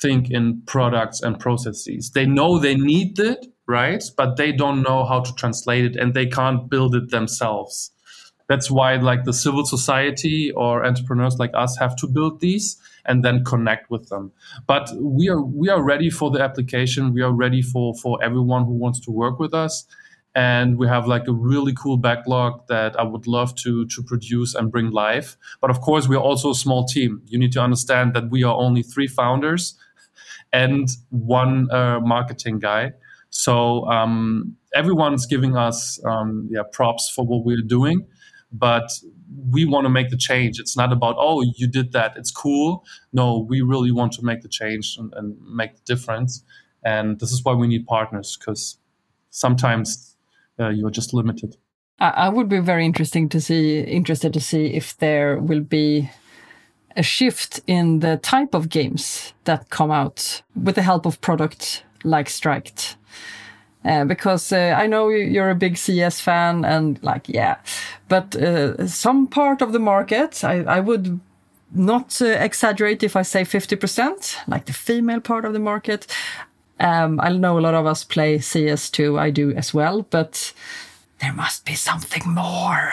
think 0.00 0.30
in 0.30 0.62
products 0.66 1.20
and 1.20 1.38
processes. 1.38 2.10
They 2.14 2.24
know 2.24 2.58
they 2.58 2.74
need 2.74 3.18
it, 3.18 3.46
right? 3.66 4.02
But 4.16 4.36
they 4.36 4.52
don't 4.52 4.82
know 4.82 5.04
how 5.04 5.20
to 5.20 5.34
translate 5.34 5.84
it 5.84 5.96
and 5.96 6.14
they 6.14 6.26
can't 6.26 6.70
build 6.70 6.94
it 6.94 7.10
themselves. 7.10 7.90
That's 8.48 8.70
why 8.70 8.96
like 8.96 9.24
the 9.24 9.34
civil 9.34 9.66
society 9.66 10.50
or 10.52 10.86
entrepreneurs 10.86 11.38
like 11.38 11.50
us 11.52 11.76
have 11.78 11.94
to 11.96 12.06
build 12.06 12.40
these 12.40 12.78
and 13.04 13.22
then 13.22 13.44
connect 13.44 13.90
with 13.90 14.08
them. 14.08 14.32
But 14.66 14.90
we 14.98 15.28
are 15.28 15.42
we 15.42 15.68
are 15.68 15.82
ready 15.82 16.08
for 16.08 16.30
the 16.30 16.40
application. 16.40 17.12
We 17.12 17.20
are 17.20 17.32
ready 17.32 17.60
for 17.60 17.94
for 17.94 18.22
everyone 18.24 18.64
who 18.64 18.72
wants 18.72 19.00
to 19.00 19.10
work 19.10 19.38
with 19.38 19.52
us 19.52 19.84
and 20.34 20.78
we 20.78 20.86
have 20.86 21.06
like 21.06 21.26
a 21.26 21.32
really 21.32 21.72
cool 21.74 21.96
backlog 21.96 22.66
that 22.68 22.98
I 22.98 23.02
would 23.02 23.26
love 23.26 23.54
to 23.56 23.86
to 23.86 24.02
produce 24.02 24.54
and 24.54 24.70
bring 24.70 24.90
live. 24.90 25.36
But 25.60 25.70
of 25.70 25.80
course, 25.80 26.08
we're 26.08 26.16
also 26.30 26.50
a 26.50 26.54
small 26.54 26.86
team. 26.86 27.22
You 27.26 27.38
need 27.38 27.52
to 27.52 27.60
understand 27.60 28.14
that 28.14 28.30
we 28.30 28.44
are 28.44 28.54
only 28.54 28.82
three 28.82 29.08
founders 29.08 29.76
and 30.52 30.88
one 31.10 31.70
uh, 31.70 32.00
marketing 32.00 32.58
guy. 32.58 32.92
So 33.30 33.86
um, 33.88 34.56
everyone's 34.74 35.26
giving 35.26 35.56
us 35.56 36.00
um, 36.04 36.48
yeah 36.50 36.62
props 36.72 37.10
for 37.14 37.26
what 37.26 37.44
we're 37.44 37.62
doing, 37.62 38.06
but 38.52 38.90
we 39.50 39.64
want 39.64 39.84
to 39.84 39.90
make 39.90 40.10
the 40.10 40.16
change. 40.16 40.58
It's 40.58 40.76
not 40.76 40.92
about 40.92 41.16
oh 41.18 41.42
you 41.42 41.66
did 41.66 41.92
that, 41.92 42.16
it's 42.16 42.30
cool. 42.30 42.84
No, 43.12 43.46
we 43.48 43.60
really 43.60 43.92
want 43.92 44.12
to 44.14 44.24
make 44.24 44.42
the 44.42 44.48
change 44.48 44.96
and, 44.98 45.12
and 45.16 45.36
make 45.50 45.74
the 45.74 45.82
difference. 45.84 46.42
And 46.84 47.18
this 47.18 47.32
is 47.32 47.44
why 47.44 47.54
we 47.54 47.66
need 47.66 47.86
partners 47.86 48.36
because 48.38 48.78
sometimes 49.30 50.07
you're 50.58 50.90
just 50.90 51.14
limited. 51.14 51.56
I 52.00 52.28
would 52.28 52.48
be 52.48 52.60
very 52.60 52.84
interesting 52.84 53.28
to 53.30 53.40
see 53.40 53.80
interested 53.80 54.32
to 54.32 54.40
see 54.40 54.66
if 54.66 54.96
there 54.98 55.38
will 55.38 55.62
be 55.62 56.10
a 56.96 57.02
shift 57.02 57.60
in 57.66 58.00
the 58.00 58.18
type 58.18 58.54
of 58.54 58.68
games 58.68 59.32
that 59.44 59.70
come 59.70 59.90
out 59.90 60.42
with 60.54 60.76
the 60.76 60.82
help 60.82 61.06
of 61.06 61.20
product 61.20 61.84
like 62.04 62.28
Striked. 62.28 62.96
Uh, 63.84 64.04
because 64.04 64.52
uh, 64.52 64.74
I 64.76 64.86
know 64.86 65.08
you're 65.08 65.50
a 65.50 65.54
big 65.54 65.76
CS 65.76 66.20
fan 66.20 66.64
and 66.64 67.02
like, 67.02 67.28
yeah, 67.28 67.56
but 68.08 68.34
uh, 68.36 68.86
some 68.86 69.26
part 69.28 69.62
of 69.62 69.72
the 69.72 69.78
market, 69.78 70.44
I, 70.44 70.62
I 70.64 70.80
would 70.80 71.20
not 71.72 72.20
uh, 72.20 72.26
exaggerate 72.26 73.02
if 73.02 73.14
I 73.14 73.22
say 73.22 73.42
50%, 73.42 74.36
like 74.48 74.66
the 74.66 74.72
female 74.72 75.20
part 75.20 75.44
of 75.44 75.52
the 75.52 75.58
market. 75.60 76.06
Um, 76.80 77.20
I 77.20 77.30
know 77.30 77.58
a 77.58 77.60
lot 77.60 77.74
of 77.74 77.86
us 77.86 78.04
play 78.04 78.38
CS2, 78.38 79.18
I 79.18 79.30
do 79.30 79.52
as 79.52 79.74
well, 79.74 80.02
but 80.02 80.52
there 81.20 81.32
must 81.32 81.64
be 81.64 81.74
something 81.74 82.22
more. 82.26 82.92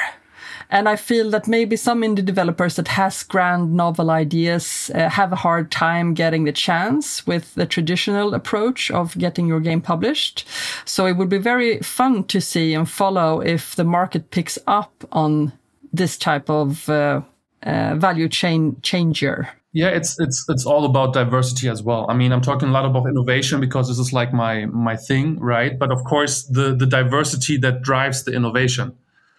And 0.69 0.89
I 0.89 0.95
feel 0.95 1.29
that 1.29 1.47
maybe 1.47 1.75
some 1.75 2.01
indie 2.01 2.25
developers 2.25 2.75
that 2.75 2.87
has 2.89 3.23
grand 3.23 3.73
novel 3.75 4.09
ideas 4.09 4.89
uh, 4.95 5.09
have 5.09 5.31
a 5.31 5.37
hard 5.37 5.71
time 5.71 6.13
getting 6.13 6.45
the 6.45 6.51
chance 6.51 7.25
with 7.27 7.53
the 7.53 7.67
traditional 7.67 8.33
approach 8.33 8.89
of 8.89 9.17
getting 9.17 9.47
your 9.47 9.59
game 9.59 9.81
published. 9.81 10.47
So 10.85 11.05
it 11.05 11.17
would 11.17 11.29
be 11.29 11.37
very 11.37 11.79
fun 11.79 12.23
to 12.25 12.41
see 12.41 12.73
and 12.73 12.89
follow 12.89 13.41
if 13.41 13.75
the 13.75 13.83
market 13.83 14.31
picks 14.31 14.57
up 14.65 15.03
on 15.11 15.53
this 15.93 16.17
type 16.17 16.49
of 16.49 16.89
uh, 16.89 17.21
uh, 17.63 17.95
value 17.95 18.27
chain 18.27 18.77
changer. 18.81 19.49
Yeah, 19.75 19.89
it's 19.89 20.17
it's 20.21 20.45
it's 20.47 20.65
all 20.65 20.85
about 20.85 21.13
diversity 21.13 21.67
as 21.67 21.83
well. 21.83 22.05
I 22.09 22.13
mean, 22.13 22.31
I'm 22.31 22.39
talking 22.41 22.69
a 22.69 22.71
lot 22.71 22.85
about 22.85 23.07
innovation 23.09 23.59
because 23.59 23.89
this 23.89 23.99
is 23.99 24.13
like 24.13 24.31
my 24.33 24.65
my 24.67 24.95
thing, 24.95 25.37
right? 25.39 25.77
But 25.77 25.91
of 25.91 26.01
course, 26.05 26.43
the 26.43 26.73
the 26.73 26.85
diversity 26.85 27.57
that 27.57 27.81
drives 27.81 28.23
the 28.23 28.31
innovation. 28.31 28.95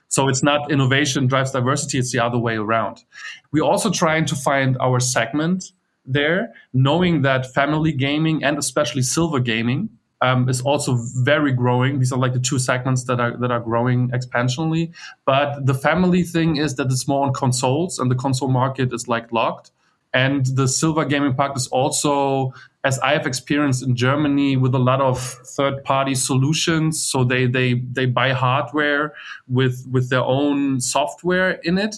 So 0.09 0.29
it's 0.29 0.43
not 0.43 0.71
innovation 0.71 1.27
drives 1.27 1.53
diversity, 1.53 1.99
it's 1.99 2.13
the 2.13 2.21
other 2.21 2.39
way 2.39 2.57
around. 2.57 3.03
We're 3.51 3.65
also 3.65 3.91
trying 3.91 4.27
to 4.27 4.37
find 4.37 4.77
our 4.79 5.01
segment 5.01 5.73
there, 6.05 6.53
knowing 6.75 7.23
that 7.23 7.53
family 7.55 7.93
gaming 7.93 8.45
and 8.45 8.59
especially 8.59 9.03
silver 9.03 9.41
gaming 9.41 9.89
um, 10.21 10.49
is 10.51 10.61
also 10.61 10.99
very 11.25 11.53
growing. 11.53 11.99
These 11.99 12.13
are 12.13 12.19
like 12.19 12.35
the 12.35 12.41
two 12.51 12.59
segments 12.59 13.05
that 13.05 13.21
are 13.21 13.37
that 13.39 13.51
are 13.51 13.61
growing 13.61 14.11
expansionally. 14.11 14.93
But 15.25 15.65
the 15.67 15.75
family 15.75 16.25
thing 16.25 16.57
is 16.57 16.75
that 16.77 16.87
it's 16.93 17.09
more 17.09 17.27
on 17.27 17.33
consoles, 17.33 17.99
and 17.99 18.11
the 18.11 18.15
console 18.17 18.49
market 18.51 18.93
is 18.93 19.09
like 19.09 19.33
locked. 19.33 19.71
And 20.17 20.47
the 20.47 20.67
silver 20.67 21.05
gaming 21.05 21.35
Park 21.35 21.59
is 21.59 21.67
also 21.67 22.55
as 22.85 22.99
I 23.01 23.13
have 23.13 23.27
experienced 23.27 23.83
in 23.83 23.95
Germany 23.97 24.57
with 24.57 24.75
a 24.75 24.79
lot 24.79 25.03
of 25.03 25.21
third 25.21 25.85
party 25.85 26.15
solutions. 26.15 27.03
So 27.03 27.23
they, 27.23 27.47
they, 27.47 27.75
they 27.93 28.07
buy 28.07 28.33
hardware 28.33 29.13
with, 29.47 29.87
with 29.91 30.09
their 30.09 30.23
own 30.23 30.81
software 30.81 31.61
in 31.65 31.77
it. 31.77 31.97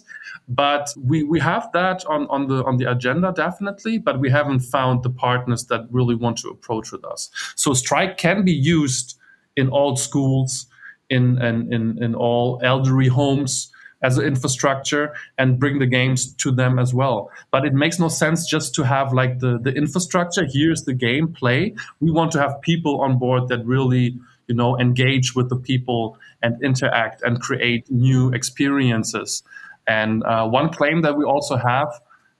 But 0.49 0.93
we, 1.01 1.23
we 1.23 1.39
have 1.39 1.71
that 1.75 2.05
on, 2.07 2.27
on 2.29 2.49
the, 2.49 2.65
on 2.65 2.79
the 2.79 2.91
agenda, 2.91 3.33
definitely, 3.37 3.99
but 3.99 4.19
we 4.19 4.31
haven't 4.31 4.61
found 4.61 5.05
the 5.05 5.11
partners 5.11 5.67
that 5.67 5.87
really 5.91 6.17
want 6.17 6.39
to 6.39 6.49
approach 6.49 6.91
with 6.91 7.05
us. 7.05 7.31
So 7.55 7.73
Striked 7.73 8.19
can 8.19 8.45
be 8.45 8.53
used 8.53 9.17
in 9.55 9.69
all 9.69 9.95
schools, 9.95 10.67
in, 11.09 11.41
in, 11.41 11.73
in, 11.73 12.03
in 12.03 12.15
all 12.17 12.61
elderly 12.65 13.09
homes 13.09 13.71
as 14.03 14.19
an 14.19 14.25
infrastructure 14.25 15.15
and 15.39 15.59
bring 15.59 15.79
the 15.79 15.87
games 15.87 16.33
to 16.35 16.53
them 16.53 16.79
as 16.79 16.95
well. 16.95 17.31
But 17.51 17.65
it 17.65 17.73
makes 17.75 17.99
no 17.99 18.09
sense 18.09 18.47
just 18.47 18.75
to 18.77 18.85
have 18.85 19.13
like 19.13 19.41
the, 19.41 19.59
the 19.61 19.73
infrastructure. 19.73 20.47
Here's 20.51 20.85
the 20.85 20.95
gameplay. 20.95 21.79
We 22.01 22.11
want 22.11 22.33
to 22.33 22.41
have 22.41 22.61
people 22.63 23.01
on 23.01 23.19
board 23.19 23.49
that 23.49 23.65
really, 23.67 24.17
you 24.47 24.55
know, 24.55 24.79
engage 24.79 25.35
with 25.35 25.49
the 25.49 25.57
people 25.57 26.19
and 26.43 26.63
interact 26.63 27.23
and 27.23 27.41
create 27.41 27.91
new 27.91 28.31
experiences. 28.31 29.43
And 29.87 30.23
uh, 30.25 30.47
one 30.47 30.71
claim 30.71 31.03
that 31.03 31.17
we 31.17 31.25
also 31.25 31.57
have 31.57 31.89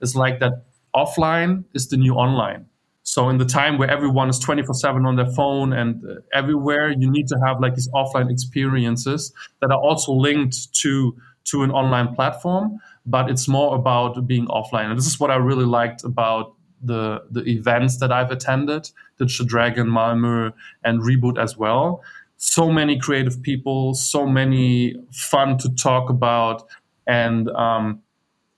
is 0.01 0.15
like 0.15 0.39
that 0.39 0.63
offline 0.95 1.65
is 1.73 1.89
the 1.89 1.97
new 1.97 2.13
online. 2.13 2.65
So 3.03 3.27
in 3.29 3.39
the 3.39 3.45
time 3.45 3.79
where 3.79 3.89
everyone 3.89 4.29
is 4.29 4.37
24 4.37 4.75
seven 4.75 5.05
on 5.05 5.15
their 5.15 5.31
phone 5.31 5.73
and 5.73 6.03
uh, 6.05 6.21
everywhere, 6.31 6.91
you 6.91 7.09
need 7.09 7.27
to 7.29 7.39
have 7.43 7.59
like 7.59 7.73
these 7.73 7.89
offline 7.89 8.29
experiences 8.29 9.33
that 9.61 9.71
are 9.71 9.79
also 9.79 10.13
linked 10.13 10.73
to 10.81 11.15
to 11.51 11.63
an 11.63 11.71
online 11.71 12.15
platform, 12.15 12.79
but 13.05 13.29
it's 13.29 13.47
more 13.47 13.75
about 13.75 14.27
being 14.27 14.47
offline. 14.47 14.89
And 14.89 14.97
this 14.97 15.07
is 15.07 15.19
what 15.19 15.31
I 15.31 15.35
really 15.35 15.65
liked 15.65 16.03
about 16.03 16.55
the 16.81 17.23
the 17.31 17.41
events 17.41 17.97
that 17.97 18.11
I've 18.11 18.31
attended, 18.31 18.89
Digital 19.17 19.45
Dragon, 19.45 19.87
Malmö, 19.87 20.53
and 20.83 21.01
Reboot 21.01 21.37
as 21.41 21.57
well. 21.57 22.03
So 22.37 22.71
many 22.71 22.97
creative 22.97 23.41
people, 23.41 23.93
so 23.93 24.25
many 24.25 24.95
fun 25.11 25.57
to 25.57 25.69
talk 25.75 26.09
about, 26.09 26.63
and 27.05 27.49
um, 27.49 28.01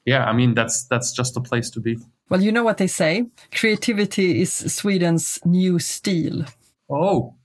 yeah, 0.06 0.26
I 0.26 0.34
mean 0.34 0.54
that's 0.54 0.86
that's 0.86 1.12
just 1.14 1.38
a 1.38 1.42
place 1.42 1.70
to 1.72 1.80
be. 1.80 1.98
Well, 2.30 2.42
you 2.42 2.52
know 2.52 2.64
what 2.64 2.78
they 2.78 2.88
say: 2.88 3.26
creativity 3.54 4.42
is 4.42 4.54
Sweden's 4.54 5.40
new 5.46 5.80
steel. 5.80 6.46
Oh, 6.90 7.36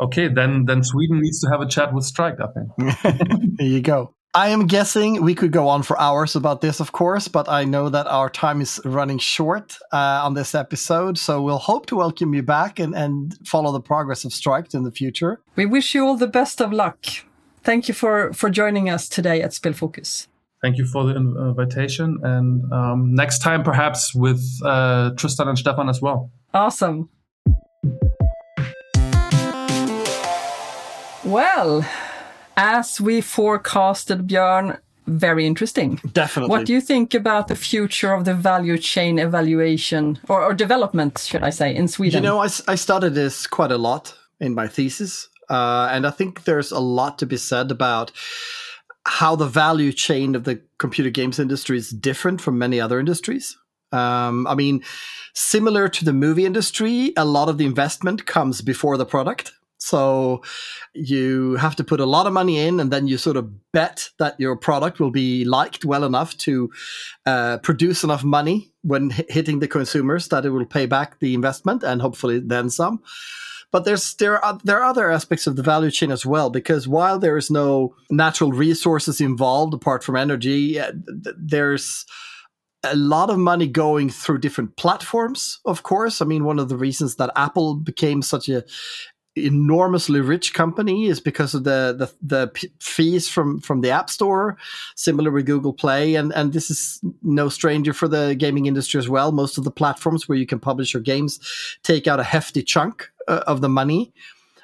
okay. 0.00 0.28
Then 0.28 0.64
then 0.64 0.82
Sweden 0.82 1.20
needs 1.20 1.40
to 1.40 1.48
have 1.50 1.60
a 1.60 1.68
chat 1.68 1.94
with 1.94 2.04
Striked. 2.04 2.40
I 2.40 2.48
think. 2.48 3.56
there 3.58 3.66
you 3.66 3.80
go. 3.80 4.15
I 4.36 4.48
am 4.48 4.66
guessing 4.66 5.22
we 5.22 5.34
could 5.34 5.50
go 5.50 5.66
on 5.66 5.82
for 5.82 5.98
hours 5.98 6.36
about 6.36 6.60
this, 6.60 6.78
of 6.78 6.92
course, 6.92 7.26
but 7.26 7.48
I 7.48 7.64
know 7.64 7.88
that 7.88 8.06
our 8.06 8.28
time 8.28 8.60
is 8.60 8.78
running 8.84 9.16
short 9.18 9.78
uh, 9.94 10.20
on 10.26 10.34
this 10.34 10.54
episode. 10.54 11.16
So 11.16 11.40
we'll 11.40 11.56
hope 11.56 11.86
to 11.86 11.96
welcome 11.96 12.34
you 12.34 12.42
back 12.42 12.78
and, 12.78 12.94
and 12.94 13.34
follow 13.48 13.72
the 13.72 13.80
progress 13.80 14.26
of 14.26 14.34
Striked 14.34 14.74
in 14.74 14.84
the 14.84 14.90
future. 14.90 15.40
We 15.54 15.64
wish 15.64 15.94
you 15.94 16.04
all 16.04 16.18
the 16.18 16.26
best 16.26 16.60
of 16.60 16.70
luck. 16.70 17.06
Thank 17.62 17.88
you 17.88 17.94
for, 17.94 18.30
for 18.34 18.50
joining 18.50 18.90
us 18.90 19.08
today 19.08 19.40
at 19.40 19.52
Spelfokus. 19.52 20.26
Thank 20.60 20.76
you 20.76 20.84
for 20.84 21.04
the 21.04 21.16
invitation. 21.16 22.18
And 22.22 22.70
um, 22.70 23.14
next 23.14 23.38
time, 23.38 23.62
perhaps 23.62 24.14
with 24.14 24.44
uh, 24.62 25.12
Tristan 25.16 25.48
and 25.48 25.58
Stefan 25.58 25.88
as 25.88 26.02
well. 26.02 26.30
Awesome. 26.52 27.08
Well, 31.24 31.86
as 32.56 33.00
we 33.00 33.20
forecasted, 33.20 34.26
Björn, 34.26 34.78
very 35.06 35.46
interesting. 35.46 36.00
Definitely. 36.12 36.50
What 36.50 36.66
do 36.66 36.72
you 36.72 36.80
think 36.80 37.14
about 37.14 37.48
the 37.48 37.56
future 37.56 38.12
of 38.12 38.24
the 38.24 38.34
value 38.34 38.76
chain 38.78 39.18
evaluation 39.18 40.18
or, 40.28 40.42
or 40.42 40.54
development, 40.54 41.18
should 41.18 41.42
I 41.42 41.50
say, 41.50 41.74
in 41.74 41.88
Sweden? 41.88 42.22
You 42.22 42.28
know, 42.28 42.40
I, 42.40 42.48
I 42.66 42.74
studied 42.74 43.14
this 43.14 43.46
quite 43.46 43.70
a 43.70 43.78
lot 43.78 44.14
in 44.40 44.54
my 44.54 44.66
thesis. 44.66 45.28
Uh, 45.48 45.88
and 45.92 46.06
I 46.06 46.10
think 46.10 46.44
there's 46.44 46.72
a 46.72 46.80
lot 46.80 47.18
to 47.18 47.26
be 47.26 47.36
said 47.36 47.70
about 47.70 48.10
how 49.06 49.36
the 49.36 49.46
value 49.46 49.92
chain 49.92 50.34
of 50.34 50.42
the 50.42 50.60
computer 50.78 51.10
games 51.10 51.38
industry 51.38 51.78
is 51.78 51.90
different 51.90 52.40
from 52.40 52.58
many 52.58 52.80
other 52.80 52.98
industries. 52.98 53.56
Um, 53.92 54.48
I 54.48 54.56
mean, 54.56 54.82
similar 55.32 55.88
to 55.88 56.04
the 56.04 56.12
movie 56.12 56.44
industry, 56.44 57.12
a 57.16 57.24
lot 57.24 57.48
of 57.48 57.58
the 57.58 57.66
investment 57.66 58.26
comes 58.26 58.60
before 58.60 58.96
the 58.96 59.06
product. 59.06 59.52
So 59.86 60.42
you 60.94 61.54
have 61.56 61.76
to 61.76 61.84
put 61.84 62.00
a 62.00 62.06
lot 62.06 62.26
of 62.26 62.32
money 62.32 62.58
in, 62.58 62.80
and 62.80 62.90
then 62.90 63.06
you 63.06 63.18
sort 63.18 63.36
of 63.36 63.48
bet 63.72 64.10
that 64.18 64.34
your 64.38 64.56
product 64.56 64.98
will 64.98 65.12
be 65.12 65.44
liked 65.44 65.84
well 65.84 66.02
enough 66.02 66.36
to 66.38 66.70
uh, 67.24 67.58
produce 67.58 68.02
enough 68.02 68.24
money 68.24 68.72
when 68.82 69.10
hitting 69.28 69.60
the 69.60 69.68
consumers 69.68 70.28
that 70.28 70.44
it 70.44 70.50
will 70.50 70.66
pay 70.66 70.86
back 70.86 71.20
the 71.20 71.34
investment 71.34 71.84
and 71.84 72.02
hopefully 72.02 72.40
then 72.40 72.68
some. 72.68 73.00
But 73.70 73.84
there's 73.84 74.14
there 74.16 74.44
are 74.44 74.58
there 74.64 74.80
are 74.80 74.90
other 74.90 75.10
aspects 75.10 75.46
of 75.46 75.54
the 75.54 75.62
value 75.62 75.90
chain 75.92 76.10
as 76.10 76.26
well 76.26 76.50
because 76.50 76.88
while 76.88 77.20
there 77.20 77.36
is 77.36 77.50
no 77.50 77.94
natural 78.10 78.50
resources 78.50 79.20
involved 79.20 79.74
apart 79.74 80.02
from 80.02 80.16
energy, 80.16 80.80
there's 81.38 82.04
a 82.82 82.96
lot 82.96 83.30
of 83.30 83.38
money 83.38 83.66
going 83.66 84.10
through 84.10 84.38
different 84.38 84.76
platforms 84.76 85.60
of 85.64 85.82
course 85.82 86.20
i 86.20 86.24
mean 86.24 86.44
one 86.44 86.58
of 86.58 86.68
the 86.68 86.76
reasons 86.76 87.16
that 87.16 87.32
apple 87.34 87.74
became 87.74 88.22
such 88.22 88.48
a 88.48 88.62
enormously 89.36 90.20
rich 90.20 90.54
company 90.54 91.06
is 91.06 91.20
because 91.20 91.54
of 91.54 91.64
the, 91.64 91.94
the 91.98 92.12
the 92.22 92.48
p- 92.48 92.72
fees 92.80 93.28
from 93.28 93.60
from 93.60 93.82
the 93.82 93.90
app 93.90 94.08
store 94.08 94.56
similar 94.94 95.30
with 95.30 95.46
google 95.46 95.72
play. 95.72 96.14
And 96.14 96.32
and 96.32 96.52
this 96.52 96.70
is 96.70 97.00
no 97.22 97.48
stranger 97.48 97.92
for 97.92 98.08
the 98.08 98.34
gaming 98.34 98.66
industry 98.66 98.98
as 98.98 99.08
well. 99.08 99.32
Most 99.32 99.58
of 99.58 99.64
the 99.64 99.70
platforms 99.70 100.28
where 100.28 100.38
you 100.38 100.46
can 100.46 100.58
publish 100.58 100.94
your 100.94 101.02
games 101.02 101.38
take 101.82 102.06
out 102.06 102.20
a 102.20 102.24
hefty 102.24 102.62
chunk 102.62 103.10
uh, 103.28 103.44
of 103.46 103.60
the 103.60 103.68
money. 103.68 104.12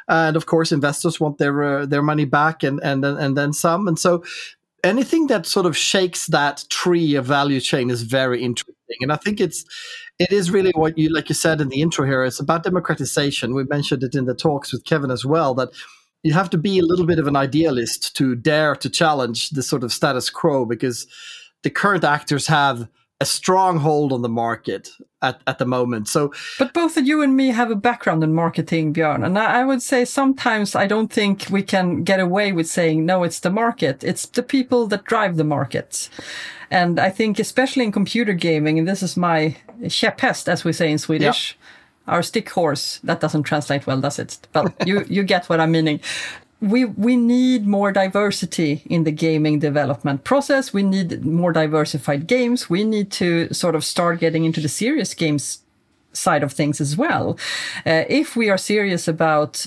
And 0.08 0.36
of 0.36 0.46
course 0.46 0.72
investors 0.72 1.20
want 1.20 1.38
their 1.38 1.62
uh, 1.62 1.86
their 1.86 2.02
money 2.02 2.24
back 2.24 2.62
and 2.62 2.80
and 2.82 3.04
and 3.04 3.36
then 3.36 3.52
some. 3.52 3.86
And 3.86 3.98
so 3.98 4.24
anything 4.82 5.26
that 5.28 5.46
sort 5.46 5.66
of 5.66 5.76
shakes 5.76 6.26
that 6.28 6.64
tree 6.70 7.14
of 7.14 7.26
value 7.26 7.60
chain 7.60 7.90
is 7.90 8.02
very 8.02 8.42
interesting. 8.42 8.76
And 9.00 9.12
i 9.12 9.16
think 9.16 9.40
it's 9.40 9.64
it 10.22 10.32
is 10.32 10.50
really 10.50 10.72
what 10.74 10.96
you 10.96 11.08
like 11.08 11.28
you 11.28 11.34
said 11.34 11.60
in 11.60 11.68
the 11.68 11.82
intro 11.82 12.04
here 12.06 12.24
it's 12.24 12.40
about 12.40 12.62
democratization. 12.62 13.54
We 13.54 13.64
mentioned 13.64 14.02
it 14.02 14.14
in 14.14 14.24
the 14.26 14.34
talks 14.34 14.72
with 14.72 14.84
kevin 14.84 15.10
as 15.10 15.24
well 15.24 15.54
that 15.54 15.70
you 16.22 16.32
have 16.32 16.50
to 16.50 16.58
be 16.58 16.78
a 16.78 16.84
little 16.84 17.06
bit 17.06 17.18
of 17.18 17.26
an 17.26 17.36
idealist 17.36 18.14
to 18.16 18.34
dare 18.36 18.76
to 18.76 18.88
challenge 18.88 19.50
the 19.50 19.62
sort 19.62 19.82
of 19.82 19.92
status 19.92 20.30
quo 20.30 20.64
because 20.64 21.06
the 21.62 21.70
current 21.70 22.04
actors 22.04 22.46
have 22.46 22.88
a 23.22 23.24
strong 23.24 23.78
hold 23.78 24.12
on 24.12 24.20
the 24.22 24.28
market 24.28 24.90
at, 25.22 25.40
at 25.46 25.58
the 25.60 25.64
moment. 25.64 26.08
So, 26.08 26.32
but 26.58 26.74
both 26.74 26.96
you 26.96 27.22
and 27.22 27.36
me 27.36 27.48
have 27.48 27.70
a 27.70 27.76
background 27.76 28.24
in 28.24 28.34
marketing, 28.34 28.92
Björn, 28.92 29.24
and 29.24 29.38
I 29.38 29.64
would 29.64 29.80
say 29.80 30.04
sometimes 30.04 30.74
I 30.74 30.88
don't 30.88 31.12
think 31.12 31.46
we 31.48 31.62
can 31.62 32.02
get 32.02 32.18
away 32.18 32.50
with 32.50 32.66
saying 32.66 33.06
no. 33.06 33.22
It's 33.22 33.38
the 33.38 33.50
market. 33.50 34.02
It's 34.02 34.26
the 34.26 34.42
people 34.42 34.88
that 34.88 35.04
drive 35.04 35.36
the 35.36 35.44
market, 35.44 36.10
and 36.68 36.98
I 36.98 37.10
think 37.10 37.38
especially 37.38 37.84
in 37.84 37.92
computer 37.92 38.32
gaming, 38.32 38.80
and 38.80 38.88
this 38.88 39.04
is 39.04 39.16
my 39.16 39.56
käpphäst, 39.82 40.48
as 40.48 40.64
we 40.64 40.72
say 40.72 40.90
in 40.90 40.98
Swedish. 40.98 41.56
our 42.08 42.22
stick 42.22 42.50
horse. 42.50 42.98
That 43.04 43.20
doesn't 43.20 43.44
translate 43.44 43.86
well, 43.86 44.00
does 44.00 44.18
it? 44.18 44.36
But 44.52 44.74
you, 44.88 45.04
you 45.08 45.22
get 45.22 45.48
what 45.48 45.60
I'm 45.60 45.70
meaning. 45.70 46.00
We, 46.62 46.84
we 46.84 47.16
need 47.16 47.66
more 47.66 47.92
diversity 47.92 48.82
in 48.86 49.04
the 49.04 49.10
gaming 49.10 49.58
development 49.58 50.24
process. 50.24 50.72
We 50.72 50.82
need 50.82 51.24
more 51.24 51.52
diversified 51.52 52.26
games. 52.26 52.70
We 52.70 52.84
need 52.84 53.10
to 53.12 53.52
sort 53.52 53.74
of 53.74 53.84
start 53.84 54.20
getting 54.20 54.44
into 54.44 54.60
the 54.60 54.68
serious 54.68 55.12
games 55.12 55.58
side 56.12 56.42
of 56.42 56.52
things 56.52 56.80
as 56.80 56.96
well. 56.96 57.38
Uh, 57.84 58.04
if 58.08 58.36
we 58.36 58.48
are 58.48 58.58
serious 58.58 59.08
about 59.08 59.66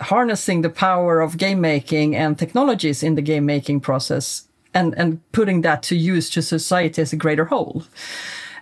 harnessing 0.00 0.62
the 0.62 0.70
power 0.70 1.20
of 1.20 1.38
game 1.38 1.60
making 1.60 2.14
and 2.16 2.38
technologies 2.38 3.02
in 3.02 3.14
the 3.14 3.22
game 3.22 3.46
making 3.46 3.80
process 3.80 4.46
and, 4.74 4.94
and 4.98 5.20
putting 5.32 5.62
that 5.62 5.82
to 5.84 5.96
use 5.96 6.28
to 6.30 6.42
society 6.42 7.00
as 7.00 7.12
a 7.12 7.16
greater 7.16 7.46
whole. 7.46 7.84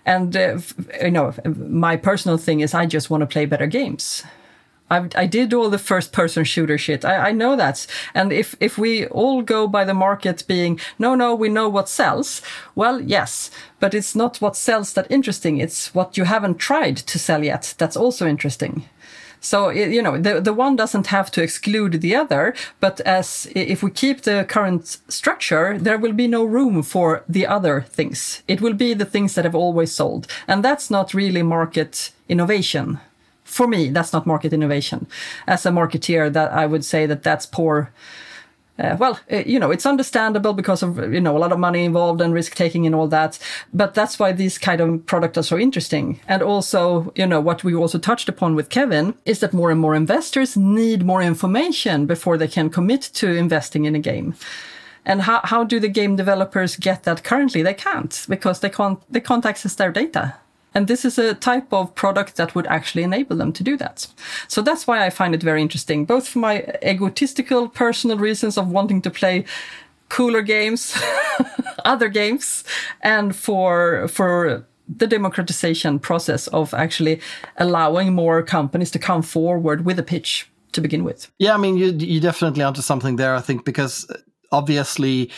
And, 0.05 0.37
uh, 0.37 0.59
you 1.03 1.11
know, 1.11 1.33
my 1.45 1.97
personal 1.97 2.37
thing 2.37 2.61
is 2.61 2.75
I 2.75 2.87
just 2.87 3.09
want 3.09 3.23
to 3.23 3.27
play 3.27 3.47
better 3.47 3.67
games. 3.67 4.23
I, 4.93 5.09
I 5.17 5.27
did 5.27 5.55
all 5.55 5.71
the 5.71 5.79
first 5.79 6.13
person 6.13 6.45
shooter 6.45 6.77
shit. 6.77 7.05
I, 7.05 7.29
I 7.29 7.33
know 7.33 7.57
that. 7.57 7.87
And 8.15 8.33
if, 8.33 8.55
if 8.61 8.77
we 8.77 9.07
all 9.07 9.41
go 9.41 9.67
by 9.67 9.85
the 9.85 9.95
market 9.95 10.45
being, 10.47 10.79
no, 10.99 11.15
no, 11.15 11.35
we 11.35 11.49
know 11.49 11.69
what 11.69 11.89
sells. 11.89 12.43
Well, 12.75 13.01
yes, 13.01 13.51
but 13.81 13.95
it's 13.95 14.15
not 14.15 14.41
what 14.43 14.57
sells 14.57 14.93
that 14.93 15.11
interesting. 15.11 15.57
It's 15.57 15.95
what 15.95 16.19
you 16.19 16.25
haven't 16.25 16.59
tried 16.59 16.99
to 16.99 17.19
sell 17.19 17.43
yet. 17.43 17.75
That's 17.79 17.97
also 17.97 18.27
interesting. 18.27 18.85
So, 19.41 19.71
you 19.71 20.03
know, 20.03 20.19
the, 20.19 20.41
the 20.41 20.53
one 20.53 20.77
doesn't 20.77 21.09
have 21.09 21.31
to 21.33 21.43
exclude 21.43 22.01
the 22.01 22.15
other, 22.15 22.55
but 22.79 23.01
as 23.01 23.49
if 23.57 23.83
we 23.83 23.91
keep 23.91 24.23
the 24.23 24.45
current 24.49 24.99
structure, 25.09 25.77
there 25.79 25.99
will 25.99 26.13
be 26.13 26.29
no 26.29 26.45
room 26.45 26.83
for 26.85 27.25
the 27.29 27.47
other 27.47 27.81
things. 27.89 28.43
It 28.47 28.61
will 28.61 28.75
be 28.75 28.95
the 28.95 29.05
things 29.05 29.35
that 29.35 29.45
have 29.45 29.57
always 29.57 29.91
sold. 29.91 30.29
And 30.47 30.63
that's 30.63 30.91
not 30.91 31.13
really 31.13 31.43
market 31.43 32.13
innovation. 32.29 33.01
For 33.53 33.67
me, 33.67 33.91
that's 33.91 34.13
not 34.13 34.27
market 34.27 34.53
innovation. 34.53 35.07
As 35.47 35.67
a 35.67 35.71
marketeer, 35.71 36.33
that 36.33 36.53
I 36.53 36.67
would 36.67 36.85
say 36.85 37.07
that 37.07 37.23
that's 37.23 37.47
poor 37.47 37.93
uh, 38.79 38.97
well, 38.99 39.21
uh, 39.31 39.37
you 39.45 39.59
know, 39.59 39.71
it's 39.71 39.85
understandable 39.85 40.55
because 40.55 40.83
of, 40.83 41.13
you 41.13 41.21
know, 41.21 41.37
a 41.37 41.39
lot 41.39 41.53
of 41.53 41.59
money 41.59 41.85
involved 41.85 42.21
and 42.21 42.33
risk 42.33 42.55
taking 42.55 42.87
and 42.87 42.95
all 42.95 43.07
that. 43.07 43.39
But 43.73 43.95
that's 43.95 44.19
why 44.19 44.33
these 44.33 44.57
kind 44.59 44.81
of 44.81 45.05
products 45.07 45.39
are 45.39 45.43
so 45.43 45.59
interesting. 45.59 46.21
And 46.27 46.43
also, 46.43 47.13
you 47.15 47.27
know, 47.27 47.41
what 47.41 47.63
we 47.65 47.75
also 47.75 47.99
touched 47.99 48.29
upon 48.29 48.55
with 48.55 48.71
Kevin 48.71 49.15
is 49.27 49.41
that 49.41 49.53
more 49.53 49.71
and 49.71 49.79
more 49.79 49.95
investors 49.95 50.57
need 50.57 51.05
more 51.05 51.23
information 51.23 52.07
before 52.07 52.39
they 52.39 52.49
can 52.49 52.71
commit 52.71 53.03
to 53.15 53.29
investing 53.29 53.85
in 53.85 53.95
a 53.95 54.01
game. 54.01 54.35
And 55.05 55.23
how, 55.23 55.41
how 55.45 55.65
do 55.65 55.79
the 55.79 55.89
game 55.89 56.17
developers 56.17 56.77
get 56.77 57.03
that 57.03 57.25
currently? 57.25 57.63
They 57.63 57.75
can't 57.75 58.25
because 58.29 58.61
they 58.61 58.71
can't, 58.71 59.01
they 59.13 59.21
can't 59.21 59.45
access 59.45 59.75
their 59.75 59.93
data. 59.93 60.37
And 60.75 60.89
this 60.89 61.05
is 61.05 61.19
a 61.19 61.35
type 61.35 61.73
of 61.73 61.95
product 61.95 62.37
that 62.37 62.55
would 62.55 62.67
actually 62.67 63.03
enable 63.03 63.37
them 63.37 63.53
to 63.53 63.63
do 63.63 63.77
that. 63.77 64.07
So 64.49 64.63
that's 64.63 64.87
why 64.87 65.05
I 65.05 65.11
find 65.11 65.35
it 65.35 65.43
very 65.43 65.61
interesting, 65.61 66.05
both 66.05 66.29
for 66.29 66.39
my 66.39 66.63
egotistical 66.83 67.69
personal 67.69 68.19
reasons 68.19 68.57
of 68.57 68.69
wanting 68.69 69.03
to 69.03 69.11
play 69.11 69.45
cooler 70.09 70.43
games, 70.43 70.97
other 71.85 72.09
games, 72.09 72.65
and 73.01 73.35
for, 73.35 74.09
for 74.09 74.67
the 74.89 75.07
democratization 75.07 75.99
process 75.99 76.49
of 76.49 76.75
actually 76.75 77.21
allowing 77.57 78.15
more 78.15 78.43
companies 78.43 78.91
to 78.91 78.99
come 78.99 79.23
forward 79.23 79.85
with 79.85 79.99
a 79.99 80.03
pitch 80.03 80.51
to 80.73 80.81
begin 80.81 81.05
with. 81.05 81.31
Yeah, 81.39 81.55
I 81.55 81.59
mean, 81.59 81.77
you 81.77 81.93
you 81.93 82.21
definitely 82.21 82.65
onto 82.65 82.83
something 82.83 83.17
there. 83.17 83.35
I 83.35 83.41
think 83.41 83.65
because 83.65 84.07
obviously 84.51 85.31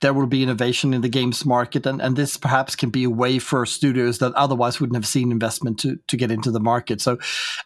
there 0.00 0.14
will 0.14 0.26
be 0.26 0.42
innovation 0.42 0.94
in 0.94 1.02
the 1.02 1.08
games 1.08 1.44
market 1.44 1.86
and, 1.86 2.00
and 2.00 2.16
this 2.16 2.36
perhaps 2.36 2.74
can 2.74 2.90
be 2.90 3.04
a 3.04 3.10
way 3.10 3.38
for 3.38 3.66
studios 3.66 4.18
that 4.18 4.32
otherwise 4.34 4.80
wouldn't 4.80 4.96
have 4.96 5.06
seen 5.06 5.30
investment 5.30 5.78
to, 5.78 5.98
to 6.08 6.16
get 6.16 6.30
into 6.30 6.50
the 6.50 6.60
market. 6.60 7.00
So 7.00 7.14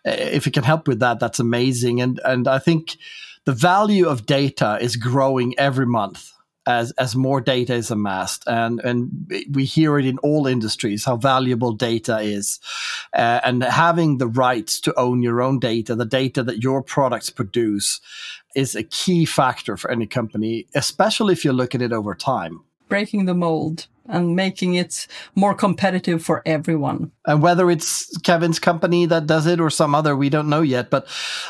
uh, 0.06 0.10
if 0.10 0.46
it 0.46 0.52
can 0.52 0.64
help 0.64 0.88
with 0.88 1.00
that 1.00 1.20
that's 1.20 1.40
amazing. 1.40 2.00
And 2.00 2.20
and 2.24 2.48
i 2.48 2.58
think 2.58 2.96
the 3.44 3.52
value 3.52 4.06
of 4.08 4.26
data 4.26 4.78
is 4.80 4.96
growing 4.96 5.58
every 5.58 5.86
month 5.86 6.32
as 6.66 6.92
as 6.92 7.14
more 7.14 7.40
data 7.40 7.74
is 7.74 7.90
amassed. 7.90 8.44
And 8.46 8.80
and 8.80 9.30
we 9.50 9.64
hear 9.64 9.98
it 9.98 10.06
in 10.06 10.18
all 10.18 10.46
industries 10.46 11.04
how 11.04 11.16
valuable 11.16 11.72
data 11.72 12.18
is. 12.20 12.60
Uh, 13.12 13.40
and 13.44 13.62
having 13.62 14.18
the 14.18 14.26
rights 14.26 14.80
to 14.80 14.98
own 14.98 15.22
your 15.22 15.42
own 15.42 15.58
data 15.58 15.94
the 15.94 16.04
data 16.04 16.42
that 16.42 16.62
your 16.62 16.82
products 16.82 17.30
produce 17.30 18.00
is 18.54 18.74
a 18.74 18.82
key 18.82 19.24
factor 19.24 19.76
for 19.76 19.90
any 19.90 20.06
company, 20.06 20.66
especially 20.74 21.32
if 21.32 21.44
you 21.44 21.52
look 21.52 21.74
at 21.74 21.82
it 21.82 21.92
over 21.92 22.14
time. 22.14 22.62
Breaking 22.88 23.24
the 23.24 23.34
mold 23.34 23.86
and 24.06 24.36
making 24.36 24.74
it 24.74 25.06
more 25.34 25.54
competitive 25.54 26.22
for 26.22 26.42
everyone. 26.44 27.10
And 27.26 27.42
whether 27.42 27.70
it's 27.70 28.16
Kevin's 28.18 28.58
company 28.58 29.06
that 29.06 29.26
does 29.26 29.46
it 29.46 29.60
or 29.60 29.70
some 29.70 29.94
other, 29.94 30.14
we 30.16 30.28
don't 30.28 30.50
know 30.50 30.60
yet. 30.60 30.90
But 30.90 31.06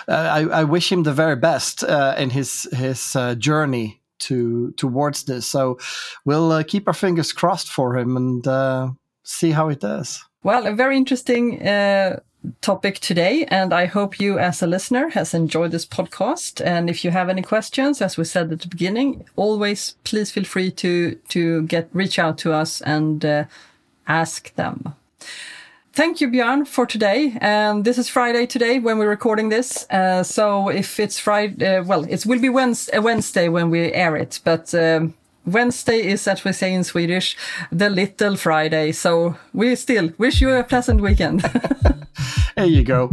uh, 0.08 0.12
I, 0.12 0.60
I, 0.60 0.64
wish 0.64 0.92
him 0.92 1.02
the 1.02 1.12
very 1.12 1.36
best 1.36 1.82
uh, 1.82 2.14
in 2.16 2.30
his 2.30 2.68
his 2.72 3.16
uh, 3.16 3.34
journey 3.34 4.00
to 4.20 4.72
towards 4.72 5.24
this. 5.24 5.46
So 5.46 5.78
we'll 6.24 6.52
uh, 6.52 6.62
keep 6.62 6.86
our 6.86 6.94
fingers 6.94 7.32
crossed 7.32 7.68
for 7.68 7.96
him 7.96 8.16
and 8.16 8.46
uh, 8.46 8.90
see 9.24 9.50
how 9.50 9.68
it 9.68 9.80
does. 9.80 10.24
Well, 10.42 10.66
a 10.66 10.74
very 10.74 10.96
interesting 10.96 11.66
uh, 11.66 12.20
topic 12.60 12.98
today. 12.98 13.44
And 13.46 13.72
I 13.72 13.86
hope 13.86 14.20
you 14.20 14.38
as 14.38 14.62
a 14.62 14.66
listener 14.66 15.10
has 15.10 15.34
enjoyed 15.34 15.70
this 15.70 15.86
podcast. 15.86 16.64
And 16.64 16.90
if 16.90 17.04
you 17.04 17.10
have 17.10 17.28
any 17.28 17.42
questions, 17.42 18.02
as 18.02 18.16
we 18.16 18.24
said 18.24 18.52
at 18.52 18.60
the 18.60 18.68
beginning, 18.68 19.24
always 19.36 19.96
please 20.04 20.30
feel 20.30 20.44
free 20.44 20.70
to, 20.72 21.14
to 21.28 21.62
get, 21.62 21.88
reach 21.92 22.18
out 22.18 22.38
to 22.38 22.52
us 22.52 22.80
and 22.82 23.24
uh, 23.24 23.44
ask 24.06 24.54
them. 24.54 24.94
Thank 25.92 26.20
you, 26.20 26.28
Björn, 26.28 26.66
for 26.66 26.86
today. 26.86 27.38
And 27.40 27.84
this 27.84 27.98
is 27.98 28.08
Friday 28.08 28.46
today 28.46 28.80
when 28.80 28.98
we're 28.98 29.08
recording 29.08 29.48
this. 29.48 29.86
Uh, 29.90 30.24
so 30.24 30.68
if 30.68 30.98
it's 30.98 31.20
Friday, 31.20 31.76
uh, 31.76 31.84
well, 31.84 32.04
it 32.08 32.26
will 32.26 32.40
be 32.40 32.48
Wednesday, 32.48 32.98
Wednesday 32.98 33.48
when 33.48 33.70
we 33.70 33.92
air 33.92 34.16
it, 34.16 34.40
but, 34.42 34.74
um, 34.74 35.14
Wednesday 35.46 36.06
is, 36.06 36.26
as 36.26 36.44
we 36.44 36.52
say 36.52 36.72
in 36.72 36.84
Swedish, 36.84 37.36
the 37.70 37.90
little 37.90 38.36
Friday. 38.36 38.92
So 38.92 39.36
we 39.52 39.76
still 39.76 40.10
wish 40.18 40.40
you 40.40 40.50
a 40.50 40.64
pleasant 40.64 41.00
weekend. 41.00 41.40
there 42.56 42.66
you 42.66 42.82
go. 42.82 43.10